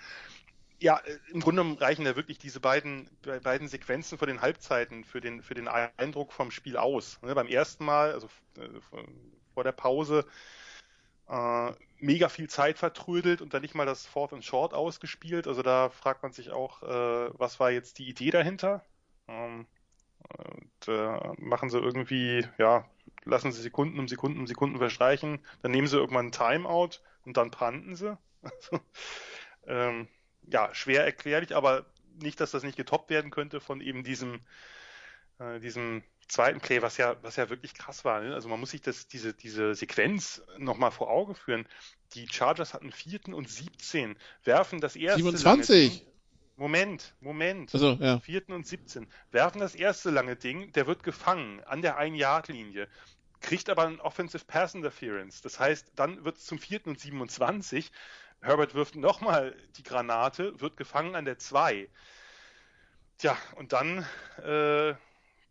[0.83, 3.09] Ja, äh, im Grunde reichen da wirklich diese beiden,
[3.45, 7.21] beiden Sequenzen vor den Halbzeiten für den, für den Eindruck vom Spiel aus.
[7.23, 8.29] Ne, beim ersten Mal, also
[8.59, 8.69] äh,
[9.55, 10.27] vor der Pause,
[11.29, 15.47] äh, mega viel Zeit vertrödelt und dann nicht mal das Fourth and Short ausgespielt.
[15.47, 18.85] Also da fragt man sich auch, äh, was war jetzt die Idee dahinter?
[19.29, 19.67] Ähm,
[20.39, 22.89] und, äh, machen sie irgendwie, ja,
[23.25, 27.37] lassen sie Sekunden um Sekunden um Sekunden verstreichen, dann nehmen sie irgendwann ein Timeout und
[27.37, 28.19] dann panten sie.
[28.45, 28.81] Also,
[29.67, 30.09] ähm,
[30.51, 31.87] ja, schwer erklärlich, aber
[32.21, 34.41] nicht, dass das nicht getoppt werden könnte von eben diesem,
[35.39, 38.21] äh, diesem zweiten Play, was ja, was ja wirklich krass war.
[38.21, 38.35] Ne?
[38.35, 41.67] Also man muss sich das, diese, diese Sequenz nochmal vor Augen führen.
[42.15, 45.23] Die Chargers hatten vierten und 17, werfen das erste.
[45.23, 46.07] 27.
[46.57, 47.73] Moment, Moment.
[47.75, 48.21] Also, ja.
[48.21, 49.07] Vierten und 17.
[49.31, 52.89] Werfen das erste lange Ding, der wird gefangen an der 1-Yard-Linie,
[53.41, 55.41] kriegt aber ein Offensive Pass Interference.
[55.41, 57.91] Das heißt, dann wird es zum vierten und 27.
[58.43, 61.89] Herbert wirft nochmal die Granate, wird gefangen an der 2.
[63.19, 64.05] Tja, und dann,
[64.39, 64.95] äh,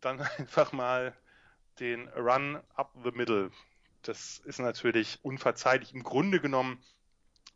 [0.02, 1.16] dann einfach mal
[1.80, 3.50] den Run up the middle.
[4.02, 5.94] Das ist natürlich unverzeihlich.
[5.94, 6.82] Im Grunde genommen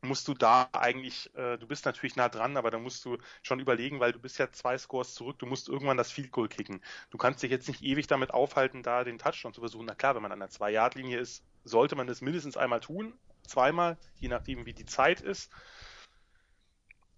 [0.01, 3.61] musst du da eigentlich, äh, du bist natürlich nah dran, aber da musst du schon
[3.61, 6.83] überlegen, weil du bist ja zwei Scores zurück, du musst irgendwann das Field Goal kicken.
[7.11, 9.87] Du kannst dich jetzt nicht ewig damit aufhalten, da den Touchdown zu versuchen.
[9.87, 13.13] Na klar, wenn man an der Zwei-Yard-Linie ist, sollte man das mindestens einmal tun,
[13.47, 15.51] zweimal, je nachdem wie die Zeit ist.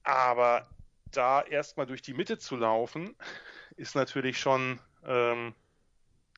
[0.02, 0.68] Aber
[1.12, 3.14] da erstmal durch die Mitte zu laufen,
[3.76, 5.54] ist natürlich schon ähm,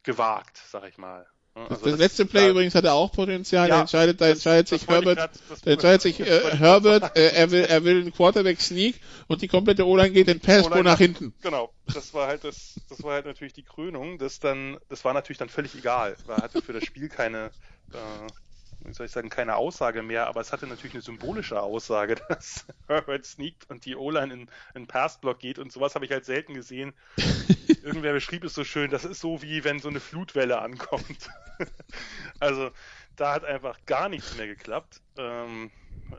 [0.03, 1.26] gewagt, sag ich mal.
[1.55, 3.68] Also das, das letzte Play da, übrigens hatte auch Potenzial.
[3.68, 5.30] Ja, da entscheidet, da entscheidet sich Herbert, grad,
[5.64, 9.49] da entscheidet sich äh, Herbert, äh, er will, er will einen Quarterback Sneak und die
[9.49, 11.34] komplette O-Line geht den Pass pro nach hinten.
[11.43, 11.72] Genau.
[11.93, 14.18] Das war halt das, das war halt natürlich die Krönung.
[14.18, 16.16] Das dann, das war natürlich dann völlig egal.
[16.28, 17.51] Er hatte für das Spiel keine,
[17.93, 18.30] äh,
[18.84, 22.66] wie soll ich sagen, keine Aussage mehr, aber es hatte natürlich eine symbolische Aussage, dass
[22.86, 26.54] Herbert sneakt und die O-Line in, in Passblock geht und sowas habe ich halt selten
[26.54, 26.94] gesehen.
[27.82, 31.30] Irgendwer beschrieb es so schön, das ist so wie wenn so eine Flutwelle ankommt.
[32.40, 32.70] also
[33.16, 35.00] da hat einfach gar nichts mehr geklappt.
[35.16, 35.70] Ähm,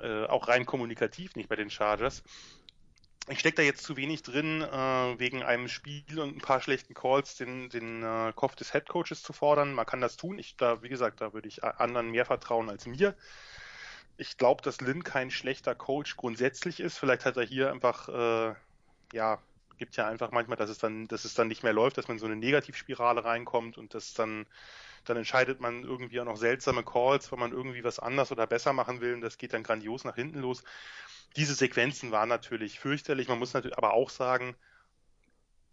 [0.02, 2.24] äh, auch rein kommunikativ nicht bei den Chargers
[3.30, 6.94] ich stecke da jetzt zu wenig drin, äh, wegen einem Spiel und ein paar schlechten
[6.94, 9.74] Calls den, den äh, Kopf des Headcoaches zu fordern.
[9.74, 10.40] Man kann das tun.
[10.40, 13.16] Ich, da, wie gesagt, da würde ich anderen mehr vertrauen als mir.
[14.18, 16.98] Ich glaube, dass Lynn kein schlechter Coach grundsätzlich ist.
[16.98, 18.56] Vielleicht hat er hier einfach, äh,
[19.14, 19.40] ja,
[19.78, 22.18] gibt ja einfach manchmal, dass es dann, dass es dann nicht mehr läuft, dass man
[22.18, 24.46] in so eine Negativspirale reinkommt und das dann,
[25.06, 28.74] dann entscheidet man irgendwie auch noch seltsame Calls, weil man irgendwie was anders oder besser
[28.74, 30.64] machen will und das geht dann grandios nach hinten los
[31.36, 33.28] diese Sequenzen waren natürlich fürchterlich.
[33.28, 34.56] Man muss natürlich aber auch sagen,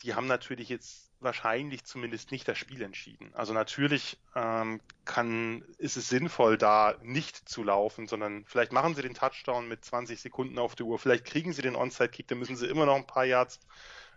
[0.02, 3.32] die haben natürlich jetzt wahrscheinlich zumindest nicht das Spiel entschieden.
[3.34, 9.02] Also natürlich ähm, kann, ist es sinnvoll, da nicht zu laufen, sondern vielleicht machen sie
[9.02, 12.56] den Touchdown mit 20 Sekunden auf der Uhr, vielleicht kriegen sie den Onside-Kick, dann müssen
[12.56, 13.58] sie immer noch ein paar Yards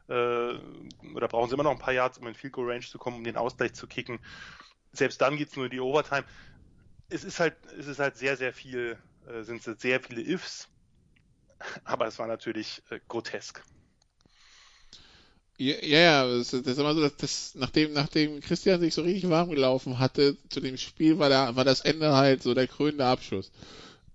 [0.10, 3.00] äh, oder brauchen sie immer noch ein paar Yards, um in Field Goal Range zu
[3.00, 4.20] kommen, um den Ausgleich zu kicken.
[4.94, 6.26] Selbst dann geht's nur in die Overtime.
[7.10, 10.70] Es ist halt, es ist halt sehr, sehr viel, äh, sind sehr viele Ifs
[11.84, 13.64] aber es war natürlich äh, grotesk.
[15.58, 19.52] Ja, ja, das, ist immer so, dass das, nachdem, nachdem Christian sich so richtig warm
[19.52, 23.52] gelaufen hatte zu dem Spiel, war, da, war das Ende halt so der krönende Abschluss.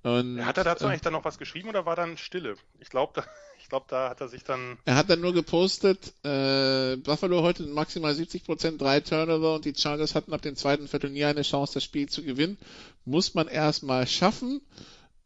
[0.03, 2.57] Und, hat er dazu äh, eigentlich dann noch was geschrieben oder war dann Stille?
[2.81, 3.25] Ich glaube, da,
[3.61, 4.79] ich glaube, da hat er sich dann.
[4.87, 10.17] Er hat dann nur gepostet, äh, Buffalo heute maximal 70% drei Turnover und die Chargers
[10.17, 12.59] hatten ab dem zweiten Viertel nie eine Chance, das Spiel zu gewinnen.
[13.05, 14.61] Muss man erstmal schaffen.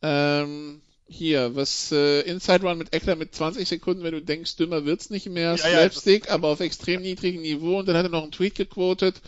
[0.02, 4.84] Ähm, hier, was äh, Inside Run mit Eckler mit 20 Sekunden, wenn du denkst, dümmer
[4.84, 8.10] wird's nicht mehr, ja, Slapstick, ja, aber auf extrem niedrigem Niveau und dann hat er
[8.10, 9.20] noch einen Tweet gequotet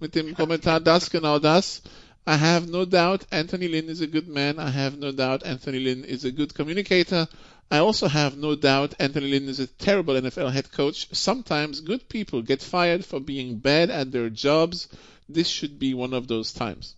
[0.00, 1.82] mit dem Kommentar das, genau das.
[2.26, 4.58] I have no doubt Anthony Lynn is a good man.
[4.58, 7.28] I have no doubt Anthony Lynn is a good communicator.
[7.70, 11.08] I also have no doubt Anthony Lynn is a terrible NFL head coach.
[11.12, 14.88] Sometimes good people get fired for being bad at their jobs.
[15.28, 16.95] This should be one of those times.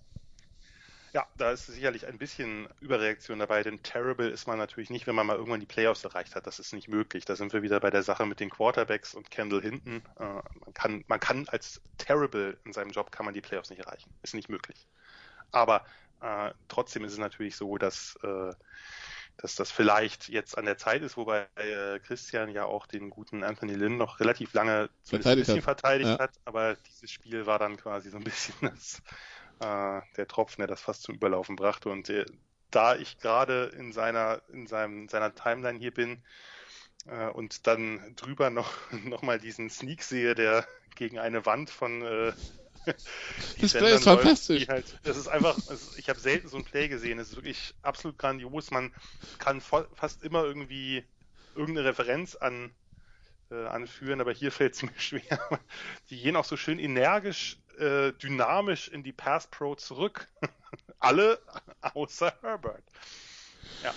[1.12, 5.14] Ja, da ist sicherlich ein bisschen Überreaktion dabei, denn terrible ist man natürlich nicht, wenn
[5.14, 6.46] man mal irgendwann die Playoffs erreicht hat.
[6.46, 7.24] Das ist nicht möglich.
[7.24, 10.02] Da sind wir wieder bei der Sache mit den Quarterbacks und Kendall hinten.
[10.18, 13.80] Äh, man kann, man kann als terrible in seinem Job kann man die Playoffs nicht
[13.80, 14.10] erreichen.
[14.22, 14.86] Ist nicht möglich.
[15.50, 15.84] Aber
[16.20, 18.52] äh, trotzdem ist es natürlich so, dass äh,
[19.38, 23.44] dass das vielleicht jetzt an der Zeit ist, wobei äh, Christian ja auch den guten
[23.44, 25.64] Anthony Lynn noch relativ lange verteidigt ein bisschen hat.
[25.64, 26.18] verteidigt ja.
[26.18, 29.00] hat, aber dieses Spiel war dann quasi so ein bisschen das,
[29.60, 31.88] äh, der Tropfen, der das fast zum Überlaufen brachte.
[31.88, 32.24] Und äh,
[32.70, 36.22] da ich gerade in seiner, in seinem, seiner Timeline hier bin
[37.06, 38.72] äh, und dann drüber noch,
[39.04, 40.66] noch mal diesen Sneak sehe, der
[40.96, 42.32] gegen eine Wand von äh,
[43.60, 44.68] das Play ist fantastisch.
[44.68, 47.18] Halt, das ist einfach, also ich habe selten so ein Play gesehen.
[47.18, 48.70] Es ist wirklich absolut grandios.
[48.70, 48.94] Man
[49.38, 51.04] kann fast immer irgendwie
[51.54, 52.70] irgendeine Referenz an,
[53.50, 55.60] äh, anführen, aber hier fällt es mir schwer.
[56.10, 60.28] Die gehen auch so schön energisch äh, dynamisch in die Pass Pro zurück.
[60.98, 61.38] Alle
[61.80, 62.84] außer Herbert.
[63.82, 63.94] Ja.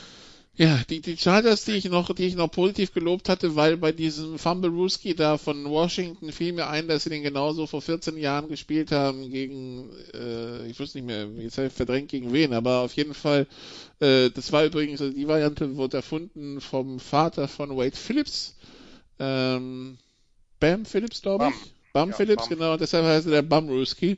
[0.53, 3.93] Ja, die, die Chargers, die ich noch, die ich noch positiv gelobt hatte, weil bei
[3.93, 8.17] diesem Fumble Ruski da von Washington fiel mir ein, dass sie den genauso vor 14
[8.17, 12.53] Jahren gespielt haben gegen, äh, ich wusste nicht mehr, jetzt habe ich verdrängt gegen wen,
[12.53, 13.47] aber auf jeden Fall,
[14.01, 18.57] äh, das war übrigens, also die Variante wurde erfunden vom Vater von Wade Phillips,
[19.19, 19.97] ähm,
[20.59, 21.55] Bam Phillips, glaube ich.
[21.55, 22.57] Bam, Bam ja, Phillips, Bam.
[22.57, 24.17] genau, deshalb heißt er der Bam Ruski.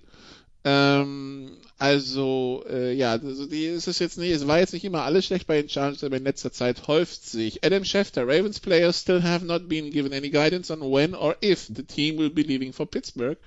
[0.65, 5.03] Ähm, also, äh, ja, also die ist es jetzt nicht, es war jetzt nicht immer
[5.03, 7.63] alles schlecht bei den Chargers, aber in letzter Zeit häuft sich.
[7.65, 11.67] Adam Schefter, Ravens players still have not been given any guidance on when or if
[11.67, 13.37] the team will be leaving for Pittsburgh.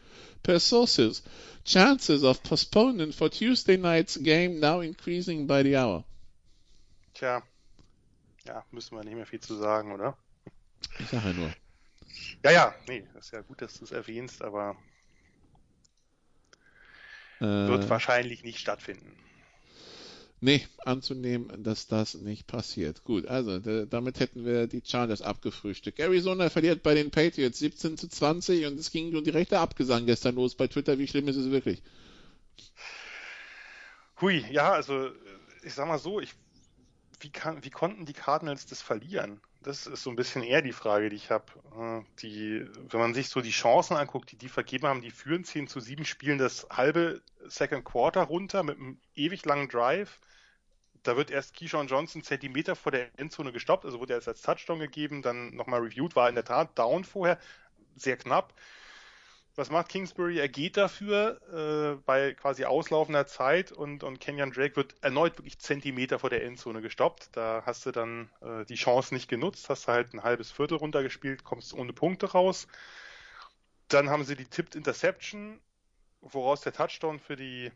[0.42, 1.22] Per sources,
[1.64, 6.04] chances of postponement for Tuesday night's game now increasing by the hour.
[7.14, 7.42] Tja,
[8.46, 10.16] ja, müssen wir nicht mehr viel zu sagen, oder?
[10.98, 11.50] Ich sage nur.
[12.44, 14.76] Ja, ja, nee, ist ja gut, dass du es erwähnst, aber
[17.38, 19.16] wird äh, wahrscheinlich nicht stattfinden.
[20.40, 23.04] Nee, anzunehmen, dass das nicht passiert.
[23.04, 25.98] Gut, also damit hätten wir die Chargers abgefrühstückt.
[25.98, 30.34] Arizona verliert bei den Patriots 17 zu 20 und es ging schon direkter Abgesang gestern
[30.34, 30.98] los bei Twitter.
[30.98, 31.82] Wie schlimm ist es wirklich?
[34.20, 35.10] Hui, ja, also
[35.62, 36.34] ich sag mal so, ich,
[37.20, 39.40] wie, kann, wie konnten die Cardinals das verlieren?
[39.66, 41.46] Das ist so ein bisschen eher die Frage, die ich habe.
[42.22, 45.66] Die, wenn man sich so die Chancen anguckt, die die vergeben haben, die führen 10
[45.66, 50.20] zu 7, spielen das halbe Second Quarter runter mit einem ewig langen Drive.
[51.02, 54.42] Da wird erst Keyshawn Johnson Zentimeter vor der Endzone gestoppt, also wurde er erst als
[54.42, 57.36] Touchdown gegeben, dann nochmal reviewed, war in der Tat down vorher,
[57.96, 58.54] sehr knapp.
[59.56, 60.38] Was macht Kingsbury?
[60.38, 65.58] Er geht dafür äh, bei quasi auslaufender Zeit und, und Kenyon Drake wird erneut wirklich
[65.58, 67.30] Zentimeter vor der Endzone gestoppt.
[67.32, 70.76] Da hast du dann äh, die Chance nicht genutzt, hast du halt ein halbes Viertel
[70.76, 72.66] runtergespielt, kommst ohne Punkte raus.
[73.88, 75.58] Dann haben sie die Tipped Interception,
[76.20, 77.72] woraus der Touchdown für die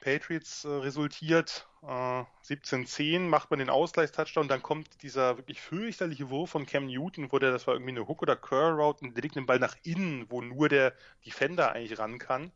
[0.00, 1.66] Patriots äh, resultiert.
[1.82, 7.30] Äh, 17-10 macht man den Ausgleichstouchdown, dann kommt dieser wirklich fürchterliche Wurf von Cam Newton,
[7.30, 9.76] wo der, das war irgendwie eine Hook- oder Curl-Route, und der legt den Ball nach
[9.82, 10.92] innen, wo nur der
[11.24, 12.50] Defender eigentlich ran kann.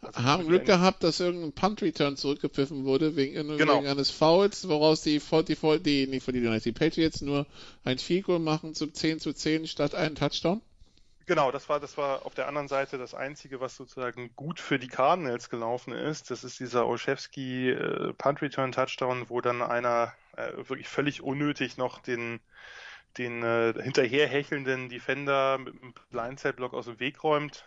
[0.00, 3.78] Also haben Glück gehabt, dass irgendein Punt-Return zurückgepfiffen wurde, wegen, genau.
[3.78, 7.46] wegen eines Fouls, woraus die, die, die, die, nicht die, die Patriots nur
[7.82, 10.62] ein Field machen zum 10 zu 10 statt einen Touchdown.
[11.28, 14.78] Genau, das war, das war auf der anderen Seite das Einzige, was sozusagen gut für
[14.78, 16.30] die Cardinals gelaufen ist.
[16.30, 21.76] Das ist dieser Olszewski äh, Punt Return Touchdown, wo dann einer äh, wirklich völlig unnötig
[21.76, 22.40] noch den,
[23.18, 27.66] den äh, hinterherhechelnden Defender mit einem Blindside-Block aus dem Weg räumt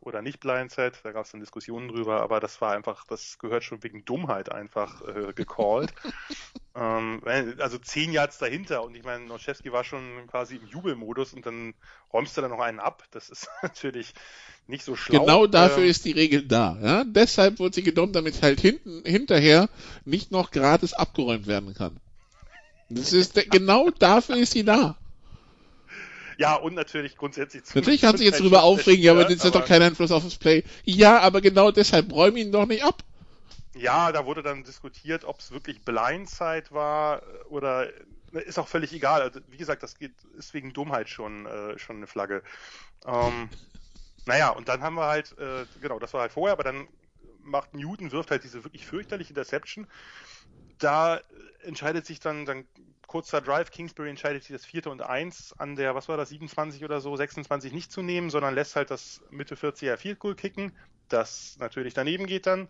[0.00, 3.64] oder nicht Blindside, da gab es dann Diskussionen drüber, aber das war einfach, das gehört
[3.64, 5.94] schon wegen Dummheit einfach äh, gecallt.
[6.74, 7.22] ähm,
[7.58, 11.74] also zehn Yards dahinter und ich meine, Noszewski war schon quasi im Jubelmodus und dann
[12.12, 13.04] räumst du da noch einen ab.
[13.10, 14.12] Das ist natürlich
[14.66, 15.20] nicht so schlau.
[15.20, 16.78] Genau dafür ähm, ist die Regel da.
[16.82, 17.04] Ja?
[17.04, 19.70] Deshalb wurde sie genommen, damit halt hinten hinterher
[20.04, 21.98] nicht noch gratis abgeräumt werden kann.
[22.90, 24.98] Das ist genau dafür ist sie da.
[26.36, 27.78] Ja, und natürlich grundsätzlich zu.
[27.78, 30.36] Natürlich kann sich jetzt drüber aufregen, ja, aber das hat doch keinen Einfluss auf das
[30.36, 30.64] Play.
[30.84, 33.02] Ja, aber genau deshalb räum ihn doch nicht ab.
[33.76, 37.88] Ja, da wurde dann diskutiert, ob es wirklich Blindside war oder
[38.30, 39.22] ne, ist auch völlig egal.
[39.22, 42.42] Also, wie gesagt, das geht, ist wegen Dummheit schon, äh, schon eine Flagge.
[43.04, 43.48] Ähm,
[44.26, 46.88] naja, und dann haben wir halt, äh, genau, das war halt vorher, aber dann
[47.42, 49.86] macht Newton, wirft halt diese wirklich fürchterliche Interception.
[50.78, 51.20] Da
[51.62, 52.66] entscheidet sich dann, dann
[53.06, 53.70] kurzer Drive.
[53.70, 57.14] Kingsbury entscheidet sich das vierte und eins an der, was war das, 27 oder so,
[57.16, 60.76] 26 nicht zu nehmen, sondern lässt halt das Mitte 40er Field Goal kicken.
[61.08, 62.68] Das natürlich daneben geht dann.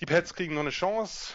[0.00, 1.34] Die Pets kriegen noch eine Chance.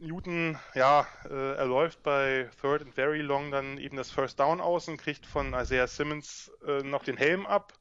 [0.00, 4.60] Newton, ja, äh, er läuft bei Third and Very Long dann eben das First Down
[4.60, 7.72] aus und kriegt von Isaiah Simmons äh, noch den Helm ab.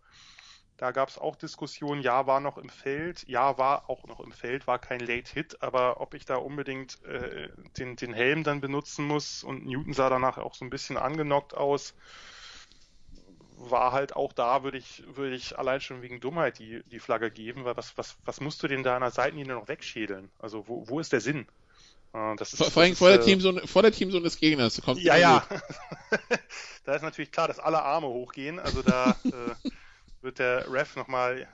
[0.80, 4.31] Da gab es auch Diskussionen, ja, war noch im Feld, ja, war auch noch im
[4.31, 8.61] Feld, war kein Late Hit, aber ob ich da unbedingt äh, den, den Helm dann
[8.61, 11.95] benutzen muss und Newton sah danach auch so ein bisschen angenockt aus,
[13.57, 17.30] war halt auch da, würde ich, würde ich allein schon wegen Dummheit die, die Flagge
[17.30, 20.31] geben, weil was, was, was musst du denn da an der Seitenlinie noch wegschädeln?
[20.39, 21.45] Also wo, wo ist der Sinn?
[22.14, 25.01] Äh, das ist, vor allem vor, der äh, Teamzone, vor der Teamzone des Gegners kommt
[25.01, 25.45] Ja, ja.
[26.85, 28.60] da ist natürlich klar, dass alle Arme hochgehen.
[28.60, 29.69] Also da äh,
[30.21, 31.47] wird der Ref nochmal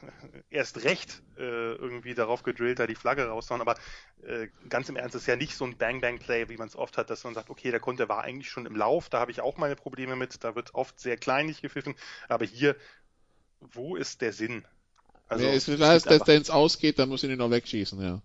[0.50, 3.62] erst recht äh, irgendwie darauf gedrillt, da die Flagge rauszuhauen.
[3.62, 3.76] Aber
[4.24, 7.10] äh, ganz im Ernst, ist ja nicht so ein Bang-Bang-Play, wie man es oft hat,
[7.10, 9.58] dass man sagt, okay, der Konter war eigentlich schon im Lauf, da habe ich auch
[9.58, 11.96] meine Probleme mit, da wird oft sehr kleinlich gepfiffen.
[12.28, 12.76] Aber hier,
[13.60, 14.66] wo ist der Sinn?
[15.28, 18.22] Also, ja, ist klar, dass der ins Ausgeht, dann muss ihn noch wegschießen, ja.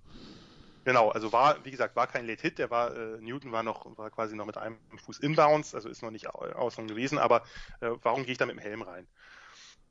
[0.85, 3.87] Genau, also war, wie gesagt, war kein Late Hit, der war, äh, Newton war noch,
[3.99, 7.43] war quasi noch mit einem Fuß inbounds, also ist noch nicht außen gewesen, aber
[7.81, 9.07] äh, warum gehe ich da mit dem Helm rein?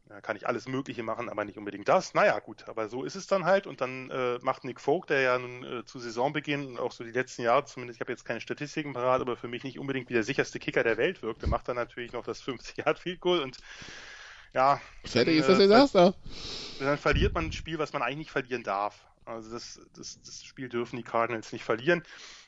[0.10, 2.16] Ja, kann ich alles Mögliche machen, aber nicht unbedingt das.
[2.16, 3.68] Naja, gut, aber so ist es dann halt.
[3.68, 7.04] Und dann äh, macht Nick Vogt, der ja nun äh, zu Saisonbeginn und auch so
[7.04, 10.10] die letzten Jahre zumindest, ich habe jetzt keine Statistiken parat, aber für mich nicht unbedingt
[10.10, 13.58] wie der sicherste Kicker der Welt wirkte, macht dann natürlich noch das 50-Yard-Field-Goal und
[14.52, 14.82] ja.
[15.06, 16.16] Fertig ist das Desaster.
[16.80, 19.06] Dann, dann verliert man ein Spiel, was man eigentlich nicht verlieren darf.
[19.26, 22.04] Also das, das, das Spiel dürfen die Cardinals nicht verlieren.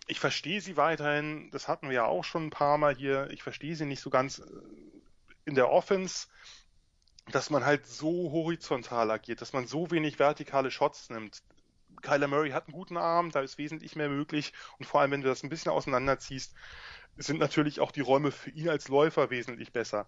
[0.08, 3.44] Ich verstehe sie weiterhin, das hatten wir ja auch schon ein paar Mal hier, ich
[3.44, 4.46] verstehe sie nicht so ganz äh,
[5.46, 6.28] in der Offense
[7.30, 11.42] dass man halt so horizontal agiert, dass man so wenig vertikale Shots nimmt.
[12.02, 15.22] Kyler Murray hat einen guten Arm, da ist wesentlich mehr möglich und vor allem, wenn
[15.22, 16.54] du das ein bisschen auseinanderziehst,
[17.18, 20.08] sind natürlich auch die Räume für ihn als Läufer wesentlich besser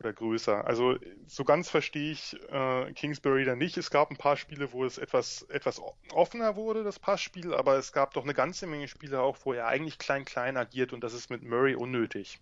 [0.00, 0.66] oder größer.
[0.66, 0.96] Also
[1.26, 3.76] so ganz verstehe ich äh, Kingsbury da nicht.
[3.76, 5.80] Es gab ein paar Spiele, wo es etwas etwas
[6.12, 9.66] offener wurde, das Passspiel, aber es gab doch eine ganze Menge Spiele auch, wo er
[9.66, 12.40] eigentlich klein klein agiert und das ist mit Murray unnötig.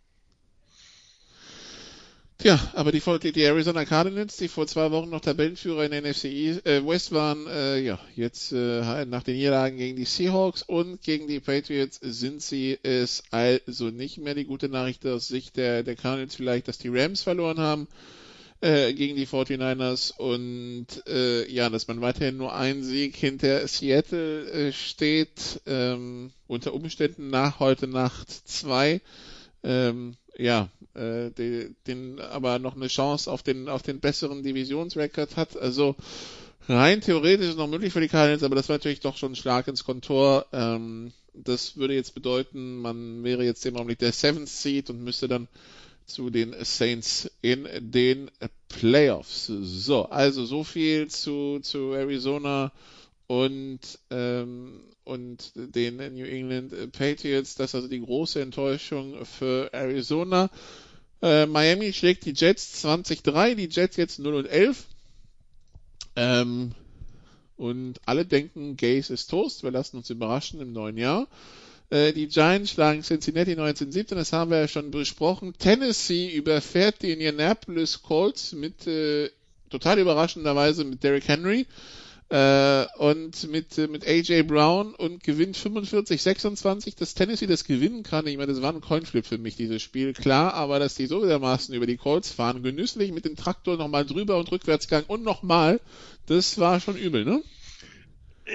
[2.42, 3.00] Tja, aber die,
[3.30, 7.46] die Arizona Cardinals, die vor zwei Wochen noch Tabellenführer in der NFC äh, West waren,
[7.46, 12.42] äh, ja, jetzt äh, nach den Niederlagen gegen die Seahawks und gegen die Patriots sind
[12.42, 14.34] sie es also nicht mehr.
[14.34, 17.86] Die gute Nachricht aus Sicht der, der Cardinals vielleicht, dass die Rams verloren haben
[18.60, 24.50] äh, gegen die 49ers und äh, ja, dass man weiterhin nur einen Sieg hinter Seattle
[24.50, 29.00] äh, steht, ähm, unter Umständen nach heute Nacht zwei.
[29.62, 35.36] Ähm, ja, äh, die, den aber noch eine Chance auf den auf den besseren Divisionsrekord
[35.36, 35.56] hat.
[35.56, 35.96] Also
[36.68, 39.36] rein theoretisch ist noch möglich für die Cardinals, aber das war natürlich doch schon ein
[39.36, 40.46] Schlag ins Kontor.
[40.52, 45.28] Ähm, das würde jetzt bedeuten, man wäre jetzt im Augenblick der Seventh Seed und müsste
[45.28, 45.48] dann
[46.04, 48.30] zu den Saints in den
[48.68, 49.46] Playoffs.
[49.46, 52.72] So, also so viel zu, zu Arizona
[53.26, 53.80] und,
[54.10, 57.54] ähm, und den New England Patriots.
[57.54, 60.50] Das ist also die große Enttäuschung für Arizona.
[61.20, 64.86] Äh, Miami schlägt die Jets 20-3, die Jets jetzt 0 und 11.
[66.16, 66.72] Ähm,
[67.56, 69.62] und alle denken, Gaze ist Toast.
[69.62, 71.28] Wir lassen uns überraschen im neuen Jahr.
[71.90, 75.54] Äh, die Giants schlagen Cincinnati 1917, das haben wir ja schon besprochen.
[75.58, 79.30] Tennessee überfährt die Indianapolis Colts mit äh,
[79.70, 81.66] total überraschenderweise mit Derrick Henry
[82.32, 88.26] äh, und mit, äh, mit AJ Brown und gewinnt 45-26, dass Tennessee das gewinnen kann.
[88.26, 90.14] Ich meine, das war ein Coinflip für mich, dieses Spiel.
[90.14, 94.06] Klar, aber dass die so dermaßen über die Colts fahren, genüsslich mit dem Traktor nochmal
[94.06, 95.78] drüber und rückwärtsgang und nochmal,
[96.24, 97.42] das war schon übel, ne?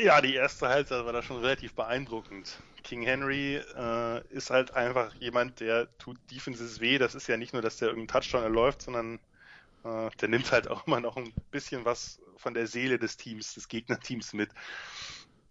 [0.04, 2.58] Ja, die erste Halbzeit war da schon relativ beeindruckend.
[2.84, 6.98] King Henry äh, ist halt einfach jemand, der tut Defenses weh.
[6.98, 9.20] Das ist ja nicht nur, dass der irgendeinen Touchdown erläuft, sondern
[9.88, 13.54] äh, der nimmt halt auch immer noch ein bisschen was von der Seele des Teams,
[13.54, 14.50] des Gegnerteams mit.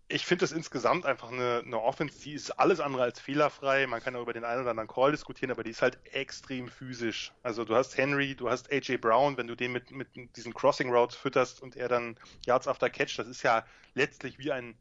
[0.08, 3.88] Ich finde das insgesamt einfach eine, eine Offense, die ist alles andere als fehlerfrei.
[3.88, 6.68] Man kann auch über den einen oder anderen Call diskutieren, aber die ist halt extrem
[6.68, 7.32] physisch.
[7.42, 10.94] Also du hast Henry, du hast AJ Brown, wenn du den mit, mit diesen Crossing
[10.94, 14.76] Routes fütterst und er dann Yards after Catch, das ist ja letztlich wie ein,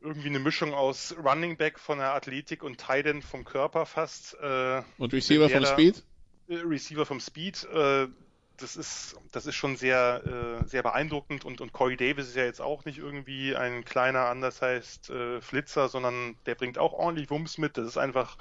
[0.00, 4.34] irgendwie eine Mischung aus Running Back von der Athletik und Titan vom Körper fast.
[4.34, 6.04] Äh, und Receiver vom Speed?
[6.48, 7.64] Receiver vom Speed.
[7.72, 8.08] Äh,
[8.56, 10.22] das ist, das ist schon sehr,
[10.62, 14.26] äh, sehr beeindruckend und, und Corey Davis ist ja jetzt auch nicht irgendwie ein kleiner,
[14.26, 17.76] anders heißt äh, Flitzer, sondern der bringt auch ordentlich Wumms mit.
[17.76, 18.36] Das ist einfach,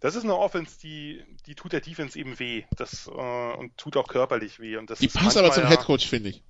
[0.00, 2.64] das ist eine Offense, die, die tut der Defense eben weh.
[2.76, 4.76] Das, äh, und tut auch körperlich weh.
[4.76, 6.42] Und das die passt aber zum ja, Headcoach, finde ich.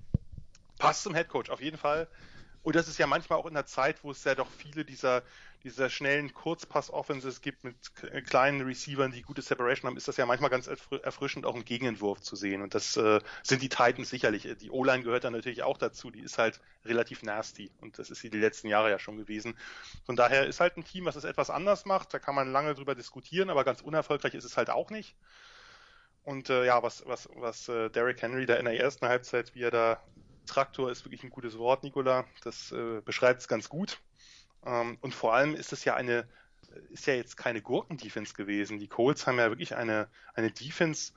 [0.77, 2.07] Passt zum Headcoach, auf jeden Fall.
[2.63, 5.23] Und das ist ja manchmal auch in der Zeit, wo es ja doch viele dieser,
[5.63, 7.75] dieser schnellen Kurzpass-Offenses gibt mit
[8.25, 12.21] kleinen Receivern, die gute Separation haben, ist das ja manchmal ganz erfrischend, auch einen Gegenentwurf
[12.21, 12.61] zu sehen.
[12.61, 14.47] Und das äh, sind die Titans sicherlich.
[14.59, 16.11] Die O-Line gehört dann natürlich auch dazu.
[16.11, 17.71] Die ist halt relativ nasty.
[17.81, 19.55] Und das ist sie die letzten Jahre ja schon gewesen.
[20.05, 22.13] Von daher ist halt ein Team, was es etwas anders macht.
[22.13, 25.15] Da kann man lange drüber diskutieren, aber ganz unerfolgreich ist es halt auch nicht.
[26.23, 29.63] Und äh, ja, was, was, was äh, Derrick Henry da in der ersten Halbzeit, wie
[29.63, 30.01] er da
[30.45, 32.25] Traktor ist wirklich ein gutes Wort, Nicola.
[32.43, 33.99] Das äh, beschreibt es ganz gut.
[34.65, 36.27] Ähm, und vor allem ist es ja eine,
[36.89, 38.79] ist ja jetzt keine Gurken-Defense gewesen.
[38.79, 41.13] Die Colts haben ja wirklich eine, eine Defense,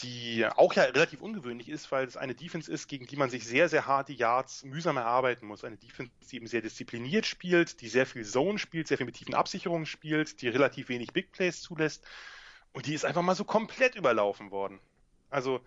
[0.00, 3.46] die auch ja relativ ungewöhnlich ist, weil es eine Defense ist, gegen die man sich
[3.46, 5.64] sehr, sehr hart die Yards mühsam erarbeiten muss.
[5.64, 9.16] Eine Defense, die eben sehr diszipliniert spielt, die sehr viel Zone spielt, sehr viel mit
[9.16, 12.04] tiefen Absicherungen spielt, die relativ wenig Big Plays zulässt.
[12.72, 14.80] Und die ist einfach mal so komplett überlaufen worden.
[15.30, 15.60] Also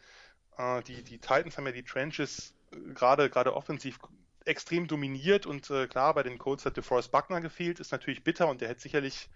[0.58, 2.54] äh, die, die Titans haben ja die Trenches
[2.94, 4.00] gerade gerade offensiv
[4.46, 8.48] extrem dominiert und äh, klar, bei den Colts hat DeForest Buckner gefehlt, ist natürlich bitter
[8.48, 9.30] und der hätte sicherlich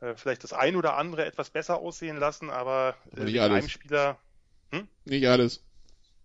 [0.00, 3.58] äh, vielleicht das ein oder andere etwas besser aussehen lassen, aber äh, nicht alles.
[3.58, 4.18] einem Spieler
[4.70, 4.88] hm?
[5.04, 5.64] nicht alles.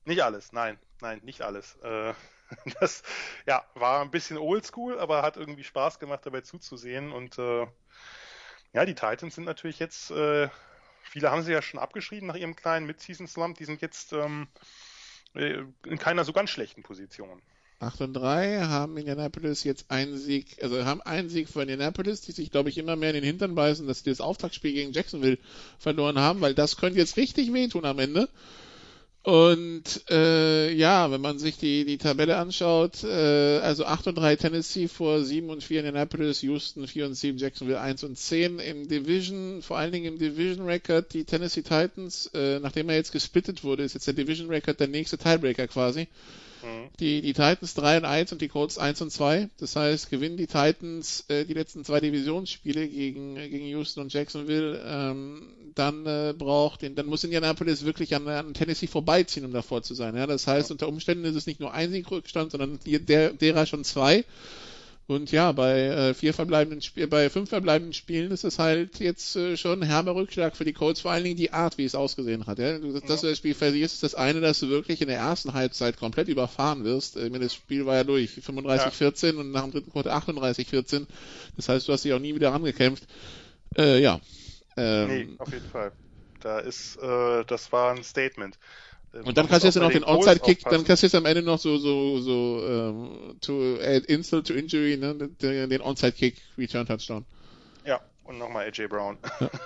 [0.06, 1.76] Nicht alles, nein, nein, nicht alles.
[1.84, 2.14] Äh,
[2.80, 3.04] das
[3.46, 7.68] ja, war ein bisschen oldschool, aber hat irgendwie Spaß gemacht, dabei zuzusehen und äh,
[8.74, 10.50] ja, die Titans sind natürlich jetzt, äh,
[11.04, 14.48] viele haben sie ja schon abgeschrieben nach ihrem kleinen Mid-Season-Slump, die sind jetzt ähm,
[15.36, 17.42] äh, in keiner so ganz schlechten Position.
[17.84, 22.32] 8 und 3 haben Indianapolis jetzt einen Sieg, also haben einen Sieg für Indianapolis, die
[22.32, 25.38] sich, glaube ich, immer mehr in den Hintern beißen, dass sie das Auftaktspiel gegen Jacksonville
[25.80, 28.30] verloren haben, weil das könnte jetzt richtig wehtun am Ende.
[29.24, 34.36] Und äh, ja, wenn man sich die, die Tabelle anschaut, äh, also 8 und 3
[34.36, 38.90] Tennessee vor 7 und 4 Indianapolis, Houston 4 und 7, Jacksonville 1 und 10 im
[38.90, 43.64] Division, vor allen Dingen im Division Record, die Tennessee Titans, äh, nachdem er jetzt gesplittet
[43.64, 46.10] wurde, ist jetzt der Division Record der nächste Tiebreaker quasi.
[46.64, 46.90] Mhm.
[47.00, 49.50] Die, die Titans 3 und 1 und die Colts 1 und 2.
[49.58, 54.82] Das heißt, gewinnen die Titans äh, die letzten zwei Divisionsspiele gegen, gegen Houston und Jacksonville,
[54.86, 59.94] ähm, dann äh, braucht, dann muss Indianapolis wirklich an, an Tennessee vorbeiziehen, um davor zu
[59.94, 60.16] sein.
[60.16, 60.28] Ja?
[60.28, 60.74] Das heißt, ja.
[60.74, 64.24] unter Umständen ist es nicht nur ein Siegrückstand, sondern der, derer schon zwei.
[65.06, 69.36] Und ja, bei äh, vier verbleibenden Spiel, bei fünf verbleibenden Spielen ist es halt jetzt
[69.36, 71.94] äh, schon ein herber Rückschlag für die Colts, vor allen Dingen die Art, wie es
[71.94, 72.58] ausgesehen hat.
[72.58, 72.80] Ja?
[72.80, 75.54] Dass, dass du das Spiel verlierst, ist das eine, dass du wirklich in der ersten
[75.54, 77.18] Halbzeit komplett überfahren wirst.
[77.18, 79.40] Ich meine, das Spiel war ja durch, 35-14 ja.
[79.40, 81.06] und nach dem dritten Quartal 38-14.
[81.58, 83.04] Das heißt, du hast dich auch nie wieder rangekämpft.
[83.78, 84.22] Äh, ja.
[84.78, 85.92] Ähm, nee, auf jeden Fall.
[86.40, 88.58] Da ist, äh, das war ein Statement.
[89.14, 91.78] Ähm, und dann kassierst du noch den Onside-Kick, dann kassierst du am Ende noch so,
[91.78, 97.26] so, so, ähm, to add insult to injury, ne, den, den Onside-Kick, Return Touchdown.
[97.86, 99.18] Ja, und nochmal AJ Brown.
[99.40, 99.50] Ja.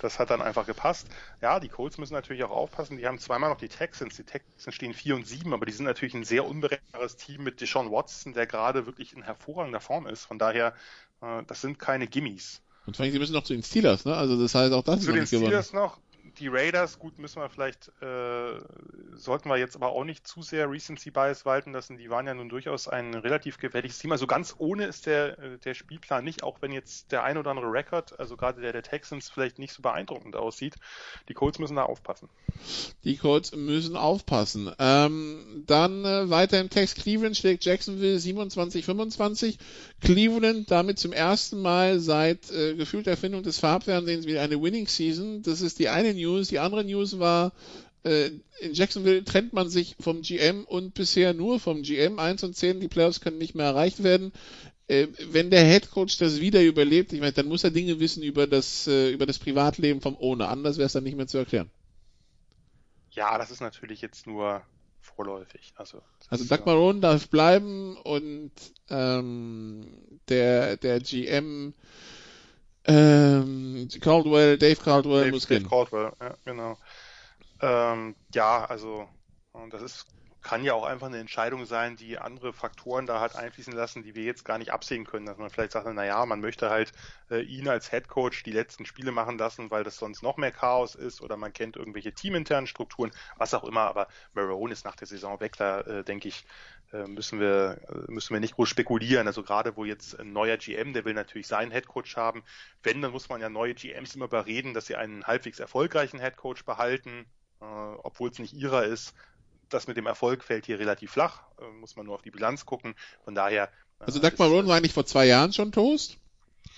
[0.00, 1.08] Das hat dann einfach gepasst.
[1.42, 2.96] Ja, die Colts müssen natürlich auch aufpassen.
[2.96, 4.16] Die haben zweimal noch die Texans.
[4.16, 7.60] Die Texans stehen 4 und 7, aber die sind natürlich ein sehr unberechenbares Team mit
[7.60, 10.24] Deshaun Watson, der gerade wirklich in hervorragender Form ist.
[10.24, 10.74] Von daher,
[11.20, 12.62] äh, das sind keine Gimmies.
[12.86, 14.16] Und vor allem, sie müssen noch zu den Steelers, ne?
[14.16, 15.84] Also das heißt auch das zu ist noch den Steelers gewonnen.
[15.84, 15.98] noch
[16.38, 18.60] die Raiders, gut, müssen wir vielleicht, äh,
[19.14, 21.96] sollten wir jetzt aber auch nicht zu sehr Recency Bias walten lassen.
[21.96, 24.12] Die waren ja nun durchaus ein relativ gefährliches Team.
[24.12, 27.50] Also ganz ohne ist der, äh, der Spielplan nicht, auch wenn jetzt der ein oder
[27.50, 30.76] andere Rekord, also gerade der der Texans, vielleicht nicht so beeindruckend aussieht.
[31.28, 32.28] Die Colts müssen da aufpassen.
[33.04, 34.72] Die Colts müssen aufpassen.
[34.78, 36.96] Ähm, dann äh, weiter im Text.
[36.96, 39.58] Cleveland schlägt Jacksonville 27-25.
[40.00, 45.42] Cleveland damit zum ersten Mal seit äh, gefühlter Erfindung des Farbfernsehens wieder eine Winning Season.
[45.42, 46.48] Das ist die eine News.
[46.48, 47.52] Die andere News war,
[48.02, 52.18] äh, in Jacksonville trennt man sich vom GM und bisher nur vom GM.
[52.18, 54.32] 1 und 10, die Playoffs können nicht mehr erreicht werden.
[54.88, 58.22] Äh, wenn der Head Coach das wieder überlebt, ich meine, dann muss er Dinge wissen
[58.22, 60.48] über das, äh, über das Privatleben vom Owner.
[60.48, 61.70] Anders wäre es dann nicht mehr zu erklären.
[63.12, 64.62] Ja, das ist natürlich jetzt nur
[65.14, 65.72] vorläufig.
[65.76, 68.52] Also, also Doug Marone darf bleiben und
[68.88, 69.86] ähm,
[70.28, 71.74] der, der GM
[72.84, 75.68] ähm, Caldwell, Dave Caldwell Dave, muss Dave gehen.
[75.68, 76.78] Caldwell, ja, genau.
[77.60, 79.08] Ähm, ja, also
[79.70, 80.06] das ist
[80.42, 84.14] kann ja auch einfach eine Entscheidung sein, die andere Faktoren da hat einfließen lassen, die
[84.14, 85.26] wir jetzt gar nicht absehen können.
[85.26, 86.92] Dass man vielleicht sagt, na ja, man möchte halt
[87.30, 90.52] äh, ihn als Head Coach die letzten Spiele machen lassen, weil das sonst noch mehr
[90.52, 93.82] Chaos ist oder man kennt irgendwelche teaminternen Strukturen, was auch immer.
[93.82, 96.44] Aber Marone ist nach der Saison weg, da äh, denke ich,
[96.92, 99.26] äh, müssen wir äh, müssen wir nicht groß spekulieren.
[99.26, 102.42] Also gerade wo jetzt ein neuer GM, der will natürlich seinen Head Coach haben.
[102.82, 106.36] Wenn, dann muss man ja neue GMs immer überreden, dass sie einen halbwegs erfolgreichen Head
[106.36, 107.26] Coach behalten,
[107.60, 109.14] äh, obwohl es nicht ihrer ist
[109.70, 112.66] das mit dem Erfolg fällt hier relativ flach, äh, muss man nur auf die Bilanz
[112.66, 112.94] gucken.
[113.24, 113.64] Von daher.
[114.00, 116.18] Äh, also Doug Marone war eigentlich vor zwei Jahren schon Toast.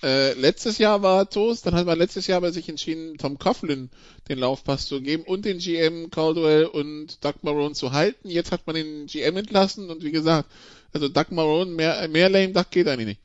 [0.01, 3.89] Äh, letztes Jahr war Toast, dann hat man letztes Jahr bei sich entschieden, Tom Coughlin
[4.27, 8.29] den Laufpass zu geben und den GM Caldwell und Doug Marone zu halten.
[8.29, 10.49] Jetzt hat man den GM entlassen und wie gesagt,
[10.91, 13.21] also Doug Marone, mehr, mehr Lame Duck geht eigentlich nicht.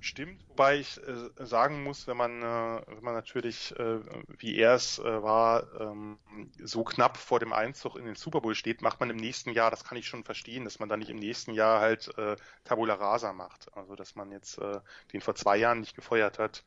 [0.00, 3.98] Stimmt, wobei ich äh, sagen muss, wenn man, äh, wenn man natürlich, äh,
[4.38, 6.20] wie er es äh, war, ähm,
[6.62, 9.72] so knapp vor dem Einzug in den Super Bowl steht, macht man im nächsten Jahr,
[9.72, 12.94] das kann ich schon verstehen, dass man dann nicht im nächsten Jahr halt äh, Tabula
[12.94, 13.76] Rasa macht.
[13.76, 14.80] Also dass man jetzt äh,
[15.12, 16.64] den vor zwei Jahren nicht gefeuert hat,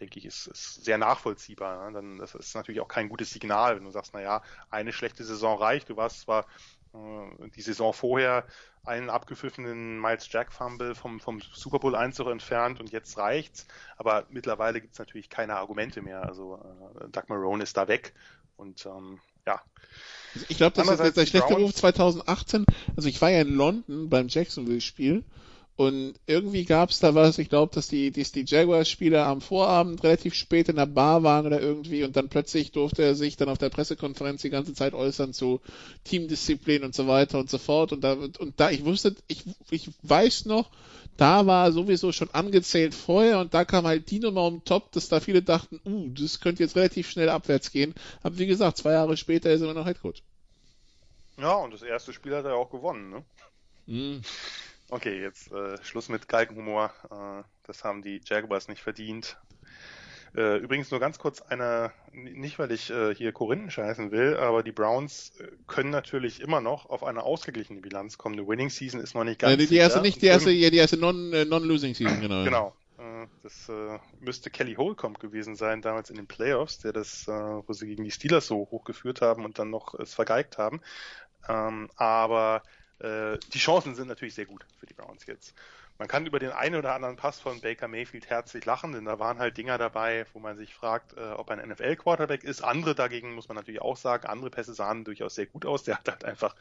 [0.00, 1.86] denke ich, ist, ist sehr nachvollziehbar.
[1.86, 1.92] Ne?
[1.94, 5.24] Dann das ist natürlich auch kein gutes Signal, wenn du sagst, na ja, eine schlechte
[5.24, 5.88] Saison reicht.
[5.88, 6.46] Du warst zwar
[6.92, 8.46] die Saison vorher
[8.84, 13.66] einen abgepfiffenen Miles Jack Fumble vom, vom Super Bowl Einzug entfernt und jetzt reicht's.
[13.96, 16.22] Aber mittlerweile gibt's natürlich keine Argumente mehr.
[16.22, 16.60] Also
[17.00, 18.14] äh, Doug Marone ist da weg
[18.56, 19.60] und ähm, ja.
[20.48, 22.64] Ich glaube, das ist jetzt der schlechte Ruf 2018.
[22.96, 25.24] Also ich war ja in London beim Jacksonville-Spiel
[25.76, 30.34] und irgendwie gab's da was, ich glaube, dass die, dass die Jaguars-Spieler am Vorabend relativ
[30.34, 33.58] spät in der Bar waren oder irgendwie und dann plötzlich durfte er sich dann auf
[33.58, 35.60] der Pressekonferenz die ganze Zeit äußern zu
[36.04, 37.92] Teamdisziplin und so weiter und so fort.
[37.92, 40.70] Und da, und da, ich wusste, ich, ich weiß noch,
[41.16, 45.08] da war sowieso schon angezählt vorher und da kam halt die Nummer um Top, dass
[45.08, 47.94] da viele dachten, uh, das könnte jetzt relativ schnell abwärts gehen.
[48.22, 50.22] Aber wie gesagt, zwei Jahre später ist er immer noch Headcoach.
[51.36, 53.24] Ja, und das erste Spiel hat er auch gewonnen, ne?
[53.86, 54.22] Mhm.
[54.90, 56.92] Okay, jetzt äh, Schluss mit Galgenhumor.
[57.10, 59.38] Äh, das haben die Jaguars nicht verdient.
[60.36, 64.64] Äh, übrigens nur ganz kurz eine, nicht weil ich äh, hier Korinthen scheißen will, aber
[64.64, 68.36] die Browns äh, können natürlich immer noch auf eine ausgeglichene Bilanz kommen.
[68.36, 69.54] Die Winning Season ist noch nicht ganz.
[69.54, 72.44] Äh, die, erste, nicht die erste, die erste non, non-losing Season, genau.
[72.44, 72.76] Genau.
[72.98, 77.32] Äh, das äh, müsste Kelly Holcomb gewesen sein, damals in den Playoffs, der das, äh,
[77.32, 80.80] wo sie gegen die Steelers so hochgeführt haben und dann noch es vergeigt haben.
[81.48, 82.62] Ähm, aber
[83.00, 85.54] äh, die Chancen sind natürlich sehr gut für die Browns jetzt.
[85.98, 89.20] Man kann über den einen oder anderen Pass von Baker Mayfield herzlich lachen, denn da
[89.20, 92.62] waren halt Dinger dabei, wo man sich fragt, äh, ob ein NFL-Quarterback ist.
[92.62, 95.84] Andere dagegen muss man natürlich auch sagen, andere Pässe sahen durchaus sehr gut aus.
[95.84, 96.56] Der hat halt einfach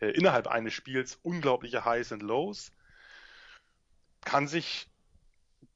[0.00, 2.70] äh, innerhalb eines Spiels unglaubliche Highs und Lows.
[4.24, 4.88] Kann sich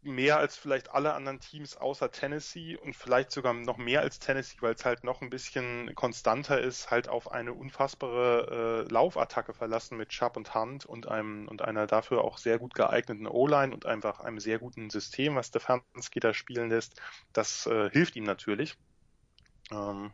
[0.03, 4.57] mehr als vielleicht alle anderen Teams außer Tennessee und vielleicht sogar noch mehr als Tennessee,
[4.61, 9.99] weil es halt noch ein bisschen konstanter ist, halt auf eine unfassbare äh, Laufattacke verlassen
[9.99, 13.87] mit Chubb und Hunt und einem und einer dafür auch sehr gut geeigneten O-Line und
[13.87, 17.01] einfach einem sehr guten System, was Stefanski da spielen lässt.
[17.33, 18.77] Das äh, hilft ihm natürlich.
[19.71, 20.13] Ähm,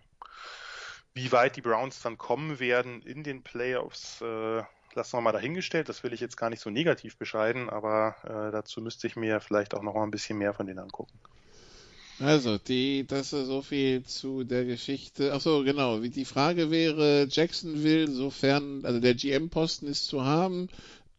[1.15, 4.63] wie weit die Browns dann kommen werden in den Playoffs, äh,
[4.97, 5.89] lassen wir mal dahingestellt.
[5.89, 9.41] Das will ich jetzt gar nicht so negativ bescheiden, aber äh, dazu müsste ich mir
[9.41, 11.19] vielleicht auch noch mal ein bisschen mehr von denen angucken.
[12.19, 15.33] Also, die, das ist so viel zu der Geschichte.
[15.35, 16.01] Ach so, genau.
[16.01, 20.69] Die Frage wäre, Jacksonville, sofern, also der GM-Posten ist zu haben,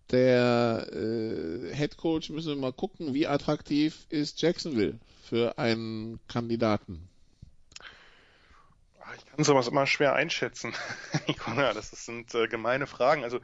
[0.10, 7.08] der äh, Head Coach müssen wir mal gucken, wie attraktiv ist Jacksonville für einen Kandidaten.
[9.08, 10.74] Ah, ich kann sowas immer schwer einschätzen.
[11.56, 13.24] ja, das sind äh, gemeine Fragen.
[13.24, 13.40] Also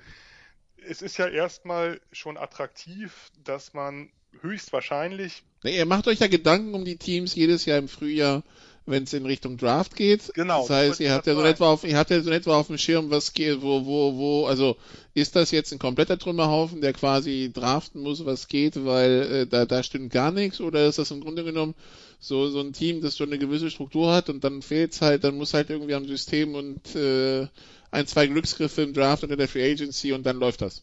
[0.86, 4.12] es ist ja erstmal schon attraktiv, dass man
[4.42, 5.44] höchstwahrscheinlich.
[5.64, 8.44] Nee, ihr macht euch ja Gedanken um die Teams jedes Jahr im Frühjahr,
[8.86, 10.34] wenn es in Richtung Draft geht.
[10.34, 10.62] Genau.
[10.62, 12.78] Das heißt, ihr habt ja so etwa auf, ihr habt ja so etwa auf dem
[12.78, 14.76] Schirm, was geht, wo, wo, wo, also
[15.14, 19.66] ist das jetzt ein kompletter Trümmerhaufen, der quasi draften muss, was geht, weil äh, da,
[19.66, 21.76] da stimmt gar nichts, oder ist das im Grunde genommen
[22.20, 25.38] so, so ein Team, das schon eine gewisse Struktur hat und dann fehlt's halt, dann
[25.38, 27.48] muss halt irgendwie am System und äh,
[27.92, 30.82] ein, zwei Glücksgriffe im Draft oder der Free Agency und dann läuft das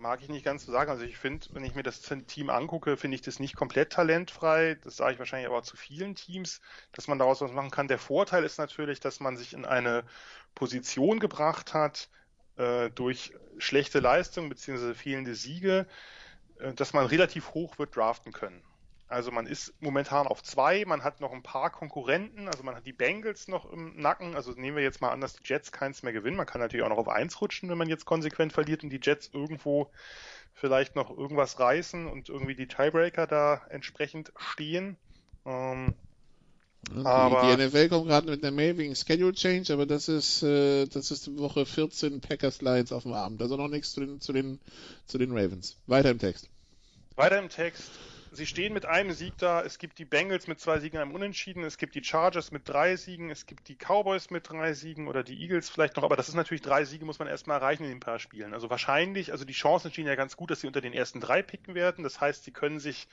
[0.00, 0.90] mag ich nicht ganz so sagen.
[0.90, 4.78] Also ich finde, wenn ich mir das Team angucke, finde ich das nicht komplett talentfrei.
[4.82, 6.60] Das sage ich wahrscheinlich aber zu vielen Teams,
[6.92, 7.88] dass man daraus was machen kann.
[7.88, 10.04] Der Vorteil ist natürlich, dass man sich in eine
[10.54, 12.08] Position gebracht hat
[12.56, 14.94] äh, durch schlechte Leistung bzw.
[14.94, 15.86] fehlende Siege,
[16.58, 18.62] äh, dass man relativ hoch wird draften können.
[19.10, 22.86] Also man ist momentan auf zwei, man hat noch ein paar Konkurrenten, also man hat
[22.86, 26.04] die Bengals noch im Nacken, also nehmen wir jetzt mal an, dass die Jets keins
[26.04, 26.36] mehr gewinnen.
[26.36, 29.00] Man kann natürlich auch noch auf eins rutschen, wenn man jetzt konsequent verliert und die
[29.02, 29.90] Jets irgendwo
[30.54, 34.96] vielleicht noch irgendwas reißen und irgendwie die Tiebreaker da entsprechend stehen.
[35.44, 35.94] Ähm,
[36.88, 40.44] die, aber die NFL kommt gerade mit einer Mail wegen Schedule Change, aber das ist
[40.44, 43.42] äh, das ist Woche 14 Packers Lions auf dem Abend.
[43.42, 44.60] Also noch nichts zu den zu den
[45.06, 45.78] zu den Ravens.
[45.88, 46.48] Weiter im Text.
[47.16, 47.90] Weiter im Text
[48.32, 49.62] sie stehen mit einem Sieg da.
[49.62, 51.64] Es gibt die Bengals mit zwei Siegen einem Unentschieden.
[51.64, 53.30] Es gibt die Chargers mit drei Siegen.
[53.30, 56.04] Es gibt die Cowboys mit drei Siegen oder die Eagles vielleicht noch.
[56.04, 58.54] Aber das ist natürlich drei Siege, muss man erstmal erreichen in den paar Spielen.
[58.54, 61.42] Also wahrscheinlich, also die Chancen stehen ja ganz gut, dass sie unter den ersten drei
[61.42, 62.04] picken werden.
[62.04, 63.08] Das heißt, sie können sich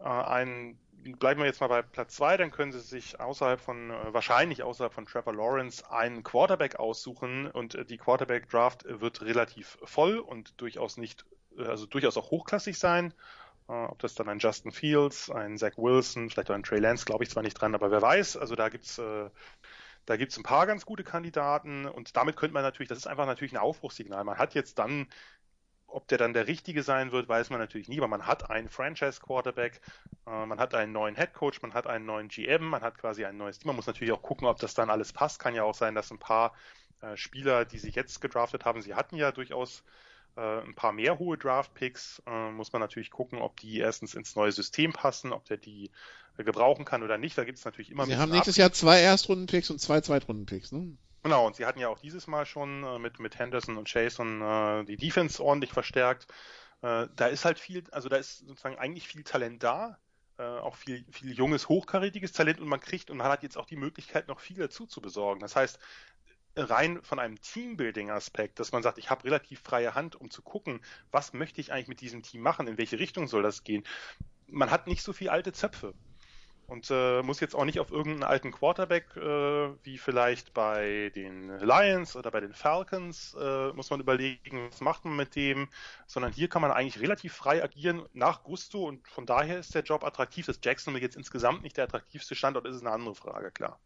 [0.00, 0.78] äh, einen
[1.12, 4.62] bleiben wir jetzt mal bei Platz zwei, dann können sie sich außerhalb von, äh, wahrscheinlich
[4.62, 10.18] außerhalb von Trevor Lawrence einen Quarterback aussuchen und äh, die Quarterback Draft wird relativ voll
[10.18, 11.26] und durchaus nicht,
[11.58, 13.12] äh, also durchaus auch hochklassig sein.
[13.68, 17.04] Äh, ob das dann ein Justin Fields, ein Zach Wilson, vielleicht auch ein Trey Lance,
[17.04, 18.36] glaube ich zwar nicht dran, aber wer weiß.
[18.36, 19.30] Also da gibt's äh,
[20.06, 23.26] da gibt's ein paar ganz gute Kandidaten und damit könnte man natürlich, das ist einfach
[23.26, 24.24] natürlich ein Aufbruchssignal.
[24.24, 25.08] Man hat jetzt dann,
[25.86, 28.68] ob der dann der richtige sein wird, weiß man natürlich nie, aber man hat einen
[28.68, 29.80] Franchise-Quarterback,
[30.26, 33.36] äh, man hat einen neuen Headcoach, man hat einen neuen GM, man hat quasi ein
[33.38, 33.68] neues Team.
[33.68, 35.38] Man muss natürlich auch gucken, ob das dann alles passt.
[35.40, 36.54] Kann ja auch sein, dass ein paar
[37.00, 39.84] äh, Spieler, die sich jetzt gedraftet haben, sie hatten ja durchaus
[40.36, 42.22] äh, ein paar mehr hohe Draft-Picks.
[42.26, 45.90] Äh, muss man natürlich gucken, ob die erstens ins neue System passen, ob der die
[46.36, 47.38] äh, gebrauchen kann oder nicht.
[47.38, 48.04] Da gibt es natürlich immer.
[48.06, 50.96] Sie haben nächstes Jahr zwei Erstrunden-Picks und zwei Zweitrunden-Picks, ne?
[51.22, 54.42] Genau, und sie hatten ja auch dieses Mal schon äh, mit, mit Henderson und Jason
[54.42, 56.26] äh, die Defense ordentlich verstärkt.
[56.82, 59.96] Da ist halt viel, also da ist sozusagen eigentlich viel Talent da,
[60.36, 63.76] auch viel, viel junges, hochkarätiges Talent und man kriegt und man hat jetzt auch die
[63.76, 65.40] Möglichkeit, noch viel dazu zu besorgen.
[65.40, 65.78] Das heißt,
[66.56, 70.80] rein von einem Teambuilding-Aspekt, dass man sagt, ich habe relativ freie Hand, um zu gucken,
[71.10, 73.84] was möchte ich eigentlich mit diesem Team machen, in welche Richtung soll das gehen.
[74.46, 75.94] Man hat nicht so viel alte Zöpfe
[76.66, 79.20] und äh, muss jetzt auch nicht auf irgendeinen alten Quarterback, äh,
[79.82, 85.04] wie vielleicht bei den Lions oder bei den Falcons, äh, muss man überlegen, was macht
[85.04, 85.68] man mit dem,
[86.06, 89.82] sondern hier kann man eigentlich relativ frei agieren nach Gusto und von daher ist der
[89.82, 90.46] Job attraktiv.
[90.46, 93.80] Dass Jacksonville jetzt insgesamt nicht der attraktivste Standort ist, ist eine andere Frage, klar.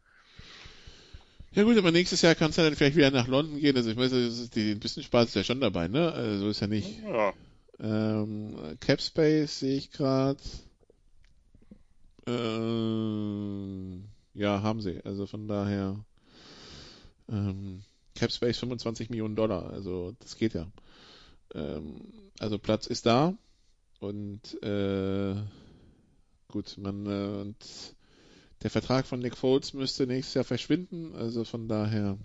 [1.52, 3.76] Ja gut, aber nächstes Jahr kann es ja dann vielleicht wieder nach London gehen.
[3.76, 6.12] Also ich weiß, die, ein bisschen Spaß ist ja schon dabei, ne?
[6.12, 7.02] Also so ist ja nicht.
[7.02, 7.32] Ja.
[7.80, 10.40] Ähm, Capspace sehe ich gerade.
[12.26, 13.98] Äh,
[14.38, 15.00] ja, haben sie.
[15.04, 16.04] Also von daher
[17.30, 17.82] ähm,
[18.14, 19.70] Capspace 25 Millionen Dollar.
[19.70, 20.66] Also das geht ja.
[21.54, 22.02] Ähm,
[22.38, 23.34] also Platz ist da
[24.00, 25.34] und äh,
[26.48, 27.56] gut, man äh, und
[28.62, 31.14] der Vertrag von Nick Foles müsste nächstes Jahr verschwinden.
[31.16, 32.18] Also von daher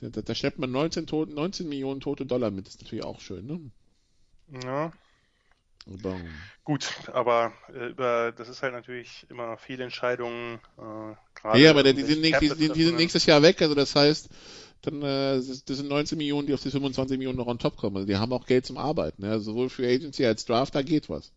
[0.00, 2.66] da, da, da schleppt man 19, Tote, 19 Millionen tote Dollar mit.
[2.66, 3.60] Das ist natürlich auch schön, ne?
[4.64, 4.92] Ja.
[5.86, 6.16] Aber,
[6.64, 10.60] Gut, aber äh, über das ist halt natürlich immer noch viele Entscheidungen.
[10.78, 13.60] Äh, gerade ja, aber die, um sind, nächst- die, die, die sind nächstes Jahr weg.
[13.62, 14.28] Also das heißt,
[14.82, 17.76] dann äh, das das sind 19 Millionen, die auf die 25 Millionen noch on top
[17.76, 17.96] kommen.
[17.96, 19.24] Also die haben auch Geld zum Arbeiten.
[19.24, 19.38] Ja?
[19.40, 21.32] Sowohl für Agency als Draft, da geht was.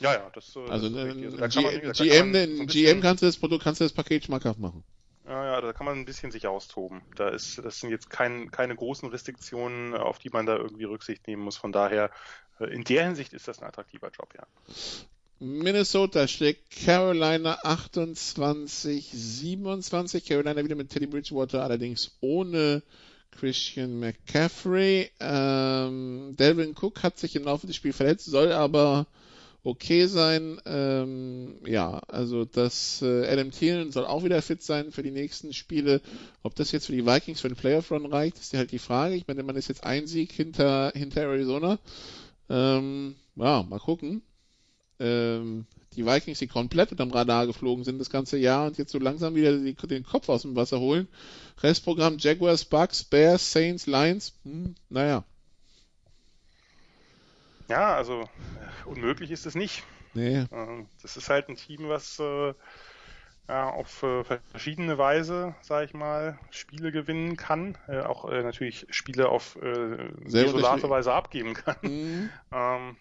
[0.00, 1.24] Ja, ja, das, äh, Also richtig.
[1.24, 3.26] Also da kann man- da ein kann GM, man so ein ein GM kannst du
[3.26, 4.84] das Produkt, kannst du das Paket schmackhaft machen.
[5.26, 7.02] Ja, ja, da kann man ein bisschen sich austoben.
[7.16, 11.26] Da ist, das sind jetzt kein, keine großen Restriktionen, auf die man da irgendwie Rücksicht
[11.26, 11.58] nehmen muss.
[11.58, 12.10] Von daher,
[12.60, 14.46] äh, in der Hinsicht ist das ein attraktiver Job, ja.
[15.40, 20.24] Minnesota schlägt Carolina 28, 27.
[20.24, 22.82] Carolina wieder mit Teddy Bridgewater, allerdings ohne
[23.30, 25.10] Christian McCaffrey.
[25.20, 29.06] Ähm, Delvin Cook hat sich im Laufe des Spiels verletzt, soll aber
[29.62, 30.60] okay sein.
[30.66, 35.52] Ähm, ja, also das äh, Adam Thielen soll auch wieder fit sein für die nächsten
[35.52, 36.00] Spiele.
[36.42, 39.14] Ob das jetzt für die Vikings für den Playoff Run reicht, ist halt die Frage.
[39.14, 41.78] Ich meine, man ist jetzt ein Sieg hinter hinter Arizona.
[42.48, 44.22] Ähm, ja, mal gucken
[45.00, 48.98] ähm, die Vikings, die komplett unterm Radar geflogen sind das ganze Jahr und jetzt so
[48.98, 51.08] langsam wieder die, den Kopf aus dem Wasser holen.
[51.62, 54.34] Restprogramm Jaguars, Bucks, Bears, Saints, Lions.
[54.44, 55.24] Hm, naja,
[57.68, 59.84] Ja, also äh, unmöglich ist es nicht.
[60.14, 60.46] nee.
[60.50, 62.54] Äh, Das ist halt ein Team, was äh,
[63.48, 69.28] ja, auf äh, verschiedene Weise, sage ich mal, Spiele gewinnen kann, äh, auch natürlich Spiele
[69.28, 69.58] auf
[70.26, 70.90] Sehr desolate.
[70.90, 71.76] Weise abgeben kann.
[71.82, 72.96] Hm, Ähm,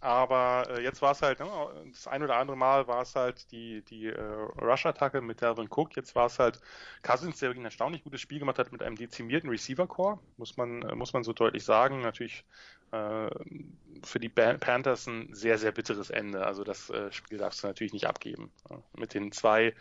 [0.00, 1.46] aber jetzt war es halt, ne,
[1.92, 5.96] das ein oder andere Mal war es halt die, die Rush-Attacke mit Dalvin Cook.
[5.96, 6.60] Jetzt war es halt
[7.02, 10.80] Cousins, der wirklich ein erstaunlich gutes Spiel gemacht hat mit einem dezimierten Receiver-Core, muss man,
[10.98, 12.00] muss man so deutlich sagen.
[12.02, 12.44] Natürlich
[12.92, 16.44] für die Panthers ein sehr, sehr bitteres Ende.
[16.44, 18.52] Also das äh, Spiel darfst du natürlich nicht abgeben.
[18.96, 19.74] Mit den zwei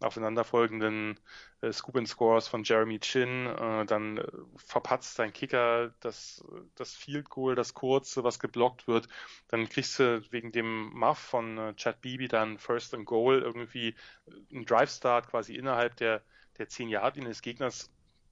[0.00, 1.20] aufeinanderfolgenden
[1.60, 4.26] äh, Scoop and Scores von Jeremy Chin, äh, dann äh,
[4.56, 9.08] verpatzt dein Kicker das, das Field Goal, das kurze, was geblockt wird,
[9.48, 13.88] dann kriegst du wegen dem Muff von äh, Chad Beebe dann First and Goal irgendwie
[14.26, 16.22] äh, einen Drive Start quasi innerhalb der
[16.58, 17.90] der 10 Yard Linie des Gegners.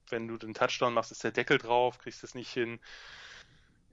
[0.09, 2.79] Wenn du den Touchdown machst, ist der Deckel drauf, kriegst es nicht hin.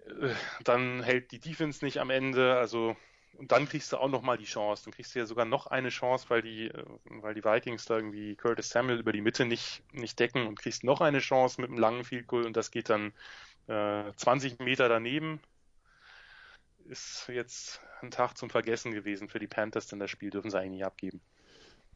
[0.07, 2.97] Äh, Dann hält die Defense nicht am Ende, also
[3.41, 4.85] und dann kriegst du auch noch mal die Chance.
[4.85, 7.97] Dann kriegst du ja sogar noch eine Chance, weil die, äh, weil die Vikings da
[7.97, 11.71] irgendwie Curtis Samuel über die Mitte nicht, nicht decken und kriegst noch eine Chance mit
[11.71, 13.13] einem langen Field Goal und das geht dann
[13.67, 15.41] äh, 20 Meter daneben.
[16.87, 20.59] Ist jetzt ein Tag zum Vergessen gewesen für die Panthers, denn das Spiel dürfen sie
[20.59, 21.21] eigentlich nicht abgeben.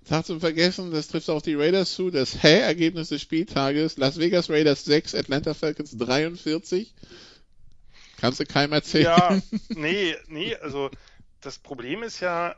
[0.05, 2.11] Tag zum Vergessen, das trifft auch die Raiders zu.
[2.11, 3.97] Das Hä-Ergebnis des Spieltages.
[3.97, 6.95] Las Vegas Raiders 6, Atlanta Falcons 43.
[8.25, 9.05] Kannst du keinem erzählen.
[9.05, 9.39] Ja,
[9.69, 10.91] nee, nee, also
[11.43, 12.57] das Problem ist ja,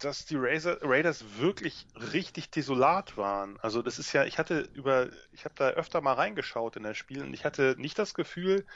[0.00, 3.58] dass die Raiders wirklich richtig desolat waren.
[3.60, 6.98] Also das ist ja, ich hatte über, ich habe da öfter mal reingeschaut in das
[6.98, 8.66] Spiel und ich hatte nicht das Gefühl,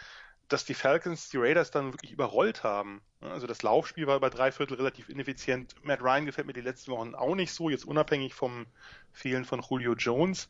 [0.49, 3.03] dass die Falcons die Raiders dann wirklich überrollt haben.
[3.21, 5.75] Also das Laufspiel war über drei Viertel relativ ineffizient.
[5.83, 8.65] Matt Ryan gefällt mir die letzten Wochen auch nicht so, jetzt unabhängig vom
[9.13, 10.49] Fehlen von Julio Jones.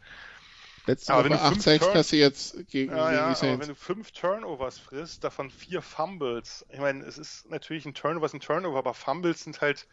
[0.86, 3.68] Letzte Aber Woche du 8 fünf Sacks Turn- kassiert gegen, Ja, ja, die aber wenn
[3.68, 8.34] du fünf Turnovers frisst, davon vier Fumbles, ich meine, es ist natürlich ein Turnover, ist
[8.34, 9.86] ein Turnover, aber Fumbles sind halt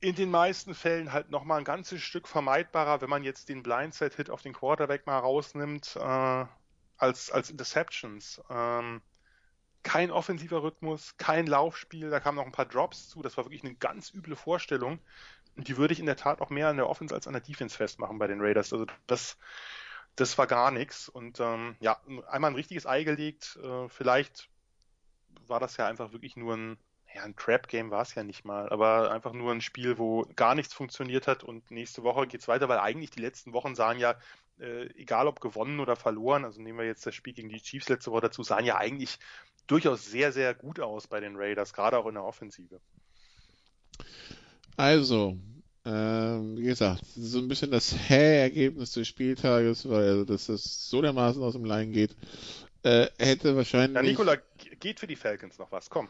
[0.00, 4.30] in den meisten Fällen halt nochmal ein ganzes Stück vermeidbarer, wenn man jetzt den Blindside-Hit
[4.30, 6.46] auf den Quarterback mal rausnimmt, äh,
[6.96, 8.40] als, als Interceptions.
[8.48, 9.02] Ähm,
[9.82, 13.64] kein offensiver Rhythmus, kein Laufspiel, da kamen noch ein paar Drops zu, das war wirklich
[13.64, 15.00] eine ganz üble Vorstellung.
[15.62, 17.76] Die würde ich in der Tat auch mehr an der Offense als an der Defense
[17.76, 18.72] festmachen bei den Raiders.
[18.72, 19.36] Also das,
[20.16, 21.08] das war gar nichts.
[21.08, 23.58] Und ähm, ja, einmal ein richtiges Ei gelegt.
[23.62, 24.48] Äh, vielleicht
[25.46, 26.78] war das ja einfach wirklich nur ein,
[27.14, 30.54] ja, ein Trap-Game war es ja nicht mal, aber einfach nur ein Spiel, wo gar
[30.54, 34.16] nichts funktioniert hat und nächste Woche geht's weiter, weil eigentlich die letzten Wochen sahen ja,
[34.58, 37.88] äh, egal ob gewonnen oder verloren, also nehmen wir jetzt das Spiel gegen die Chiefs
[37.88, 39.18] letzte Woche dazu, sahen ja eigentlich
[39.66, 42.80] durchaus sehr, sehr gut aus bei den Raiders, gerade auch in der Offensive.
[44.80, 45.36] Also,
[45.84, 51.02] ähm, wie gesagt, so ein bisschen das Hä-Ergebnis des Spieltages, weil also, dass das so
[51.02, 52.16] dermaßen aus dem Lein geht,
[52.82, 53.96] äh, hätte wahrscheinlich.
[53.96, 54.38] Ja, Nikola,
[54.80, 56.08] geht für die Falcons noch was, komm.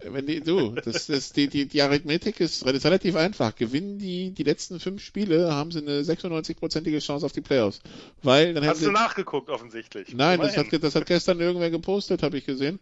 [0.00, 3.54] Wenn die, du, das, das, die, die, die Arithmetik ist, ist relativ einfach.
[3.54, 7.80] Gewinnen die die letzten fünf Spiele, haben sie eine 96-prozentige Chance auf die Playoffs.
[8.24, 10.14] Weil dann Hast sie, du nachgeguckt, offensichtlich.
[10.14, 12.80] Nein, das hat, das hat gestern irgendwer gepostet, habe ich gesehen.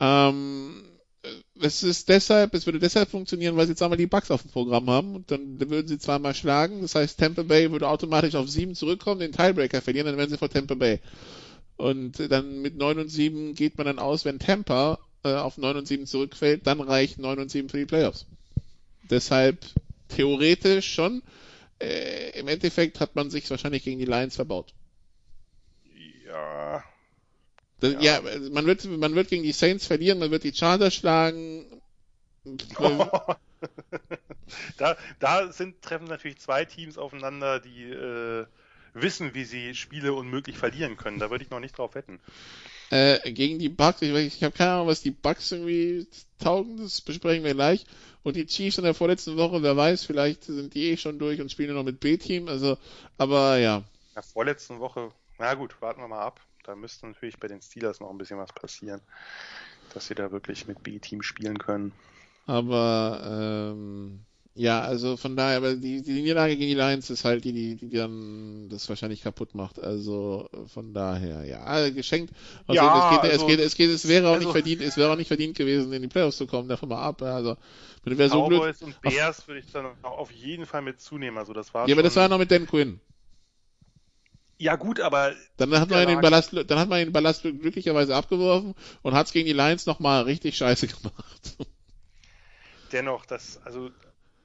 [0.00, 0.82] Ähm,
[1.60, 4.50] es ist deshalb, es würde deshalb funktionieren, weil sie jetzt einmal die Bugs auf dem
[4.50, 6.82] Programm haben und dann, würden sie zweimal schlagen.
[6.82, 10.38] Das heißt, Tampa Bay würde automatisch auf sieben zurückkommen, den Tiebreaker verlieren, dann wären sie
[10.38, 11.00] vor Tampa Bay.
[11.76, 15.76] Und dann mit 9 und 7 geht man dann aus, wenn Tampa äh, auf 9
[15.76, 18.26] und 7 zurückfällt, dann reicht 9 und 7 für die Playoffs.
[19.10, 19.58] Deshalb
[20.08, 21.22] theoretisch schon.
[21.78, 24.72] Äh, Im Endeffekt hat man sich wahrscheinlich gegen die Lions verbaut.
[26.26, 26.82] Ja.
[27.80, 28.20] Das, ja.
[28.20, 31.66] ja, man wird, man wird gegen die Saints verlieren, man wird die Chargers schlagen.
[34.78, 38.46] da, da sind, treffen natürlich zwei Teams aufeinander, die äh,
[38.94, 41.18] wissen, wie sie Spiele unmöglich verlieren können.
[41.18, 42.20] Da würde ich noch nicht drauf wetten.
[42.90, 46.06] Äh, gegen die Bucks, ich, ich habe keine Ahnung, was die Bucks irgendwie
[46.38, 47.84] taugen, das besprechen wir gleich.
[48.22, 51.40] Und die Chiefs in der vorletzten Woche, wer weiß, vielleicht sind die eh schon durch
[51.40, 52.48] und spielen nur noch mit B-Team.
[52.48, 52.76] Also,
[53.18, 53.78] aber ja.
[53.78, 53.84] In
[54.14, 56.40] der vorletzten Woche, na gut, warten wir mal ab.
[56.66, 59.00] Da müsste natürlich bei den Steelers noch ein bisschen was passieren,
[59.94, 61.92] dass sie da wirklich mit B-Team spielen können.
[62.46, 64.20] Aber ähm,
[64.54, 67.76] ja, also von daher, aber die, die Niederlage gegen die Lions ist halt die, die,
[67.76, 69.78] die dann das wahrscheinlich kaputt macht.
[69.78, 72.32] Also von daher, ja, also geschenkt.
[72.66, 74.80] Also ja, es geht, also, es geht, es geht, es wäre auch also, nicht verdient,
[74.82, 77.22] es wäre auch nicht verdient gewesen, in die Playoffs zu kommen, davon mal ab.
[77.22, 77.56] Also
[78.04, 81.38] wenn du so Cowboys und Bears würde ich dann auf jeden Fall mit zunehmen.
[81.38, 83.00] Also das war ja, aber das war noch mit Dan Quinn.
[84.58, 88.74] Ja gut, aber dann hat man den Ballast, dann hat man den Ballast glücklicherweise abgeworfen
[89.02, 91.56] und hat es gegen die Lions nochmal richtig scheiße gemacht.
[92.92, 93.90] Dennoch, das also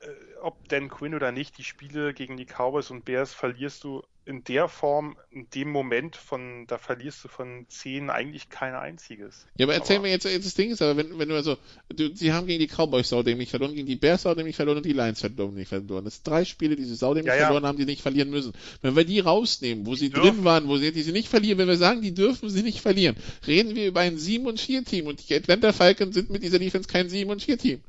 [0.01, 0.07] äh,
[0.41, 4.43] ob Dan Quinn oder nicht, die Spiele gegen die Cowboys und Bears verlierst du in
[4.43, 9.47] der Form, in dem Moment von, da verlierst du von zehn eigentlich kein einziges.
[9.57, 11.57] Ja, aber erzähl aber, mir jetzt, jetzt das Ding ist, aber wenn, wenn du also,
[11.89, 14.93] du, sie haben gegen die Cowboys saudämlich verloren, gegen die Bears saudämlich verloren und die
[14.93, 16.05] Lions saudämlich verloren.
[16.05, 17.45] Das sind drei Spiele, die sie saudämlich ja, ja.
[17.45, 18.53] verloren haben, die nicht verlieren müssen.
[18.83, 20.35] Wenn wir die rausnehmen, wo sie dürfen.
[20.35, 22.81] drin waren, wo sie, die sie nicht verlieren, wenn wir sagen, die dürfen sie nicht
[22.81, 23.15] verlieren,
[23.47, 26.59] reden wir über ein 7 und 4 Team und die Atlanta Falcons sind mit dieser
[26.59, 27.81] Defense kein 7 und 4 Team.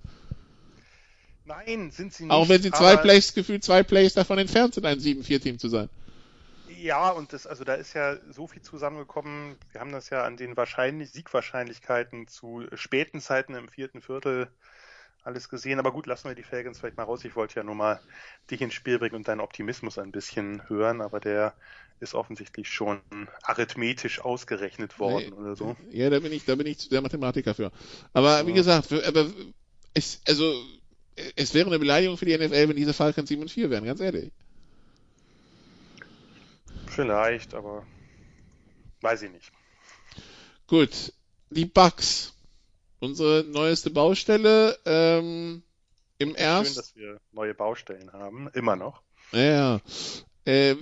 [1.45, 2.33] Nein, sind sie nicht.
[2.33, 5.89] Auch wenn sie zwei Plays, gefühlt zwei Plays davon entfernt sind, ein 7-4-Team zu sein.
[6.83, 9.57] Ja, und das, also da ist ja so viel zusammengekommen.
[9.71, 14.49] Wir haben das ja an den wahrscheinlich Siegwahrscheinlichkeiten zu späten Zeiten im vierten Viertel
[15.23, 15.79] alles gesehen.
[15.79, 17.25] Aber gut, lassen wir die Falcons vielleicht mal raus.
[17.25, 18.01] Ich wollte ja nur mal
[18.51, 21.55] dich ins Spiel bringen und deinen Optimismus ein bisschen hören, aber der
[22.01, 23.01] ist offensichtlich schon
[23.43, 25.77] arithmetisch ausgerechnet worden nee, oder so.
[25.91, 27.71] Ja, da bin ich, da bin ich zu der Mathematiker für.
[28.13, 29.31] Aber wie gesagt, aber
[29.95, 30.53] es, also
[31.37, 34.01] es wäre eine Beleidigung für die NFL, wenn diese Falcons 7 und 4 wären, ganz
[34.01, 34.33] ehrlich.
[36.93, 37.87] Vielleicht, aber
[39.01, 39.51] weiß ich nicht.
[40.67, 41.13] Gut,
[41.51, 42.35] die Bugs.
[43.01, 45.63] Unsere neueste Baustelle ähm,
[46.19, 46.67] im ersten.
[46.67, 49.03] Schön, dass wir neue Baustellen haben, immer noch.
[49.33, 49.81] Ja.
[50.45, 50.77] Äh,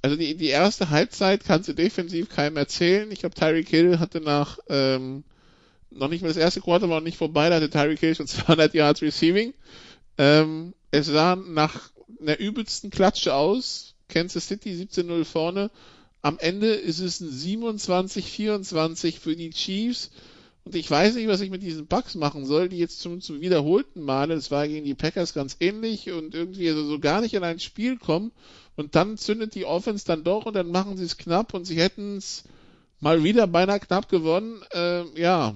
[0.00, 3.10] also die, die erste Halbzeit kannst du defensiv keinem erzählen.
[3.12, 5.24] Ich glaube, Tyreek Hill hatte nach ähm,
[5.90, 8.26] noch nicht mal das erste Quarter war noch nicht vorbei, da hatte Tyreek Hill schon
[8.26, 9.54] 200 Yards Receiving.
[10.18, 11.90] Ähm, es sah nach
[12.20, 13.91] einer übelsten Klatsche aus.
[14.12, 15.70] Kansas City 17-0 vorne.
[16.20, 20.10] Am Ende ist es ein 27-24 für die Chiefs.
[20.64, 23.40] Und ich weiß nicht, was ich mit diesen Bugs machen soll, die jetzt zum, zum
[23.40, 27.34] wiederholten Male, das war gegen die Packers ganz ähnlich und irgendwie so, so gar nicht
[27.34, 28.30] in ein Spiel kommen.
[28.76, 31.80] Und dann zündet die Offense dann doch und dann machen sie es knapp und sie
[31.80, 32.44] hätten es
[33.00, 34.62] mal wieder beinahe knapp gewonnen.
[34.72, 35.54] Äh, ja,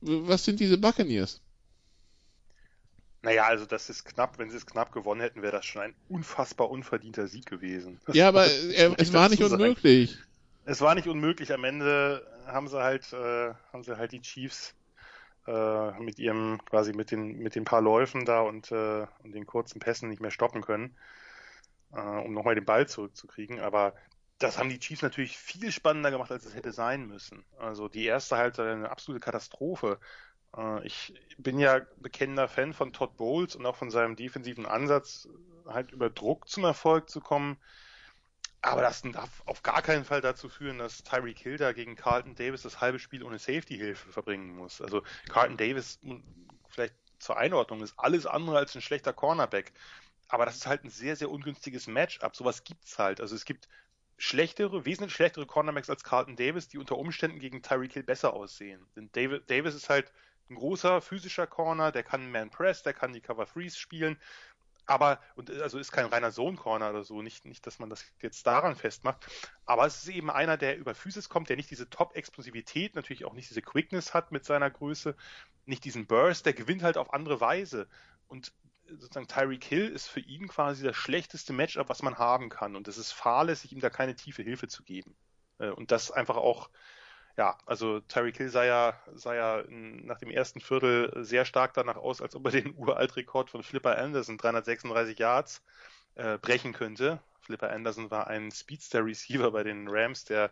[0.00, 1.40] was sind diese Buccaneers?
[3.22, 5.94] Naja, also das ist knapp, wenn sie es knapp gewonnen hätten, wäre das schon ein
[6.08, 8.00] unfassbar unverdienter Sieg gewesen.
[8.12, 10.12] Ja, aber äh, es war nicht unmöglich.
[10.12, 10.24] Sagen.
[10.64, 11.52] Es war nicht unmöglich.
[11.52, 14.74] Am Ende haben sie halt, äh, haben sie halt die Chiefs
[15.46, 19.46] äh, mit ihrem, quasi mit den, mit den paar Läufen da und, äh, und den
[19.46, 20.96] kurzen Pässen nicht mehr stoppen können,
[21.92, 23.60] äh, um nochmal den Ball zurückzukriegen.
[23.60, 23.94] Aber
[24.38, 27.44] das haben die Chiefs natürlich viel spannender gemacht, als es hätte sein müssen.
[27.58, 29.98] Also die erste Halbzeit eine absolute Katastrophe.
[30.56, 35.28] Äh, ich bin ja bekennender Fan von Todd Bowles und auch von seinem defensiven Ansatz,
[35.66, 37.58] halt über Druck zum Erfolg zu kommen.
[38.62, 42.34] Aber das darf auf gar keinen Fall dazu führen, dass Tyreek Hill da gegen Carlton
[42.34, 44.82] Davis das halbe Spiel ohne Safety-Hilfe verbringen muss.
[44.82, 45.98] Also Carlton Davis,
[46.68, 49.72] vielleicht zur Einordnung, ist alles andere als ein schlechter Cornerback.
[50.28, 52.36] Aber das ist halt ein sehr, sehr ungünstiges Matchup.
[52.36, 53.22] Sowas gibt's halt.
[53.22, 53.66] Also es gibt
[54.18, 58.86] schlechtere, wesentlich schlechtere Cornerbacks als Carlton Davis, die unter Umständen gegen Tyreek Hill besser aussehen.
[58.94, 60.12] Denn Davis ist halt
[60.50, 64.18] ein großer physischer Corner, der kann Man Press, der kann die Cover Threes spielen,
[64.86, 68.04] aber und also ist kein reiner Zone Corner oder so, nicht nicht, dass man das
[68.20, 69.26] jetzt daran festmacht,
[69.64, 73.24] aber es ist eben einer, der über Physis kommt, der nicht diese Top Explosivität, natürlich
[73.24, 75.14] auch nicht diese Quickness hat mit seiner Größe,
[75.66, 77.88] nicht diesen Burst, der gewinnt halt auf andere Weise
[78.26, 78.52] und
[78.98, 82.76] sozusagen Tyreek Hill ist für ihn quasi das schlechteste Matchup, was man haben kann.
[82.76, 85.14] Und es ist fahrlässig, ihm da keine tiefe Hilfe zu geben.
[85.58, 86.70] Äh, und das einfach auch
[87.36, 91.96] ja, also Terry Kill sah ja, sah ja nach dem ersten Viertel sehr stark danach
[91.96, 95.62] aus, als ob er den Uraltrekord von Flipper Anderson, 336 Yards,
[96.16, 97.20] äh, brechen könnte.
[97.40, 100.50] Flipper Anderson war ein Speedster-Receiver bei den Rams, der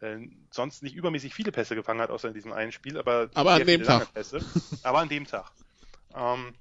[0.00, 0.18] äh,
[0.50, 3.66] sonst nicht übermäßig viele Pässe gefangen hat, außer in diesem einen Spiel, aber, aber an
[3.66, 4.12] dem Tag.
[4.12, 4.40] Pässe.
[4.82, 5.50] aber an dem Tag.
[6.14, 6.54] Ähm,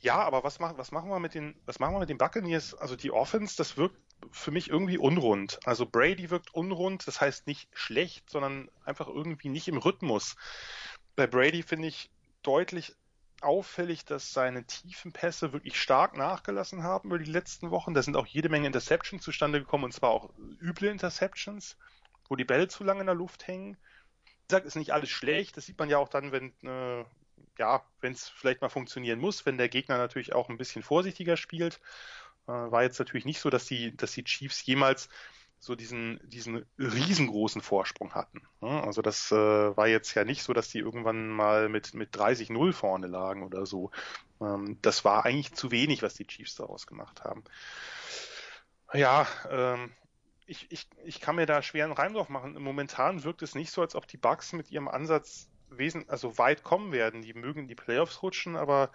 [0.00, 2.74] ja, aber was, mach, was machen wir mit den, was machen wir mit den Buccaneers?
[2.74, 3.96] Also die Offense, das wirkt
[4.30, 5.60] für mich irgendwie unrund.
[5.64, 10.36] Also Brady wirkt unrund, das heißt nicht schlecht, sondern einfach irgendwie nicht im Rhythmus.
[11.16, 12.10] Bei Brady finde ich
[12.42, 12.94] deutlich
[13.40, 17.94] auffällig, dass seine tiefen Pässe wirklich stark nachgelassen haben über die letzten Wochen.
[17.94, 20.30] Da sind auch jede Menge Interceptions zustande gekommen und zwar auch
[20.60, 21.76] üble Interceptions,
[22.28, 23.76] wo die Bälle zu lange in der Luft hängen.
[24.24, 25.56] Wie gesagt, ist nicht alles schlecht.
[25.56, 27.04] Das sieht man ja auch dann, wenn äh,
[27.58, 31.36] ja, wenn es vielleicht mal funktionieren muss, wenn der Gegner natürlich auch ein bisschen vorsichtiger
[31.36, 31.80] spielt.
[32.48, 35.08] Äh, war jetzt natürlich nicht so, dass die, dass die Chiefs jemals
[35.60, 38.42] so diesen, diesen riesengroßen Vorsprung hatten.
[38.60, 39.36] Also das äh,
[39.76, 43.66] war jetzt ja nicht so, dass die irgendwann mal mit, mit 30-0 vorne lagen oder
[43.66, 43.90] so.
[44.40, 47.42] Ähm, das war eigentlich zu wenig, was die Chiefs daraus gemacht haben.
[48.92, 49.92] Ja, ähm,
[50.46, 52.54] ich, ich, ich kann mir da schwer einen Reim drauf machen.
[52.54, 56.62] Momentan wirkt es nicht so, als ob die Bugs mit ihrem Ansatz wesen, also weit
[56.62, 57.20] kommen werden.
[57.20, 58.90] Die mögen in die Playoffs rutschen, aber,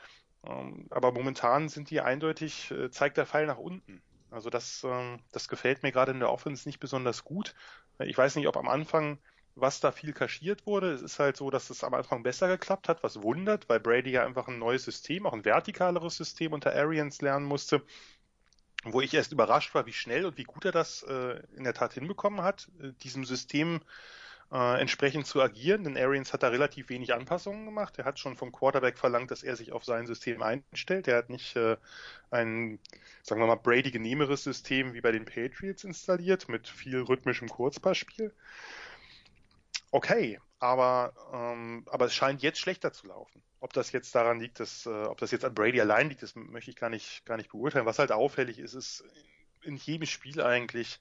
[0.90, 4.02] aber momentan sind die eindeutig, äh, zeigt der Pfeil nach unten.
[4.30, 7.56] Also das, ähm, das gefällt mir gerade in der Offense nicht besonders gut.
[8.00, 9.20] Ich weiß nicht, ob am Anfang
[9.56, 10.92] was da viel kaschiert wurde.
[10.92, 14.12] Es ist halt so, dass es am Anfang besser geklappt hat, was wundert, weil Brady
[14.12, 17.84] ja einfach ein neues System, auch ein vertikaleres System unter Arians lernen musste,
[18.84, 21.74] wo ich erst überrascht war, wie schnell und wie gut er das äh, in der
[21.74, 23.82] Tat hinbekommen hat, äh, diesem System
[24.54, 27.98] äh, entsprechend zu agieren, denn Arians hat da relativ wenig Anpassungen gemacht.
[27.98, 31.08] Er hat schon vom Quarterback verlangt, dass er sich auf sein System einstellt.
[31.08, 31.76] Er hat nicht äh,
[32.30, 32.78] ein,
[33.24, 38.32] sagen wir mal, Brady genehmeres System wie bei den Patriots installiert mit viel rhythmischem Kurzpassspiel.
[39.90, 43.42] Okay, aber, ähm, aber es scheint jetzt schlechter zu laufen.
[43.60, 46.36] Ob das jetzt daran liegt, dass, äh, ob das jetzt an Brady allein liegt, das
[46.36, 47.88] möchte ich gar nicht, gar nicht beurteilen.
[47.88, 49.04] Was halt auffällig ist, ist
[49.64, 51.00] in jedem Spiel eigentlich,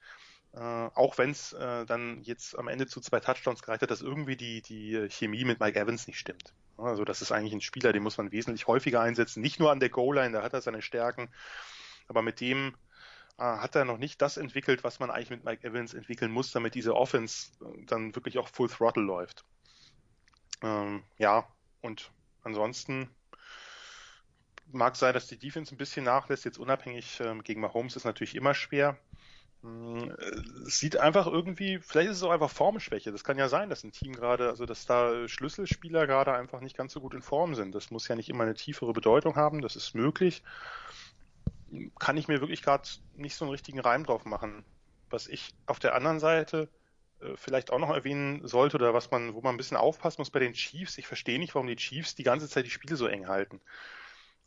[0.53, 4.01] äh, auch wenn es äh, dann jetzt am Ende zu zwei Touchdowns gereicht hat, dass
[4.01, 6.53] irgendwie die, die Chemie mit Mike Evans nicht stimmt.
[6.77, 9.79] Also das ist eigentlich ein Spieler, den muss man wesentlich häufiger einsetzen, nicht nur an
[9.79, 11.29] der Goal-Line, da hat er seine Stärken,
[12.07, 12.75] aber mit dem
[13.37, 16.51] äh, hat er noch nicht das entwickelt, was man eigentlich mit Mike Evans entwickeln muss,
[16.51, 19.45] damit diese Offense äh, dann wirklich auch Full Throttle läuft.
[20.61, 21.47] Ähm, ja,
[21.81, 22.11] und
[22.43, 23.09] ansonsten
[24.71, 28.35] mag sein, dass die Defense ein bisschen nachlässt, jetzt unabhängig ähm, gegen Mahomes ist natürlich
[28.35, 28.97] immer schwer.
[29.63, 30.13] Hm,
[30.67, 33.11] es sieht einfach irgendwie, vielleicht ist es auch einfach Formschwäche.
[33.11, 36.75] Das kann ja sein, dass ein Team gerade, also dass da Schlüsselspieler gerade einfach nicht
[36.75, 37.73] ganz so gut in Form sind.
[37.73, 40.43] Das muss ja nicht immer eine tiefere Bedeutung haben, das ist möglich.
[41.97, 44.65] Kann ich mir wirklich gerade nicht so einen richtigen Reim drauf machen.
[45.09, 46.69] Was ich auf der anderen Seite
[47.21, 50.29] äh, vielleicht auch noch erwähnen sollte oder was man, wo man ein bisschen aufpassen muss
[50.29, 50.97] bei den Chiefs.
[50.97, 53.61] Ich verstehe nicht, warum die Chiefs die ganze Zeit die Spiele so eng halten.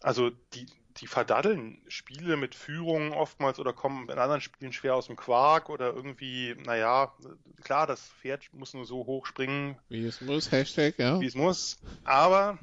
[0.00, 0.66] Also die,
[1.00, 5.68] die verdaddeln Spiele mit Führungen oftmals oder kommen in anderen Spielen schwer aus dem Quark
[5.68, 7.14] oder irgendwie, naja,
[7.62, 9.78] klar, das Pferd muss nur so hoch springen.
[9.88, 11.20] Wie es muss, Hashtag, ja.
[11.20, 11.78] Wie es muss.
[12.04, 12.58] Aber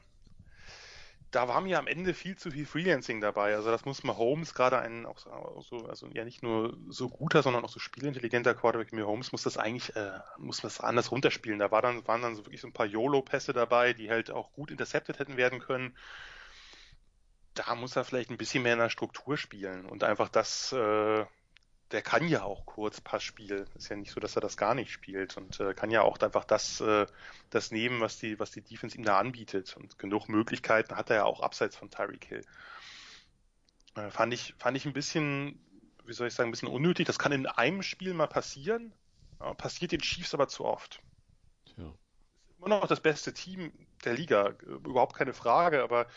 [1.34, 3.56] da war mir am Ende viel zu viel Freelancing dabei.
[3.56, 5.18] Also das muss Holmes gerade ein auch
[5.62, 9.42] so, also ja nicht nur so guter, sondern auch so spielintelligenter Quarterback wie Holmes muss
[9.42, 11.60] das eigentlich äh, muss das anders runterspielen.
[11.60, 14.54] Da war dann waren dann so wirklich so ein paar YOLO-Pässe dabei, die halt auch
[14.54, 15.96] gut intercepted hätten werden können
[17.54, 21.26] da muss er vielleicht ein bisschen mehr in der Struktur spielen und einfach das, äh,
[21.92, 23.66] der kann ja auch Kurzpassspiel.
[23.76, 26.20] Ist ja nicht so, dass er das gar nicht spielt und äh, kann ja auch
[26.20, 27.06] einfach das, äh,
[27.50, 29.78] das nehmen, was die, was die Defense ihm da anbietet.
[29.78, 32.46] Und genug Möglichkeiten hat er ja auch abseits von Tyreek Hill.
[33.96, 35.64] Äh, fand ich, fand ich ein bisschen,
[36.06, 37.06] wie soll ich sagen, ein bisschen unnötig.
[37.06, 38.94] Das kann in einem Spiel mal passieren,
[39.58, 41.02] passiert den Chiefs aber zu oft.
[41.78, 41.94] Ja.
[42.58, 43.72] Immer noch das beste Team
[44.04, 46.08] der Liga, äh, überhaupt keine Frage, aber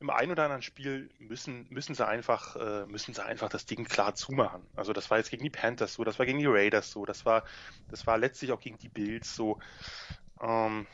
[0.00, 3.84] im ein oder anderen Spiel müssen, müssen sie einfach, äh, müssen sie einfach das Ding
[3.84, 4.64] klar zumachen.
[4.76, 7.26] Also das war jetzt gegen die Panthers so, das war gegen die Raiders so, das
[7.26, 7.44] war,
[7.88, 9.58] das war letztlich auch gegen die Bills so.
[10.40, 10.86] Ähm,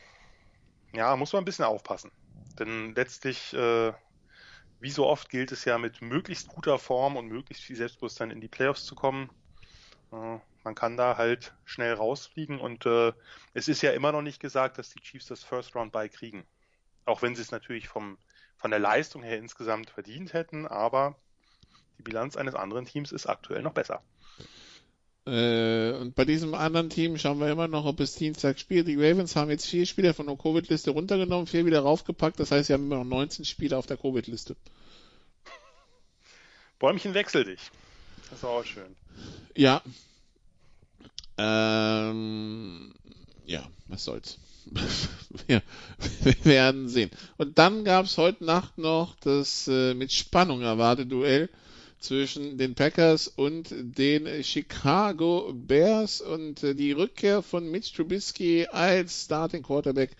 [0.93, 2.11] ja, muss man ein bisschen aufpassen.
[2.57, 3.93] Denn letztlich, äh,
[4.79, 8.41] wie so oft gilt es ja mit möglichst guter Form und möglichst viel Selbstbewusstsein in
[8.41, 9.29] die Playoffs zu kommen.
[10.11, 13.13] Äh, man kann da halt schnell rausfliegen und äh,
[13.53, 16.47] es ist ja immer noch nicht gesagt, dass die Chiefs das First Round bei kriegen.
[17.05, 18.17] Auch wenn sie es natürlich vom
[18.57, 21.15] von der Leistung her insgesamt verdient hätten, aber
[21.97, 24.01] die Bilanz eines anderen Teams ist aktuell noch besser.
[25.27, 28.87] Äh, und bei diesem anderen Team schauen wir immer noch, ob es Dienstag spielt.
[28.87, 32.39] Die Ravens haben jetzt vier Spieler von der Covid-Liste runtergenommen, vier wieder raufgepackt.
[32.39, 34.55] Das heißt, sie haben immer noch 19 Spieler auf der Covid-Liste.
[36.77, 37.71] Bäumchen wechsel dich.
[38.29, 38.95] Das ist auch schön.
[39.55, 39.81] Ja.
[41.37, 42.93] Ähm,
[43.45, 44.37] ja, was soll's.
[45.47, 45.61] wir,
[46.43, 47.11] werden sehen.
[47.37, 51.49] Und dann gab es heute Nacht noch das äh, mit Spannung erwartete Duell
[51.99, 59.23] zwischen den Packers und den Chicago Bears und äh, die Rückkehr von Mitch Trubisky als
[59.23, 60.11] Starting Quarterback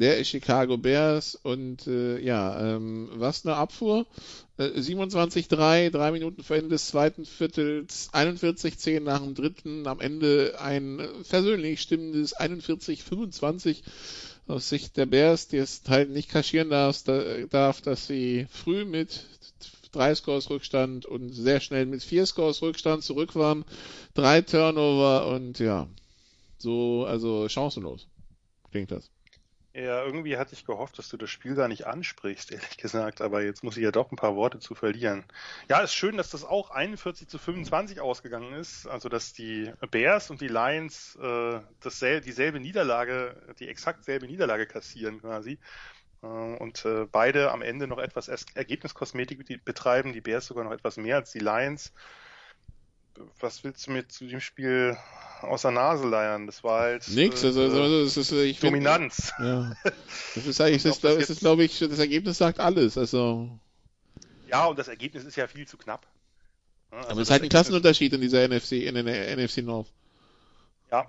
[0.00, 4.06] der Chicago Bears und äh, ja, ähm, was eine Abfuhr.
[4.56, 10.56] Äh, 27-3, drei Minuten vor Ende des zweiten Viertels, 41-10 nach dem dritten, am Ende
[10.58, 13.82] ein versöhnlich stimmendes 41-25
[14.48, 17.04] aus Sicht der Bears, die es halt nicht kaschieren darf,
[17.50, 19.26] darf, dass sie früh mit
[19.92, 23.64] drei Scores Rückstand und sehr schnell mit vier Scores Rückstand zurück waren,
[24.14, 25.88] drei Turnover und ja,
[26.58, 28.06] so, also chancenlos
[28.70, 29.10] klingt das.
[29.80, 33.42] Ja, irgendwie hatte ich gehofft, dass du das Spiel da nicht ansprichst, ehrlich gesagt, aber
[33.42, 35.24] jetzt muss ich ja doch ein paar Worte zu verlieren.
[35.70, 40.30] Ja, ist schön, dass das auch 41 zu 25 ausgegangen ist, also dass die Bears
[40.30, 45.58] und die Lions äh, dasselbe, dieselbe Niederlage, die exakt selbe Niederlage kassieren quasi.
[46.22, 50.98] Äh, und äh, beide am Ende noch etwas Ergebniskosmetik betreiben, die Bears sogar noch etwas
[50.98, 51.94] mehr als die Lions.
[53.40, 54.96] Was willst du mir zu dem Spiel
[55.42, 56.46] aus der Nase leiern?
[56.46, 57.44] Das war halt nix.
[57.44, 59.32] Also, also, das ist, ich Dominanz.
[59.36, 59.72] Find, ja.
[60.34, 62.96] Das ist eigentlich, das, das, ist, glaube ich, das Ergebnis sagt alles.
[62.96, 63.50] Also
[64.50, 66.06] ja, und das Ergebnis ist ja viel zu knapp.
[66.90, 69.92] Also Aber es ist halt ein Klassenunterschied in dieser NFC, in der NFC North.
[70.90, 71.06] Ja,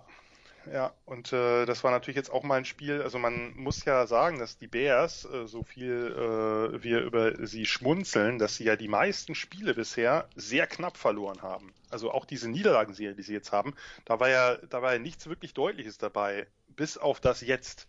[0.71, 4.05] ja, und äh, das war natürlich jetzt auch mal ein Spiel, also man muss ja
[4.05, 8.75] sagen, dass die Bears, äh, so viel äh, wir über sie schmunzeln, dass sie ja
[8.75, 11.73] die meisten Spiele bisher sehr knapp verloren haben.
[11.89, 13.73] Also auch diese Niederlagenserie, die sie jetzt haben,
[14.05, 17.87] da war ja, da war ja nichts wirklich Deutliches dabei, bis auf das jetzt.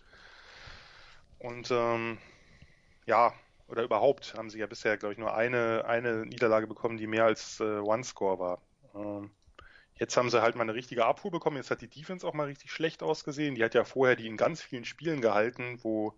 [1.38, 2.18] Und ähm,
[3.04, 3.34] ja,
[3.68, 7.24] oder überhaupt haben sie ja bisher, glaube ich, nur eine, eine Niederlage bekommen, die mehr
[7.24, 8.62] als äh, One-Score war.
[8.94, 9.30] Ähm,
[10.02, 11.58] Jetzt haben sie halt mal eine richtige Abfuhr bekommen.
[11.58, 13.54] Jetzt hat die Defense auch mal richtig schlecht ausgesehen.
[13.54, 16.12] Die hat ja vorher die in ganz vielen Spielen gehalten, wo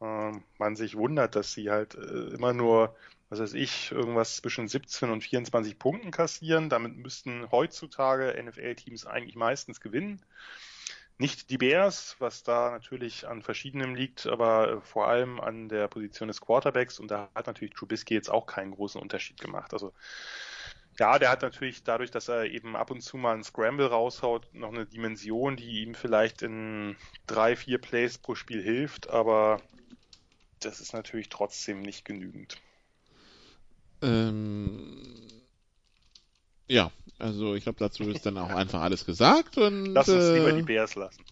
[0.00, 2.96] äh, man sich wundert, dass sie halt äh, immer nur,
[3.28, 6.70] was weiß ich, irgendwas zwischen 17 und 24 Punkten kassieren.
[6.70, 10.24] Damit müssten heutzutage NFL-Teams eigentlich meistens gewinnen.
[11.18, 16.28] Nicht die Bears, was da natürlich an verschiedenem liegt, aber vor allem an der Position
[16.28, 16.98] des Quarterbacks.
[16.98, 19.74] Und da hat natürlich Trubisky jetzt auch keinen großen Unterschied gemacht.
[19.74, 19.92] Also
[20.98, 24.46] ja, der hat natürlich dadurch, dass er eben ab und zu mal einen Scramble raushaut,
[24.54, 26.96] noch eine Dimension, die ihm vielleicht in
[27.26, 29.60] drei, vier Plays pro Spiel hilft, aber
[30.60, 32.56] das ist natürlich trotzdem nicht genügend.
[34.02, 35.26] Ähm,
[36.68, 40.52] ja, also ich glaube, dazu ist dann auch einfach alles gesagt und lass uns lieber
[40.52, 41.24] die Bears lassen.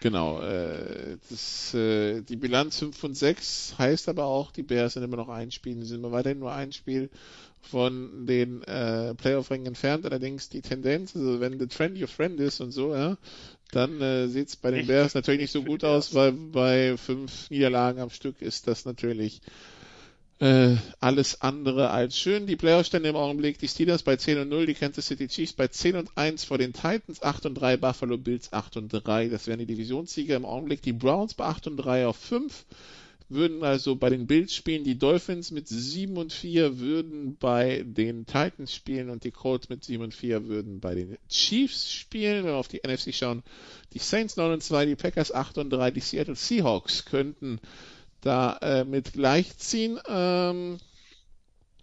[0.00, 5.02] Genau, äh, das, äh, die Bilanz 5 und 6 heißt aber auch, die Bears sind
[5.02, 7.10] immer noch ein Spiel, die sind immer weiterhin nur ein Spiel
[7.62, 10.06] von den äh, Playoff-Rängen entfernt.
[10.06, 13.18] Allerdings die Tendenz, also wenn the trend your friend ist und so, ja,
[13.72, 17.50] dann äh, sieht es bei den Bears natürlich nicht so gut aus, weil bei fünf
[17.50, 19.40] Niederlagen am Stück ist das natürlich
[20.40, 22.46] äh, alles andere als schön.
[22.46, 25.68] Die Playoff-Stände im Augenblick, die Steelers bei 10 und 0, die Kansas City Chiefs bei
[25.68, 29.46] 10 und 1 vor den Titans, 8 und 3, Buffalo Bills 8 und 3, das
[29.46, 32.66] wären die Divisionssieger im Augenblick, die Browns bei 8 und 3 auf 5,
[33.30, 38.24] würden also bei den Bills spielen, die Dolphins mit 7 und 4 würden bei den
[38.24, 42.44] Titans spielen und die Colts mit 7 und 4 würden bei den Chiefs spielen.
[42.44, 43.42] Wenn wir auf die NFC schauen,
[43.92, 47.60] die Saints 9 und 2, die Packers 8 und 3, die Seattle Seahawks könnten
[48.20, 49.98] da äh, mit gleichziehen.
[50.08, 50.78] Ähm,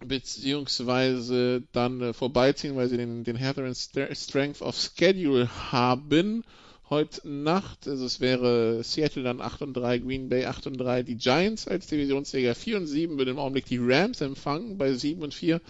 [0.03, 6.43] beziehungsweise dann äh, vorbeiziehen, weil sie den, den härteren Strength of Schedule haben
[6.89, 7.87] heute Nacht.
[7.87, 11.67] Also es wäre Seattle dann 8 und 3, Green Bay 8 und 3, die Giants
[11.67, 15.61] als Divisionssieger 4 und 7 würden im Augenblick die Rams empfangen bei 7 und 4.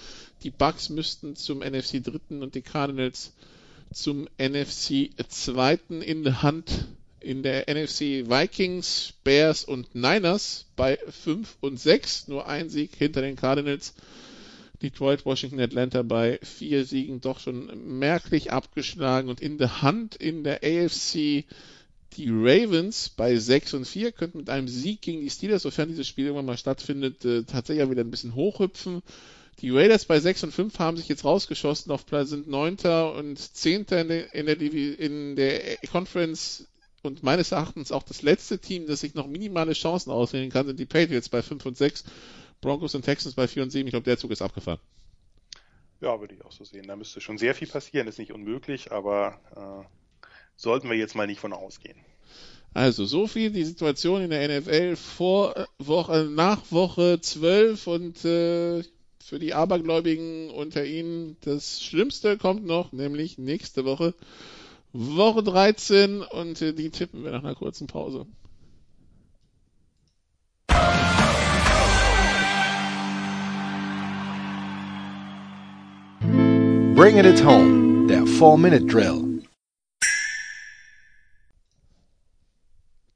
[0.43, 3.33] Die Bucks müssten zum NFC dritten und die Cardinals
[3.93, 6.87] zum NFC zweiten in der Hand
[7.25, 13.21] in der NFC Vikings, Bears und Niners bei 5 und 6, nur ein Sieg hinter
[13.21, 13.93] den Cardinals.
[14.81, 20.43] Detroit, Washington, Atlanta bei vier Siegen doch schon merklich abgeschlagen und in der Hand in
[20.43, 21.45] der AFC
[22.13, 26.07] die Ravens bei 6 und 4 könnten mit einem Sieg gegen die Steelers, sofern dieses
[26.07, 29.01] Spiel irgendwann mal stattfindet, äh, tatsächlich wieder ein bisschen hochhüpfen.
[29.61, 32.77] Die Raiders bei 6 und 5 haben sich jetzt rausgeschossen auf Platz sind 9.
[33.17, 33.85] und 10.
[33.85, 34.59] in der, in der,
[34.99, 36.67] in der Conference
[37.05, 40.79] und meines Erachtens auch das letzte Team, das sich noch minimale Chancen auswählen kann, sind
[40.79, 42.05] die Patriots bei 5 und 6.
[42.61, 43.87] Broncos und Texans bei 4 und 7.
[43.87, 44.79] Ich glaube, der Zug ist abgefahren.
[46.01, 46.87] Ja, würde ich auch so sehen.
[46.87, 48.07] Da müsste schon sehr viel passieren.
[48.07, 51.97] Ist nicht unmöglich, aber äh, sollten wir jetzt mal nicht von ausgehen.
[52.73, 58.83] Also, so viel die Situation in der NFL vor Woche, nach Woche 12 und äh,
[59.23, 64.13] für die Abergläubigen unter Ihnen das Schlimmste kommt noch, nämlich nächste Woche
[64.97, 68.25] Woche 13 und äh, die tippen wir nach einer kurzen Pause.
[76.95, 79.43] Bring it home, der 4-Minute-Drill.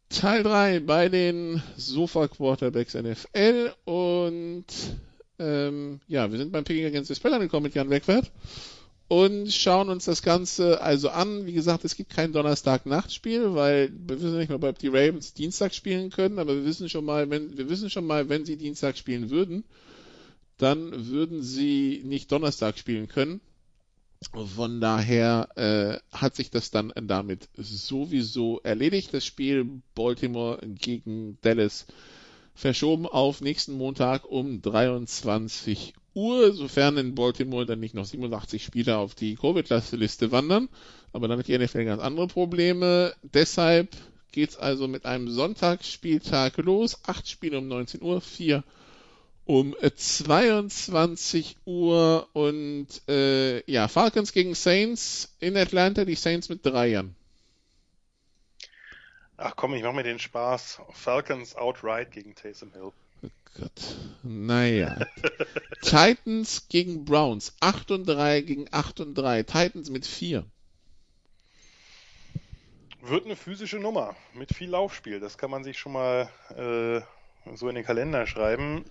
[0.09, 4.65] Teil 3 bei den Sofa Quarterbacks NFL und
[5.39, 8.29] ähm, ja, wir sind beim Picking Against the Spread angekommen mit Jan Wegwert
[9.09, 11.47] und schauen uns das Ganze also an.
[11.47, 15.73] Wie gesagt, es gibt kein Donnerstag-Nachtspiel, weil wir wissen nicht mal, ob die Ravens Dienstag
[15.73, 18.97] spielen können, aber wir wissen schon mal, wenn wir wissen schon mal, wenn sie Dienstag
[18.97, 19.65] spielen würden,
[20.57, 23.41] dann würden sie nicht Donnerstag spielen können.
[24.55, 29.11] Von daher äh, hat sich das dann damit sowieso erledigt.
[29.13, 31.87] Das Spiel Baltimore gegen Dallas
[32.53, 38.97] verschoben auf nächsten Montag um 23 Uhr, sofern in Baltimore dann nicht noch 87 Spieler
[38.99, 40.69] auf die Covid-Liste wandern.
[41.13, 43.13] Aber dann hat die NFL ganz andere Probleme.
[43.23, 43.95] Deshalb
[44.31, 46.99] geht's also mit einem Sonntagsspieltag los.
[47.05, 48.63] Acht Spiele um 19 Uhr, vier
[49.45, 57.15] um 22 Uhr und äh, ja, Falcons gegen Saints in Atlanta, die Saints mit Dreiern.
[59.35, 60.81] Ach komm, ich mach mir den Spaß.
[60.91, 62.91] Falcons outright gegen Taysom Hill.
[63.21, 63.29] Oh
[63.59, 63.97] Gott.
[64.23, 65.05] Naja.
[65.81, 67.55] Titans gegen Browns.
[67.59, 69.43] 8 und 3 gegen 8 und 3.
[69.43, 70.45] Titans mit 4.
[73.01, 75.19] Wird eine physische Nummer mit viel Laufspiel.
[75.19, 77.01] Das kann man sich schon mal äh,
[77.55, 78.85] so in den Kalender schreiben.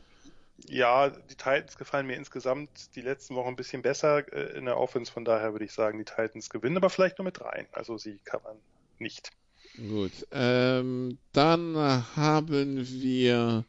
[0.67, 4.79] Ja, die Titans gefallen mir insgesamt die letzten Wochen ein bisschen besser äh, in der
[4.79, 5.13] Offense.
[5.13, 7.67] Von daher würde ich sagen, die Titans gewinnen, aber vielleicht nur mit dreien.
[7.73, 8.57] Also sie kann man
[8.99, 9.31] nicht.
[9.77, 10.27] Gut.
[10.33, 11.77] Ähm, dann
[12.17, 13.65] haben wir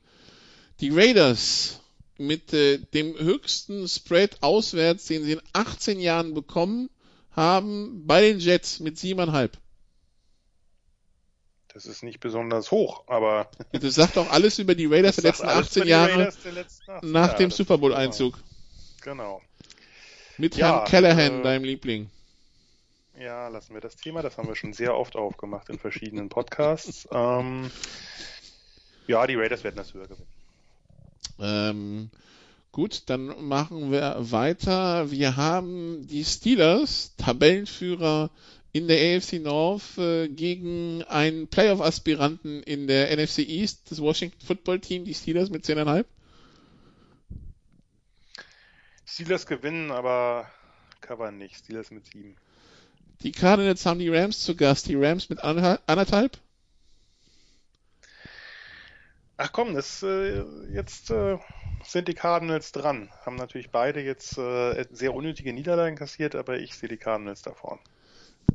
[0.81, 1.80] die Raiders
[2.18, 6.89] mit äh, dem höchsten Spread auswärts, den sie in 18 Jahren bekommen
[7.31, 9.51] haben, bei den Jets mit 7,5.
[11.73, 13.49] Das ist nicht besonders hoch, aber.
[13.72, 17.38] Das sagt auch alles über die Raiders der letzten 18 Jahre letzten 18 nach Jahre.
[17.38, 18.38] dem Super Bowl-Einzug.
[19.01, 19.41] Genau.
[20.38, 22.10] Mit ja, Herrn Callahan, äh, deinem Liebling.
[23.18, 24.22] Ja, lassen wir das Thema.
[24.22, 27.07] Das haben wir schon sehr oft aufgemacht in verschiedenen Podcasts.
[27.11, 27.69] ähm,
[29.07, 30.39] ja, die Raiders werden das höher gewinnen.
[31.39, 32.10] Ähm,
[32.72, 35.11] gut, dann machen wir weiter.
[35.11, 38.30] Wir haben die Steelers, Tabellenführer
[38.72, 44.80] in der AFC North äh, gegen einen Playoff-Aspiranten in der NFC East, das Washington Football
[44.80, 46.06] Team, die Steelers mit 10,5.
[49.06, 50.47] Steelers gewinnen, aber
[51.01, 51.57] covern nicht.
[51.57, 52.35] Steelers mit 7.
[53.23, 54.88] Die Cardinals haben die Rams zu Gast.
[54.88, 56.38] Die Rams mit anderthalb.
[59.41, 60.44] Ach komm, das äh,
[60.74, 61.38] jetzt äh,
[61.82, 63.10] sind die Cardinals dran.
[63.26, 67.53] Haben natürlich beide jetzt äh, sehr unnötige Niederlagen kassiert, aber ich sehe die Cardinals da
[67.53, 67.80] vorn.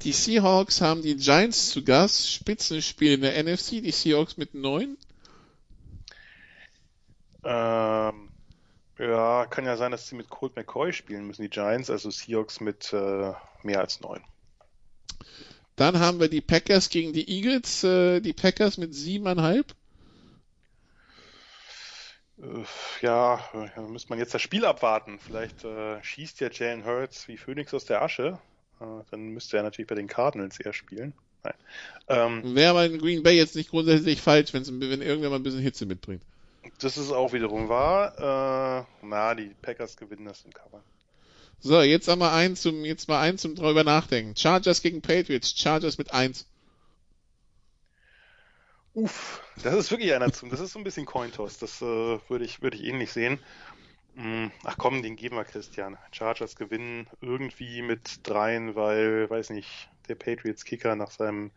[0.03, 4.99] Die Seahawks haben die Giants zu Gast, Spitzenspiel in der NFC, die Seahawks mit 9.
[7.45, 8.29] Ähm,
[8.99, 12.61] ja, kann ja sein, dass sie mit Colt McCoy spielen müssen, die Giants, also Seahawks
[12.61, 13.33] mit äh,
[13.63, 14.23] mehr als 9.
[15.77, 19.65] Dann haben wir die Packers gegen die Eagles, äh, die Packers mit 7,5
[23.01, 23.41] ja,
[23.89, 25.19] müsste man jetzt das Spiel abwarten.
[25.19, 28.39] Vielleicht äh, schießt ja Jalen Hurts wie Phoenix aus der Asche.
[28.81, 31.15] Äh, dann müsste er natürlich bei den Cardinals eher spielen.
[31.43, 31.55] Nein.
[32.09, 35.61] Ähm, Wäre aber in Green Bay jetzt nicht grundsätzlich falsch, wenn irgendwer mal ein bisschen
[35.61, 36.23] Hitze mitbringt.
[36.81, 38.87] Das ist auch wiederum wahr.
[39.03, 40.83] Äh, na, die Packers gewinnen das im Cover.
[41.61, 44.37] So, jetzt einmal eins zum, jetzt mal eins zum drüber nachdenken.
[44.37, 45.55] Chargers gegen Patriots.
[45.57, 46.47] Chargers mit eins.
[48.95, 50.51] Uff, das ist wirklich einer zum.
[50.51, 51.59] Das ist so ein bisschen Cointoss.
[51.59, 51.85] Das äh,
[52.29, 53.41] würde ich, würde ich ähnlich sehen.
[54.15, 55.99] Hm, ach komm, den geben wir Christian.
[56.13, 61.51] Chargers gewinnen irgendwie mit dreien, weil, weiß nicht, der Patriots Kicker nach seinem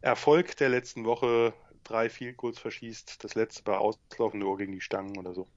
[0.00, 1.52] Erfolg der letzten Woche
[1.82, 3.24] drei Field Goals verschießt.
[3.24, 5.48] Das letzte bei auslaufende Uhr gegen die Stangen oder so.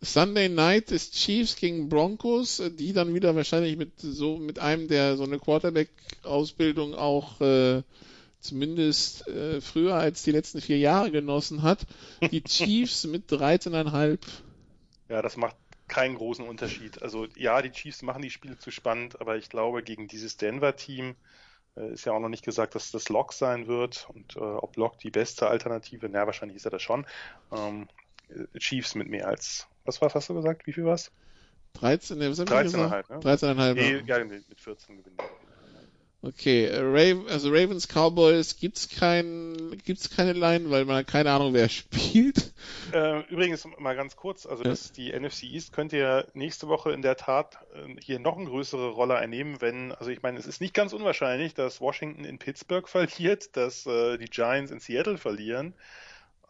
[0.00, 5.16] Sunday Night ist Chiefs gegen Broncos, die dann wieder wahrscheinlich mit so mit einem, der
[5.16, 7.82] so eine Quarterback-Ausbildung auch äh,
[8.40, 11.86] zumindest äh, früher als die letzten vier Jahre genossen hat.
[12.30, 14.18] Die Chiefs mit 13,5.
[15.08, 15.56] Ja, das macht
[15.88, 17.02] keinen großen Unterschied.
[17.02, 21.16] Also ja, die Chiefs machen die Spiele zu spannend, aber ich glaube, gegen dieses Denver-Team
[21.76, 24.76] äh, ist ja auch noch nicht gesagt, dass das Lock sein wird und äh, ob
[24.76, 27.06] Lock die beste Alternative, na, wahrscheinlich ist er das schon.
[27.50, 27.88] Ähm,
[28.58, 30.66] Chiefs mit mehr als, was war, hast du gesagt?
[30.66, 31.10] Wie viel war's?
[31.74, 33.20] 13, ne, 13,5, ne?
[33.20, 33.74] 13,5.
[33.74, 35.16] Nee, ja, mit 14 gewinnen.
[36.20, 41.30] Okay, äh, Raven, also Ravens Cowboys gibt's kein, gibt's keine Line, weil man hat keine
[41.30, 42.52] Ahnung, wer spielt.
[42.92, 44.70] Äh, übrigens mal ganz kurz, also Ja.
[44.70, 48.46] das, die NFC East könnte ja nächste Woche in der Tat äh, hier noch eine
[48.46, 52.38] größere Rolle einnehmen, wenn, also ich meine, es ist nicht ganz unwahrscheinlich, dass Washington in
[52.38, 55.74] Pittsburgh verliert, dass äh, die Giants in Seattle verlieren,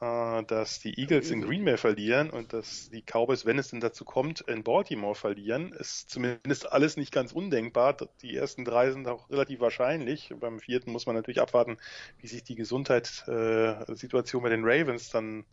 [0.01, 4.05] dass die Eagles in Green Bay verlieren und dass die Cowboys, wenn es denn dazu
[4.05, 5.73] kommt, in Baltimore verlieren.
[5.73, 7.97] Ist zumindest alles nicht ganz undenkbar.
[8.23, 10.33] Die ersten drei sind auch relativ wahrscheinlich.
[10.39, 11.79] Beim vierten muss man natürlich abwarten,
[12.19, 15.47] wie sich die Gesundheitssituation bei den Ravens dann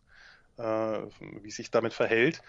[0.58, 0.62] äh,
[1.42, 2.42] wie sich damit verhält.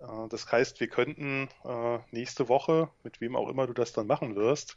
[0.00, 4.06] Äh, Das heißt, wir könnten äh, nächste Woche, mit wem auch immer du das dann
[4.06, 4.76] machen wirst,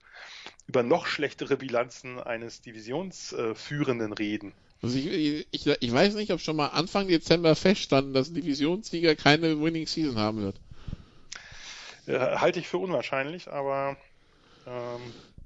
[0.67, 4.55] über noch schlechtere Bilanzen eines Divisionsführenden reden.
[4.83, 9.15] Also ich, ich, ich weiß nicht, ob schon mal Anfang Dezember feststand, dass ein Divisionssieger
[9.15, 10.57] keine Winning Season haben wird.
[12.05, 13.95] Äh, Halte ich für unwahrscheinlich, aber
[14.67, 14.99] ähm,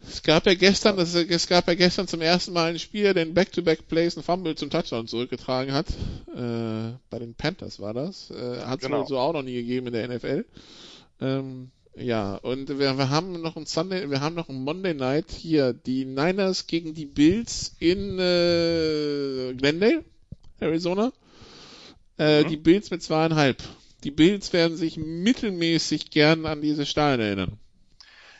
[0.07, 3.23] Es gab ja gestern, das, es gab ja gestern zum ersten Mal einen Spieler, der
[3.23, 5.87] in Back-to-Back Plays einen Fumble zum Touchdown zurückgetragen hat.
[6.35, 8.31] Äh, bei den Panthers war das.
[8.31, 9.01] Äh, hat es Genau.
[9.01, 10.45] wohl so auch noch nie gegeben in der NFL.
[11.21, 15.31] Ähm, ja, und wir, wir haben noch ein Sunday, wir haben noch ein Monday Night
[15.31, 20.03] hier, die Niners gegen die Bills in äh, Glendale,
[20.59, 21.11] Arizona.
[22.17, 22.47] Äh, Mhm.
[22.49, 23.61] Die Bills mit zweieinhalb.
[24.03, 27.59] Die Bills werden sich mittelmäßig gern an diese Stahlen erinnern.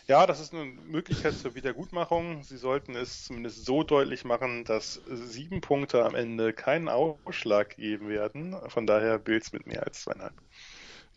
[0.07, 2.43] ja, das ist eine Möglichkeit zur Wiedergutmachung.
[2.43, 8.09] Sie sollten es zumindest so deutlich machen, dass sieben Punkte am Ende keinen Ausschlag geben
[8.09, 8.55] werden.
[8.69, 10.34] Von daher Bills mit mehr als zweieinhalb.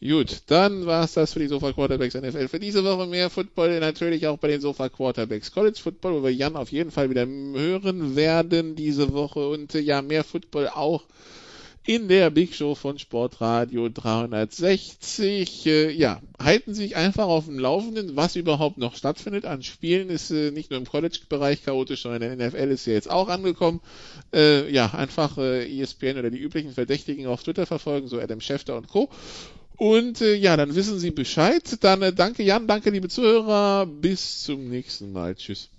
[0.03, 2.49] Gut, dann war's das für die Sofa Quarterbacks NFL.
[2.49, 6.33] Für diese Woche mehr Football natürlich auch bei den Sofa Quarterbacks College Football, wo wir
[6.33, 11.05] Jan auf jeden Fall wieder hören werden diese Woche und äh, ja, mehr Football auch
[11.85, 15.67] in der Big Show von Sportradio 360.
[15.67, 20.09] Äh, ja, halten Sie sich einfach auf dem Laufenden, was überhaupt noch stattfindet an Spielen.
[20.09, 23.29] Ist äh, nicht nur im College-Bereich chaotisch, sondern in der NFL ist ja jetzt auch
[23.29, 23.81] angekommen.
[24.33, 28.79] Äh, ja, einfach äh, ESPN oder die üblichen Verdächtigen auf Twitter verfolgen, so Adam Schefter
[28.79, 29.11] und Co.
[29.81, 31.79] Und äh, ja, dann wissen Sie Bescheid.
[31.81, 33.87] Dann äh, danke Jan, danke liebe Zuhörer.
[33.87, 35.35] Bis zum nächsten Mal.
[35.35, 35.71] Tschüss.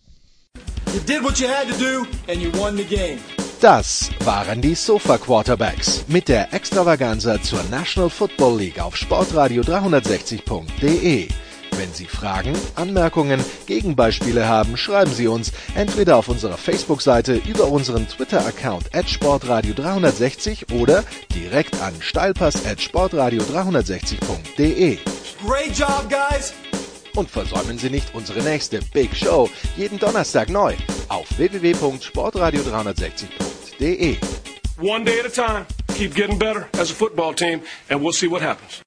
[0.92, 3.20] You did what you had to do and you won the game.
[3.60, 11.28] Das waren die Sofa Quarterbacks mit der Extravaganza zur National Football League auf sportradio360.de.
[11.78, 18.08] Wenn Sie Fragen, Anmerkungen, Gegenbeispiele haben, schreiben Sie uns entweder auf unserer Facebook-Seite über unseren
[18.08, 21.04] Twitter-Account at sportradio360 oder
[21.34, 24.98] direkt an steilpass at sportradio360.de.
[25.46, 26.54] Great job, guys.
[27.16, 30.76] Und versäumen Sie nicht unsere nächste Big Show jeden Donnerstag neu
[31.10, 34.18] auf www.sportradio360.de.
[34.82, 35.66] One day at a time.
[35.96, 38.82] Keep getting better as a football team, and we'll see what happens.